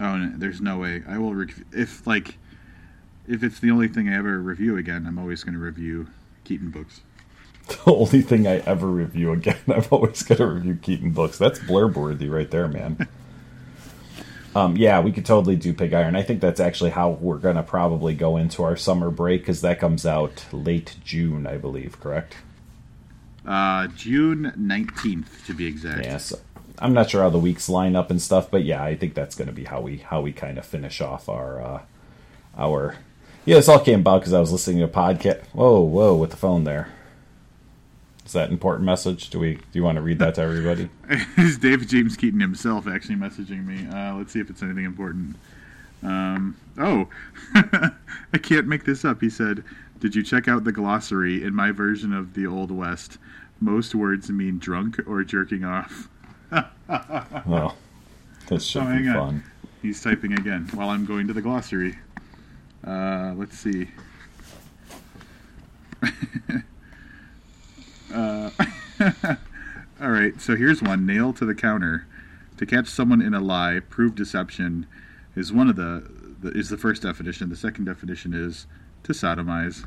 Oh, 0.00 0.16
no, 0.16 0.32
there's 0.36 0.60
no 0.60 0.78
way. 0.78 1.02
I 1.08 1.18
will 1.18 1.34
re- 1.34 1.52
if 1.72 2.06
like 2.06 2.36
if 3.30 3.42
it's 3.42 3.60
the 3.60 3.70
only 3.70 3.88
thing 3.88 4.08
I 4.08 4.16
ever 4.16 4.38
review 4.40 4.76
again. 4.76 5.06
I'm 5.06 5.18
always 5.18 5.44
going 5.44 5.54
to 5.54 5.60
review 5.60 6.08
Keaton 6.44 6.70
books. 6.70 7.00
The 7.68 7.92
only 7.92 8.22
thing 8.22 8.48
I 8.48 8.56
ever 8.66 8.88
review 8.88 9.30
again. 9.30 9.58
I'm 9.68 9.84
always 9.92 10.24
going 10.24 10.38
to 10.38 10.46
review 10.46 10.74
Keaton 10.74 11.12
books. 11.12 11.38
That's 11.38 11.60
blurb 11.60 11.94
worthy 11.94 12.28
right 12.28 12.50
there, 12.50 12.66
man. 12.66 13.06
Um, 14.52 14.76
yeah, 14.76 15.00
we 15.00 15.12
could 15.12 15.24
totally 15.24 15.54
do 15.54 15.72
Pig 15.72 15.94
Iron. 15.94 16.16
I 16.16 16.24
think 16.24 16.40
that's 16.40 16.58
actually 16.58 16.90
how 16.90 17.10
we're 17.10 17.38
going 17.38 17.54
to 17.54 17.62
probably 17.62 18.14
go 18.14 18.36
into 18.36 18.64
our 18.64 18.74
summer 18.74 19.08
break 19.08 19.42
because 19.42 19.60
that 19.60 19.78
comes 19.78 20.04
out 20.04 20.44
late 20.50 20.96
June, 21.04 21.46
I 21.46 21.56
believe, 21.56 22.00
correct? 22.00 22.34
Uh, 23.46 23.86
June 23.88 24.52
19th, 24.58 25.46
to 25.46 25.54
be 25.54 25.66
exact. 25.66 26.04
Yeah, 26.04 26.18
so 26.18 26.38
I'm 26.78 26.92
not 26.92 27.10
sure 27.10 27.22
how 27.22 27.30
the 27.30 27.38
weeks 27.38 27.68
line 27.68 27.96
up 27.96 28.10
and 28.10 28.20
stuff, 28.20 28.50
but 28.50 28.64
yeah, 28.64 28.82
I 28.82 28.96
think 28.96 29.14
that's 29.14 29.34
going 29.34 29.48
to 29.48 29.54
be 29.54 29.64
how 29.64 29.80
we 29.80 29.98
how 29.98 30.20
we 30.20 30.32
kind 30.32 30.58
of 30.58 30.66
finish 30.66 31.00
off 31.00 31.28
our 31.28 31.62
uh, 31.62 31.82
our. 32.56 32.96
Yeah, 33.44 33.56
this 33.56 33.68
all 33.68 33.80
came 33.80 34.00
about 34.00 34.20
because 34.20 34.32
I 34.32 34.40
was 34.40 34.52
listening 34.52 34.78
to 34.78 34.84
a 34.84 34.88
podcast. 34.88 35.42
Whoa, 35.52 35.80
whoa, 35.80 36.14
with 36.14 36.30
the 36.30 36.36
phone 36.36 36.64
there. 36.64 36.88
Is 38.24 38.32
that 38.32 38.50
important 38.50 38.86
message? 38.86 39.28
Do 39.30 39.38
we 39.38 39.54
do 39.54 39.62
you 39.72 39.82
want 39.82 39.96
to 39.96 40.02
read 40.02 40.18
that 40.20 40.36
to 40.36 40.42
everybody? 40.42 40.88
it's 41.36 41.58
David 41.58 41.88
James 41.88 42.16
Keaton 42.16 42.40
himself 42.40 42.86
actually 42.86 43.16
messaging 43.16 43.66
me. 43.66 43.86
Uh, 43.88 44.16
let's 44.16 44.32
see 44.32 44.40
if 44.40 44.48
it's 44.48 44.62
anything 44.62 44.84
important. 44.84 45.36
Um, 46.02 46.56
oh, 46.78 47.08
I 47.54 48.38
can't 48.40 48.66
make 48.66 48.84
this 48.84 49.04
up. 49.04 49.20
He 49.20 49.28
said, 49.28 49.64
"Did 50.00 50.14
you 50.14 50.22
check 50.22 50.48
out 50.48 50.64
the 50.64 50.72
glossary 50.72 51.44
in 51.44 51.54
my 51.54 51.70
version 51.70 52.12
of 52.12 52.34
the 52.34 52.46
Old 52.46 52.70
West? 52.70 53.18
Most 53.60 53.94
words 53.94 54.30
mean 54.30 54.58
drunk 54.58 54.98
or 55.06 55.22
jerking 55.22 55.64
off. 55.64 56.08
well, 57.46 57.76
this 58.48 58.64
should 58.64 58.82
oh, 58.82 58.98
be 58.98 59.04
fun. 59.04 59.16
On. 59.16 59.42
He's 59.82 60.02
typing 60.02 60.32
again 60.32 60.68
while 60.74 60.90
I'm 60.90 61.04
going 61.04 61.26
to 61.26 61.32
the 61.32 61.42
glossary. 61.42 61.98
Uh, 62.86 63.34
let's 63.36 63.58
see. 63.58 63.88
uh, 68.14 68.50
all 70.00 70.10
right, 70.10 70.40
so 70.40 70.56
here's 70.56 70.82
one 70.82 71.04
nail 71.06 71.32
to 71.34 71.44
the 71.44 71.54
counter. 71.54 72.06
To 72.56 72.66
catch 72.66 72.88
someone 72.88 73.22
in 73.22 73.34
a 73.34 73.40
lie, 73.40 73.80
prove 73.88 74.14
deception 74.14 74.86
is 75.36 75.52
one 75.52 75.68
of 75.68 75.76
the, 75.76 76.04
the 76.40 76.50
is 76.50 76.68
the 76.68 76.76
first 76.76 77.02
definition. 77.02 77.48
The 77.48 77.56
second 77.56 77.84
definition 77.84 78.34
is 78.34 78.66
to 79.04 79.12
sodomize. 79.12 79.86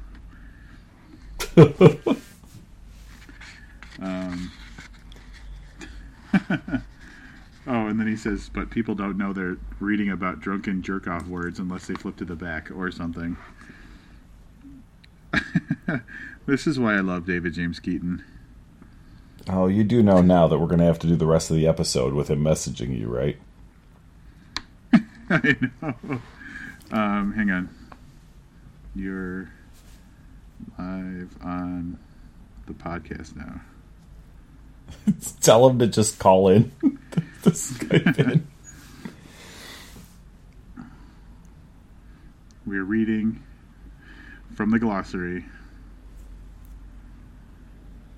Um, 4.03 4.51
oh, 7.68 7.88
and 7.88 7.99
then 7.99 8.07
he 8.07 8.18
says, 8.18 8.49
but 8.49 8.70
people 8.70 8.95
don't 8.95 9.18
know 9.18 9.32
they're 9.32 9.57
reading 9.80 10.09
about 10.09 10.41
drunken 10.41 10.82
jerk 10.82 11.07
off 11.07 11.26
words 11.28 11.59
unless 11.59 11.88
they 11.88 11.93
flip 11.93 12.18
to 12.18 12.26
the 12.26 12.36
back 12.36 12.70
or 12.72 12.91
something. 12.91 13.38
this 16.45 16.68
is 16.68 16.78
why 16.80 16.95
I 16.95 16.99
love 16.99 17.26
David 17.26 17.53
James 17.53 17.80
Keaton. 17.80 18.24
Oh, 19.49 19.68
you 19.68 19.84
do 19.84 20.03
know 20.03 20.22
now 20.22 20.47
that 20.47 20.57
we're 20.57 20.68
going 20.68 20.80
to 20.80 20.86
have 20.86 20.99
to 20.99 21.07
do 21.07 21.16
the 21.16 21.26
rest 21.26 21.49
of 21.49 21.55
the 21.55 21.68
episode 21.68 22.14
with 22.14 22.30
him 22.30 22.43
messaging 22.43 22.97
you, 22.97 23.07
right? 23.07 23.38
I 25.30 25.55
know. 25.82 26.22
Um, 26.91 27.34
hang 27.34 27.49
on. 27.49 27.70
You're 28.96 29.50
live 30.78 31.36
on 31.41 31.98
the 32.68 32.74
podcast 32.74 33.36
now. 33.36 33.62
Tell 35.41 35.68
him 35.68 35.80
to 35.80 35.88
just 35.88 36.20
call 36.20 36.50
in. 36.50 36.72
to 37.44 37.50
Skype 37.50 38.20
in. 38.20 38.48
We're 42.66 42.84
reading 42.84 43.44
from 44.54 44.70
the 44.70 44.80
glossary. 44.80 45.46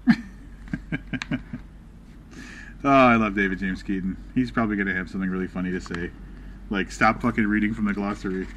oh, 0.09 0.17
I 2.83 3.15
love 3.15 3.33
David 3.35 3.59
James 3.59 3.81
Keaton. 3.81 4.17
He's 4.35 4.51
probably 4.51 4.75
going 4.75 4.87
to 4.87 4.93
have 4.93 5.09
something 5.09 5.29
really 5.29 5.47
funny 5.47 5.71
to 5.71 5.81
say 5.81 6.11
Like, 6.69 6.91
stop 6.91 7.21
fucking 7.21 7.47
reading 7.47 7.73
from 7.73 7.85
the 7.85 7.93
glossary. 7.93 8.47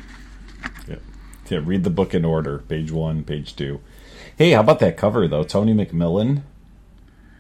Yeah. 1.51 1.61
Read 1.65 1.85
the 1.85 1.91
book 1.91 2.15
in 2.15 2.25
order. 2.25 2.59
Page 2.59 2.91
one, 2.93 3.25
page 3.25 3.57
two. 3.57 3.81
Hey, 4.37 4.53
how 4.53 4.61
about 4.61 4.79
that 4.81 4.97
cover 4.97 5.27
though? 5.29 5.45
Tony 5.45 5.75
McMillan, 5.75 6.43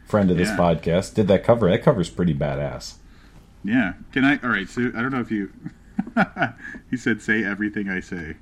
friend 0.07 0.31
of 0.31 0.37
this 0.37 0.49
Yeah. 0.51 0.57
podcast, 0.57 1.15
did 1.15 1.29
that 1.29 1.45
cover. 1.45 1.71
That 1.71 1.83
cover's 1.83 2.11
pretty 2.11 2.35
badass. 2.35 2.95
Yeah. 3.65 3.95
Can 4.13 4.25
I? 4.25 4.39
All 4.43 4.51
right. 4.51 4.69
So 4.69 4.89
I 4.95 5.01
don't 5.03 5.13
know 5.13 5.21
if 5.21 5.31
you. 5.31 5.53
he 6.91 6.97
said, 6.97 7.21
"Say 7.23 7.45
everything 7.45 7.89
I 7.89 8.01
say." 8.01 8.37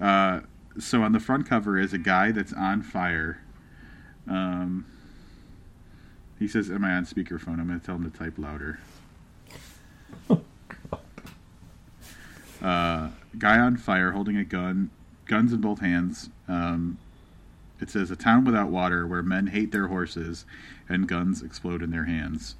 Uh, 0.00 0.40
so 0.78 1.02
on 1.02 1.12
the 1.12 1.20
front 1.20 1.48
cover 1.48 1.78
is 1.78 1.92
a 1.92 1.98
guy 1.98 2.30
that's 2.32 2.52
on 2.52 2.82
fire. 2.82 3.40
Um, 4.28 4.86
he 6.38 6.46
says, 6.48 6.70
"Am 6.70 6.84
I 6.84 6.92
on 6.94 7.04
speakerphone?" 7.06 7.58
I'm 7.60 7.66
going 7.68 7.80
to 7.80 7.84
tell 7.86 7.96
him 7.96 8.10
to 8.10 8.16
type 8.18 8.34
louder. 8.38 8.78
uh, 12.62 13.08
guy 13.38 13.58
on 13.58 13.76
fire, 13.76 14.12
holding 14.12 14.36
a 14.36 14.44
gun, 14.44 14.90
guns 15.26 15.52
in 15.52 15.60
both 15.60 15.80
hands. 15.80 16.30
Um, 16.48 16.98
it 17.80 17.88
says, 17.90 18.10
"A 18.10 18.16
town 18.16 18.44
without 18.44 18.70
water, 18.70 19.06
where 19.06 19.22
men 19.22 19.48
hate 19.48 19.72
their 19.72 19.88
horses, 19.88 20.44
and 20.88 21.08
guns 21.08 21.42
explode 21.42 21.82
in 21.82 21.90
their 21.90 22.04
hands." 22.04 22.56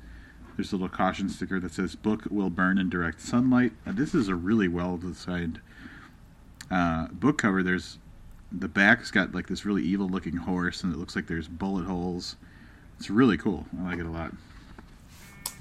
There's 0.56 0.72
a 0.72 0.76
little 0.76 0.88
caution 0.88 1.28
sticker 1.28 1.60
that 1.60 1.72
says 1.72 1.94
"Book 1.94 2.24
will 2.30 2.50
burn 2.50 2.78
in 2.78 2.88
direct 2.88 3.20
sunlight." 3.20 3.72
And 3.84 3.96
this 3.96 4.14
is 4.14 4.28
a 4.28 4.34
really 4.34 4.68
well 4.68 4.96
designed 4.96 5.60
uh, 6.70 7.08
book 7.08 7.38
cover. 7.38 7.62
There's 7.62 7.98
the 8.52 8.68
back's 8.68 9.10
got 9.10 9.34
like 9.34 9.46
this 9.46 9.64
really 9.64 9.82
evil 9.82 10.08
looking 10.08 10.36
horse, 10.36 10.82
and 10.82 10.92
it 10.92 10.98
looks 10.98 11.16
like 11.16 11.26
there's 11.26 11.48
bullet 11.48 11.84
holes. 11.84 12.36
It's 12.98 13.10
really 13.10 13.36
cool. 13.36 13.66
I 13.78 13.84
like 13.84 13.98
it 13.98 14.06
a 14.06 14.10
lot. 14.10 14.32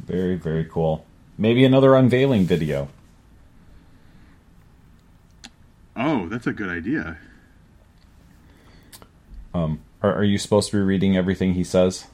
Very, 0.05 0.36
very 0.36 0.66
cool. 0.66 1.05
Maybe 1.38 1.64
another 1.66 1.95
unveiling 1.95 2.45
video. 2.45 2.89
Oh, 6.00 6.30
that's 6.30 6.47
a 6.47 6.54
good 6.54 6.70
idea. 6.70 7.18
Um, 9.54 9.82
are, 10.02 10.16
are 10.16 10.24
you 10.24 10.38
supposed 10.38 10.72
to 10.72 10.78
be 10.78 10.82
reading 10.82 11.18
everything 11.18 11.54
he 11.54 11.66
says? 11.66 12.08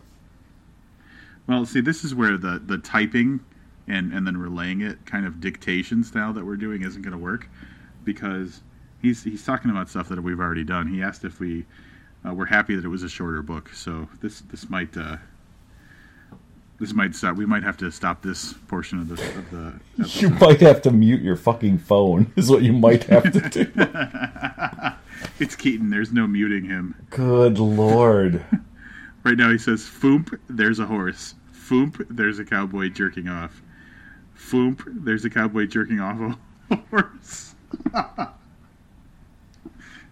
Well, 1.48 1.68
see, 1.68 1.82
this 1.82 2.04
is 2.04 2.16
where 2.16 2.36
the 2.36 2.60
the 2.66 2.80
typing 2.80 3.42
and 3.88 4.12
and 4.12 4.26
then 4.26 4.38
relaying 4.38 4.82
it 4.82 5.06
kind 5.06 5.28
of 5.28 5.40
dictation 5.40 6.04
style 6.04 6.34
that 6.34 6.44
we're 6.44 6.56
doing 6.56 6.82
isn't 6.82 7.04
going 7.04 7.12
to 7.12 7.18
work 7.18 7.48
because 8.04 8.62
he's 9.04 9.24
he's 9.24 9.46
talking 9.46 9.70
about 9.70 9.88
stuff 9.88 10.10
that 10.10 10.20
we've 10.24 10.40
already 10.40 10.64
done. 10.64 10.88
He 10.88 11.04
asked 11.04 11.24
if 11.24 11.40
we 11.40 11.66
uh, 12.28 12.34
were 12.34 12.48
happy 12.48 12.76
that 12.76 12.84
it 12.84 12.90
was 12.90 13.04
a 13.04 13.10
shorter 13.10 13.44
book, 13.44 13.70
so 13.70 14.10
this 14.20 14.42
this 14.42 14.68
might 14.68 14.98
uh, 14.98 15.18
this 16.80 16.94
might 16.94 17.16
stop. 17.16 17.38
We 17.38 17.46
might 17.46 17.64
have 17.64 17.78
to 17.78 17.92
stop 17.92 18.22
this 18.22 18.54
portion 18.68 19.00
of 19.00 19.08
the 19.08 19.14
of 19.14 19.52
the. 19.52 19.80
You 20.22 20.30
might 20.30 20.60
have 20.62 20.82
to 20.84 20.92
mute 20.92 21.22
your 21.22 21.36
fucking 21.36 21.80
phone, 21.80 22.32
is 22.36 22.50
what 22.50 22.64
you 22.64 22.74
might 22.74 23.06
have 23.06 23.32
to 23.32 23.50
do. 23.50 23.72
it's 25.40 25.56
Keaton. 25.56 25.90
There's 25.90 26.12
no 26.12 26.28
muting 26.28 26.66
him. 26.66 26.96
Good 27.10 27.60
lord. 27.60 28.44
Right 29.24 29.38
now 29.38 29.52
he 29.52 29.58
says, 29.58 29.82
"Foomp, 29.82 30.38
there's 30.50 30.80
a 30.80 30.86
horse. 30.86 31.36
Foomp, 31.54 32.06
there's 32.10 32.40
a 32.40 32.46
cowboy 32.46 32.90
jerking 32.90 33.28
off. 33.28 33.62
Foomp, 34.38 34.84
there's 34.86 35.26
a 35.26 35.30
cowboy 35.30 35.66
jerking 35.66 36.00
off 36.00 36.38
a 36.70 36.76
horse." 36.76 37.56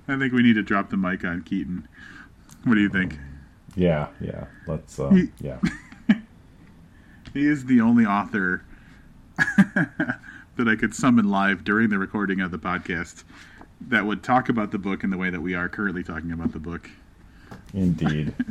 I 0.05 0.17
think 0.17 0.33
we 0.33 0.43
need 0.43 0.55
to 0.55 0.63
drop 0.63 0.89
the 0.89 0.97
mic 0.97 1.23
on 1.23 1.43
Keaton. 1.43 1.87
What 2.63 2.75
do 2.75 2.81
you 2.81 2.89
think? 2.89 3.17
Yeah, 3.75 4.07
yeah. 4.19 4.45
Let's, 4.67 4.99
um, 4.99 5.31
yeah. 5.39 5.59
He 7.33 7.47
is 7.47 7.65
the 7.65 7.81
only 7.81 8.05
author 8.05 8.63
that 9.37 10.67
I 10.67 10.75
could 10.75 10.93
summon 10.93 11.29
live 11.29 11.63
during 11.63 11.89
the 11.89 11.97
recording 11.97 12.39
of 12.41 12.51
the 12.51 12.59
podcast 12.59 13.23
that 13.81 14.05
would 14.05 14.23
talk 14.23 14.49
about 14.49 14.71
the 14.71 14.77
book 14.77 15.03
in 15.03 15.09
the 15.09 15.17
way 15.17 15.29
that 15.29 15.41
we 15.41 15.55
are 15.55 15.67
currently 15.67 16.03
talking 16.03 16.31
about 16.31 16.51
the 16.53 16.59
book. 16.59 16.89
Indeed. 17.73 18.33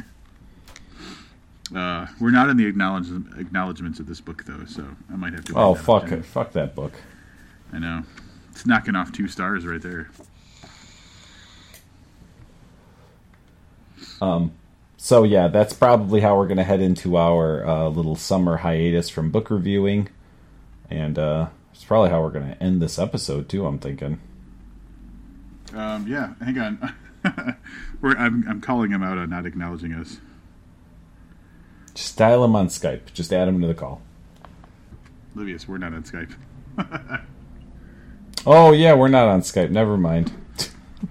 Uh, 1.74 2.07
we're 2.20 2.30
not 2.30 2.51
in 2.51 2.59
the 2.59 2.66
acknowledge- 2.66 3.09
acknowledgments 3.39 3.99
of 3.99 4.07
this 4.07 4.20
book, 4.20 4.45
though, 4.45 4.62
so 4.66 4.87
I 5.11 5.16
might 5.16 5.33
have 5.33 5.43
to. 5.47 5.55
Oh, 5.57 5.74
fuck 5.74 6.12
it. 6.12 6.22
Fuck 6.22 6.53
that 6.53 6.74
book. 6.74 6.93
I 7.72 7.78
know. 7.78 8.03
It's 8.51 8.66
knocking 8.66 8.95
off 8.95 9.11
two 9.11 9.26
stars 9.26 9.64
right 9.64 9.80
there. 9.80 10.11
So 15.03 15.24
yeah, 15.24 15.48
that's 15.48 15.72
probably 15.74 16.20
how 16.20 16.38
we're 16.38 16.46
gonna 16.46 16.62
head 16.62 16.80
into 16.80 17.16
our 17.16 17.66
uh, 17.66 17.88
little 17.88 18.14
summer 18.14 18.59
hiatus 18.59 19.09
from 19.09 19.32
book 19.32 19.50
reviewing, 19.50 20.09
and 20.88 21.18
uh, 21.18 21.48
it's 21.74 21.82
probably 21.82 22.11
how 22.11 22.22
we're 22.22 22.30
gonna 22.30 22.57
end 22.61 22.80
this 22.80 23.00
episode 23.00 23.48
too. 23.48 23.66
I'm 23.66 23.80
thinking. 23.80 24.20
Um, 25.74 26.07
yeah, 26.07 26.34
hang 26.40 26.57
on. 26.57 26.94
we're, 28.00 28.16
I'm, 28.16 28.44
I'm 28.48 28.61
calling 28.61 28.92
him 28.92 29.03
out 29.03 29.18
on 29.18 29.28
not 29.28 29.44
acknowledging 29.44 29.92
us. 29.92 30.20
Just 31.94 32.16
dial 32.16 32.44
him 32.44 32.55
on 32.55 32.68
Skype. 32.68 33.12
Just 33.12 33.32
add 33.32 33.48
him 33.48 33.61
to 33.61 33.66
the 33.66 33.74
call. 33.74 34.03
Livius, 35.34 35.66
we're 35.66 35.78
not 35.78 35.94
on 35.94 36.05
Skype. 36.05 36.32
Oh 38.44 38.72
yeah, 38.72 38.94
we're 38.94 39.09
not 39.09 39.28
on 39.28 39.40
Skype. 39.40 39.70
Never 39.70 39.96
mind. 39.96 40.32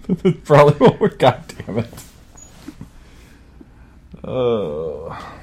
probably 0.43 0.73
what 0.75 0.99
we're. 0.99 1.09
God 1.09 1.43
damn 1.65 1.79
it. 1.79 1.89
Oh. 4.23 5.35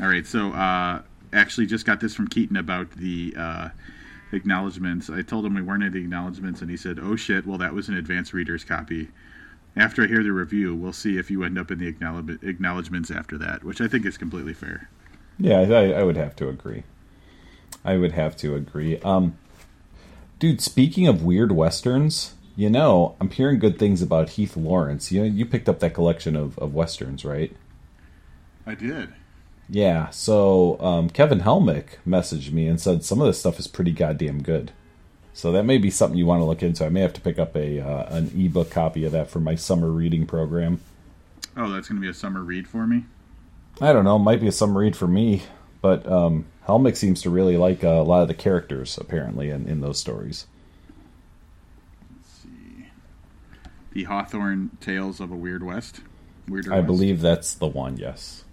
All 0.00 0.06
right, 0.08 0.26
so 0.26 0.52
uh, 0.52 1.02
actually 1.32 1.66
just 1.66 1.84
got 1.84 2.00
this 2.00 2.14
from 2.14 2.26
Keaton 2.28 2.56
about 2.56 2.90
the 2.92 3.34
uh, 3.36 3.68
acknowledgments. 4.32 5.10
I 5.10 5.22
told 5.22 5.44
him 5.44 5.54
we 5.54 5.62
weren't 5.62 5.82
in 5.82 5.92
the 5.92 6.00
acknowledgments, 6.00 6.62
and 6.62 6.70
he 6.70 6.76
said, 6.76 6.98
"Oh 7.00 7.16
shit! 7.16 7.46
Well, 7.46 7.58
that 7.58 7.74
was 7.74 7.88
an 7.88 7.96
advanced 7.96 8.32
reader's 8.32 8.64
copy." 8.64 9.08
After 9.76 10.02
I 10.02 10.06
hear 10.08 10.22
the 10.22 10.32
review, 10.32 10.74
we'll 10.74 10.92
see 10.92 11.16
if 11.16 11.30
you 11.30 11.44
end 11.44 11.56
up 11.56 11.70
in 11.70 11.78
the 11.78 11.86
acknowledgments 11.86 13.10
after 13.10 13.38
that, 13.38 13.62
which 13.62 13.80
I 13.80 13.86
think 13.86 14.04
is 14.04 14.18
completely 14.18 14.52
fair. 14.52 14.88
Yeah, 15.38 15.60
I, 15.60 15.92
I 15.92 16.02
would 16.02 16.16
have 16.16 16.34
to 16.36 16.48
agree. 16.48 16.82
I 17.84 17.96
would 17.96 18.12
have 18.12 18.36
to 18.38 18.56
agree. 18.56 18.98
Um, 19.00 19.38
dude, 20.38 20.60
speaking 20.60 21.06
of 21.06 21.22
weird 21.22 21.52
westerns, 21.52 22.34
you 22.56 22.70
know, 22.70 23.16
I'm 23.20 23.30
hearing 23.30 23.58
good 23.58 23.78
things 23.78 24.02
about 24.02 24.30
Heath 24.30 24.56
Lawrence. 24.56 25.10
You 25.10 25.20
know, 25.20 25.26
you 25.26 25.46
picked 25.46 25.68
up 25.68 25.80
that 25.80 25.94
collection 25.94 26.36
of, 26.36 26.58
of 26.58 26.74
westerns, 26.74 27.24
right? 27.24 27.54
I 28.66 28.74
did. 28.74 29.12
Yeah. 29.68 30.10
So 30.10 30.80
um, 30.80 31.10
Kevin 31.10 31.40
Helmick 31.40 31.98
messaged 32.06 32.52
me 32.52 32.66
and 32.66 32.80
said 32.80 33.04
some 33.04 33.20
of 33.20 33.26
this 33.26 33.38
stuff 33.38 33.58
is 33.58 33.66
pretty 33.66 33.92
goddamn 33.92 34.42
good. 34.42 34.72
So 35.32 35.52
that 35.52 35.64
may 35.64 35.78
be 35.78 35.90
something 35.90 36.18
you 36.18 36.26
want 36.26 36.40
to 36.40 36.44
look 36.44 36.62
into. 36.62 36.84
I 36.84 36.88
may 36.88 37.00
have 37.00 37.12
to 37.14 37.20
pick 37.20 37.38
up 37.38 37.56
a 37.56 37.80
uh, 37.80 38.14
an 38.14 38.32
ebook 38.36 38.70
copy 38.70 39.04
of 39.04 39.12
that 39.12 39.30
for 39.30 39.40
my 39.40 39.54
summer 39.54 39.90
reading 39.90 40.26
program. 40.26 40.80
Oh, 41.56 41.70
that's 41.70 41.88
going 41.88 42.00
to 42.00 42.04
be 42.04 42.10
a 42.10 42.14
summer 42.14 42.42
read 42.42 42.68
for 42.68 42.86
me. 42.86 43.04
I 43.80 43.92
don't 43.92 44.04
know, 44.04 44.18
might 44.18 44.40
be 44.40 44.48
a 44.48 44.52
summer 44.52 44.80
read 44.80 44.96
for 44.96 45.06
me, 45.06 45.42
but 45.80 46.06
um, 46.10 46.46
Helmick 46.66 46.96
seems 46.96 47.22
to 47.22 47.30
really 47.30 47.56
like 47.56 47.82
uh, 47.82 47.88
a 47.88 48.02
lot 48.02 48.22
of 48.22 48.28
the 48.28 48.34
characters 48.34 48.98
apparently 48.98 49.50
in, 49.50 49.66
in 49.66 49.80
those 49.80 49.98
stories. 49.98 50.46
Let's 52.14 52.30
see. 52.30 52.86
The 53.92 54.04
Hawthorne 54.04 54.70
Tales 54.80 55.20
of 55.20 55.30
a 55.30 55.36
Weird 55.36 55.62
West. 55.64 56.00
Weirder 56.48 56.72
I 56.72 56.76
West, 56.78 56.86
believe 56.86 57.20
that's 57.20 57.54
the 57.54 57.66
one. 57.66 57.96
Yes. 57.96 58.44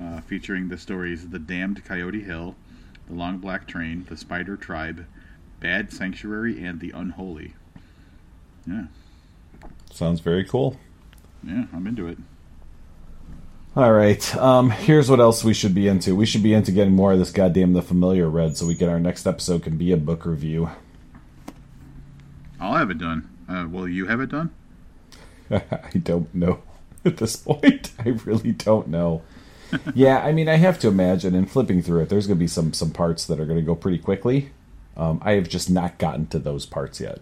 Uh, 0.00 0.20
featuring 0.22 0.68
the 0.68 0.78
stories 0.78 1.28
The 1.28 1.38
Damned 1.38 1.84
Coyote 1.84 2.22
Hill, 2.22 2.54
The 3.08 3.14
Long 3.14 3.38
Black 3.38 3.66
Train, 3.66 4.06
The 4.08 4.16
Spider 4.16 4.56
Tribe, 4.56 5.04
Bad 5.60 5.92
Sanctuary, 5.92 6.64
and 6.64 6.80
The 6.80 6.90
Unholy. 6.92 7.54
Yeah, 8.66 8.84
Sounds 9.90 10.20
very 10.20 10.44
cool. 10.44 10.78
yeah, 11.42 11.64
I'm 11.72 11.86
into 11.86 12.06
it. 12.06 12.18
All 13.74 13.92
right. 13.92 14.34
Um, 14.36 14.70
here's 14.70 15.10
what 15.10 15.18
else 15.20 15.42
we 15.44 15.54
should 15.54 15.74
be 15.74 15.88
into. 15.88 16.14
We 16.14 16.26
should 16.26 16.42
be 16.42 16.52
into 16.54 16.72
getting 16.72 16.94
more 16.94 17.12
of 17.12 17.18
this 17.18 17.32
goddamn 17.32 17.72
The 17.72 17.82
Familiar 17.82 18.28
read, 18.28 18.56
so 18.56 18.66
we 18.66 18.74
get 18.74 18.88
our 18.88 19.00
next 19.00 19.26
episode 19.26 19.62
can 19.62 19.76
be 19.78 19.92
a 19.92 19.96
book 19.96 20.24
review. 20.24 20.70
I'll 22.60 22.74
have 22.74 22.90
it 22.90 22.98
done. 22.98 23.28
Uh, 23.48 23.66
will 23.70 23.88
you 23.88 24.06
have 24.06 24.20
it 24.20 24.30
done? 24.30 24.50
I 25.50 25.98
don't 26.02 26.32
know 26.34 26.62
at 27.04 27.16
this 27.18 27.36
point. 27.36 27.92
I 27.98 28.10
really 28.24 28.52
don't 28.52 28.88
know. 28.88 29.22
yeah, 29.94 30.18
I 30.18 30.32
mean, 30.32 30.48
I 30.48 30.56
have 30.56 30.78
to 30.80 30.88
imagine 30.88 31.34
in 31.34 31.46
flipping 31.46 31.82
through 31.82 32.02
it, 32.02 32.08
there's 32.08 32.26
going 32.26 32.38
to 32.38 32.42
be 32.42 32.46
some 32.46 32.72
some 32.72 32.90
parts 32.90 33.24
that 33.26 33.40
are 33.40 33.46
going 33.46 33.58
to 33.58 33.64
go 33.64 33.74
pretty 33.74 33.98
quickly. 33.98 34.50
Um, 34.96 35.20
I 35.22 35.32
have 35.32 35.48
just 35.48 35.70
not 35.70 35.98
gotten 35.98 36.26
to 36.28 36.38
those 36.38 36.66
parts 36.66 37.00
yet. 37.00 37.20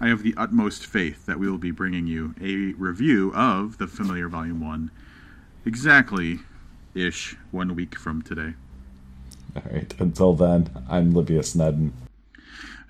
I 0.00 0.08
have 0.08 0.22
the 0.22 0.34
utmost 0.36 0.86
faith 0.86 1.26
that 1.26 1.38
we 1.38 1.50
will 1.50 1.58
be 1.58 1.72
bringing 1.72 2.06
you 2.06 2.34
a 2.40 2.72
review 2.80 3.32
of 3.34 3.78
The 3.78 3.88
Familiar 3.88 4.28
Volume 4.28 4.60
1 4.60 4.90
exactly 5.66 6.38
ish 6.94 7.36
one 7.50 7.74
week 7.74 7.96
from 7.96 8.22
today. 8.22 8.54
All 9.56 9.62
right. 9.70 9.92
Until 9.98 10.34
then, 10.34 10.70
I'm 10.88 11.12
Livius 11.12 11.56
Nedin. 11.56 11.90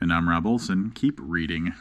And 0.01 0.13
I'm 0.13 0.29
Robb 0.29 0.47
Olson. 0.47 0.93
Keep 0.95 1.19
reading. 1.21 1.73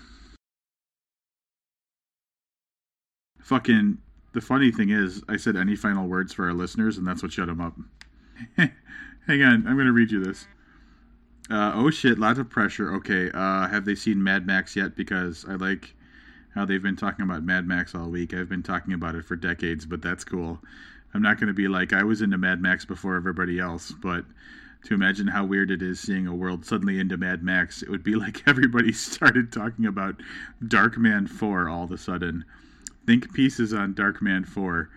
Fucking. 3.48 3.98
The 4.34 4.42
funny 4.42 4.72
thing 4.72 4.90
is, 4.90 5.24
I 5.30 5.38
said 5.38 5.56
any 5.56 5.78
final 5.78 6.06
words 6.06 6.34
for 6.34 6.48
our 6.48 6.54
listeners, 6.54 6.98
and 6.98 7.08
that's 7.08 7.24
what 7.24 7.32
shut 7.32 7.48
them 7.48 7.62
up. 7.62 7.76
Hang 8.58 9.42
on, 9.42 9.66
I'm 9.66 9.78
to 9.78 9.94
read 9.94 10.12
you 10.12 10.22
this. 10.22 10.48
Uh, 11.50 11.72
oh 11.74 11.90
shit, 11.90 12.20
lots 12.20 12.40
of 12.40 12.50
pressure. 12.50 12.94
Okay, 12.96 13.32
uh, 13.34 13.70
have 13.70 13.86
they 13.86 13.96
seen 13.96 14.22
Mad 14.22 14.46
Max 14.46 14.76
yet? 14.76 14.98
Because 14.98 15.46
I 15.48 15.54
like 15.54 15.96
how 16.54 16.66
they've 16.66 16.84
been 16.84 16.98
talking 16.98 17.24
about 17.24 17.42
Mad 17.42 17.66
Max 17.66 17.96
all 17.96 18.10
week. 18.10 18.34
I've 18.34 18.50
been 18.50 18.64
talking 18.64 18.92
about 18.92 19.16
it 19.16 19.24
for 19.24 19.38
decades, 19.38 19.86
but 19.86 20.02
that's 20.02 20.26
cool. 20.26 20.60
I'm 21.14 21.22
not 21.22 21.40
to 21.48 21.54
be 21.54 21.70
like 21.70 21.94
I 21.94 22.04
was 22.04 22.22
into 22.22 22.38
Mad 22.38 22.62
Max 22.62 22.84
before 22.84 23.16
everybody 23.16 23.60
else, 23.60 23.94
but 23.94 24.26
to 24.84 24.94
imagine 24.94 25.28
how 25.28 25.46
weird 25.46 25.72
it 25.72 25.82
is 25.82 26.02
seeing 26.02 26.28
a 26.28 26.36
world 26.36 26.66
suddenly 26.66 27.00
into 27.00 27.16
Mad 27.16 27.44
Max, 27.44 27.82
it 27.82 27.90
would 27.90 28.04
be 28.04 28.16
like 28.18 28.44
everybody 28.46 28.92
started 28.92 29.54
talking 29.54 29.86
about 29.86 30.22
Darkman 30.66 31.30
4 31.30 31.70
all 31.70 31.86
of 31.86 31.94
a 31.94 31.98
sudden. 31.98 32.44
Think 33.08 33.34
pieces 33.34 33.74
on 33.74 33.96
Darkman 33.96 34.46
4. 34.46 34.90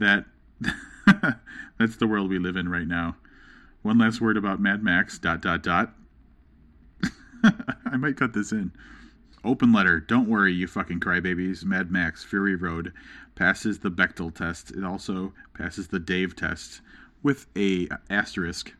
That 0.00 0.24
that's 1.78 1.96
the 1.96 2.06
world 2.06 2.28
we 2.28 2.38
live 2.38 2.56
in 2.56 2.68
right 2.68 2.86
now. 2.86 3.16
One 3.82 3.96
last 3.96 4.20
word 4.20 4.36
about 4.36 4.60
Mad 4.60 4.82
Max. 4.82 5.18
Dot 5.18 5.40
dot 5.40 5.62
dot. 5.62 5.94
I 7.86 7.96
might 7.96 8.16
cut 8.16 8.32
this 8.32 8.50
in. 8.50 8.72
Open 9.44 9.72
letter. 9.72 10.00
Don't 10.00 10.28
worry, 10.28 10.52
you 10.52 10.66
fucking 10.66 11.00
crybabies. 11.00 11.64
Mad 11.64 11.92
Max 11.92 12.24
Fury 12.24 12.56
Road 12.56 12.92
passes 13.36 13.78
the 13.78 13.90
Bechdel 13.90 14.34
test. 14.34 14.72
It 14.72 14.82
also 14.82 15.32
passes 15.52 15.88
the 15.88 16.00
Dave 16.00 16.34
test 16.34 16.80
with 17.22 17.46
a 17.56 17.88
asterisk. 18.10 18.72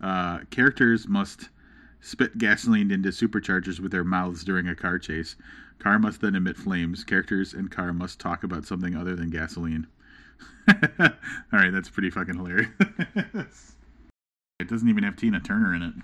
Uh, 0.00 0.40
characters 0.50 1.08
must 1.08 1.48
spit 2.00 2.38
gasoline 2.38 2.90
into 2.92 3.08
superchargers 3.08 3.80
with 3.80 3.90
their 3.90 4.04
mouths 4.04 4.44
during 4.44 4.68
a 4.68 4.76
car 4.76 4.98
chase. 4.98 5.34
Car 5.78 5.98
must 5.98 6.20
then 6.20 6.34
emit 6.34 6.56
flames. 6.56 7.04
Characters 7.04 7.52
and 7.52 7.70
car 7.70 7.92
must 7.92 8.18
talk 8.18 8.42
about 8.42 8.64
something 8.64 8.96
other 8.96 9.14
than 9.14 9.30
gasoline. 9.30 9.86
All 10.68 11.08
right, 11.52 11.72
that's 11.72 11.90
pretty 11.90 12.10
fucking 12.10 12.36
hilarious. 12.36 12.70
it 14.58 14.68
doesn't 14.68 14.88
even 14.88 15.04
have 15.04 15.16
Tina 15.16 15.40
Turner 15.40 15.74
in 15.74 15.82
it. 15.82 15.94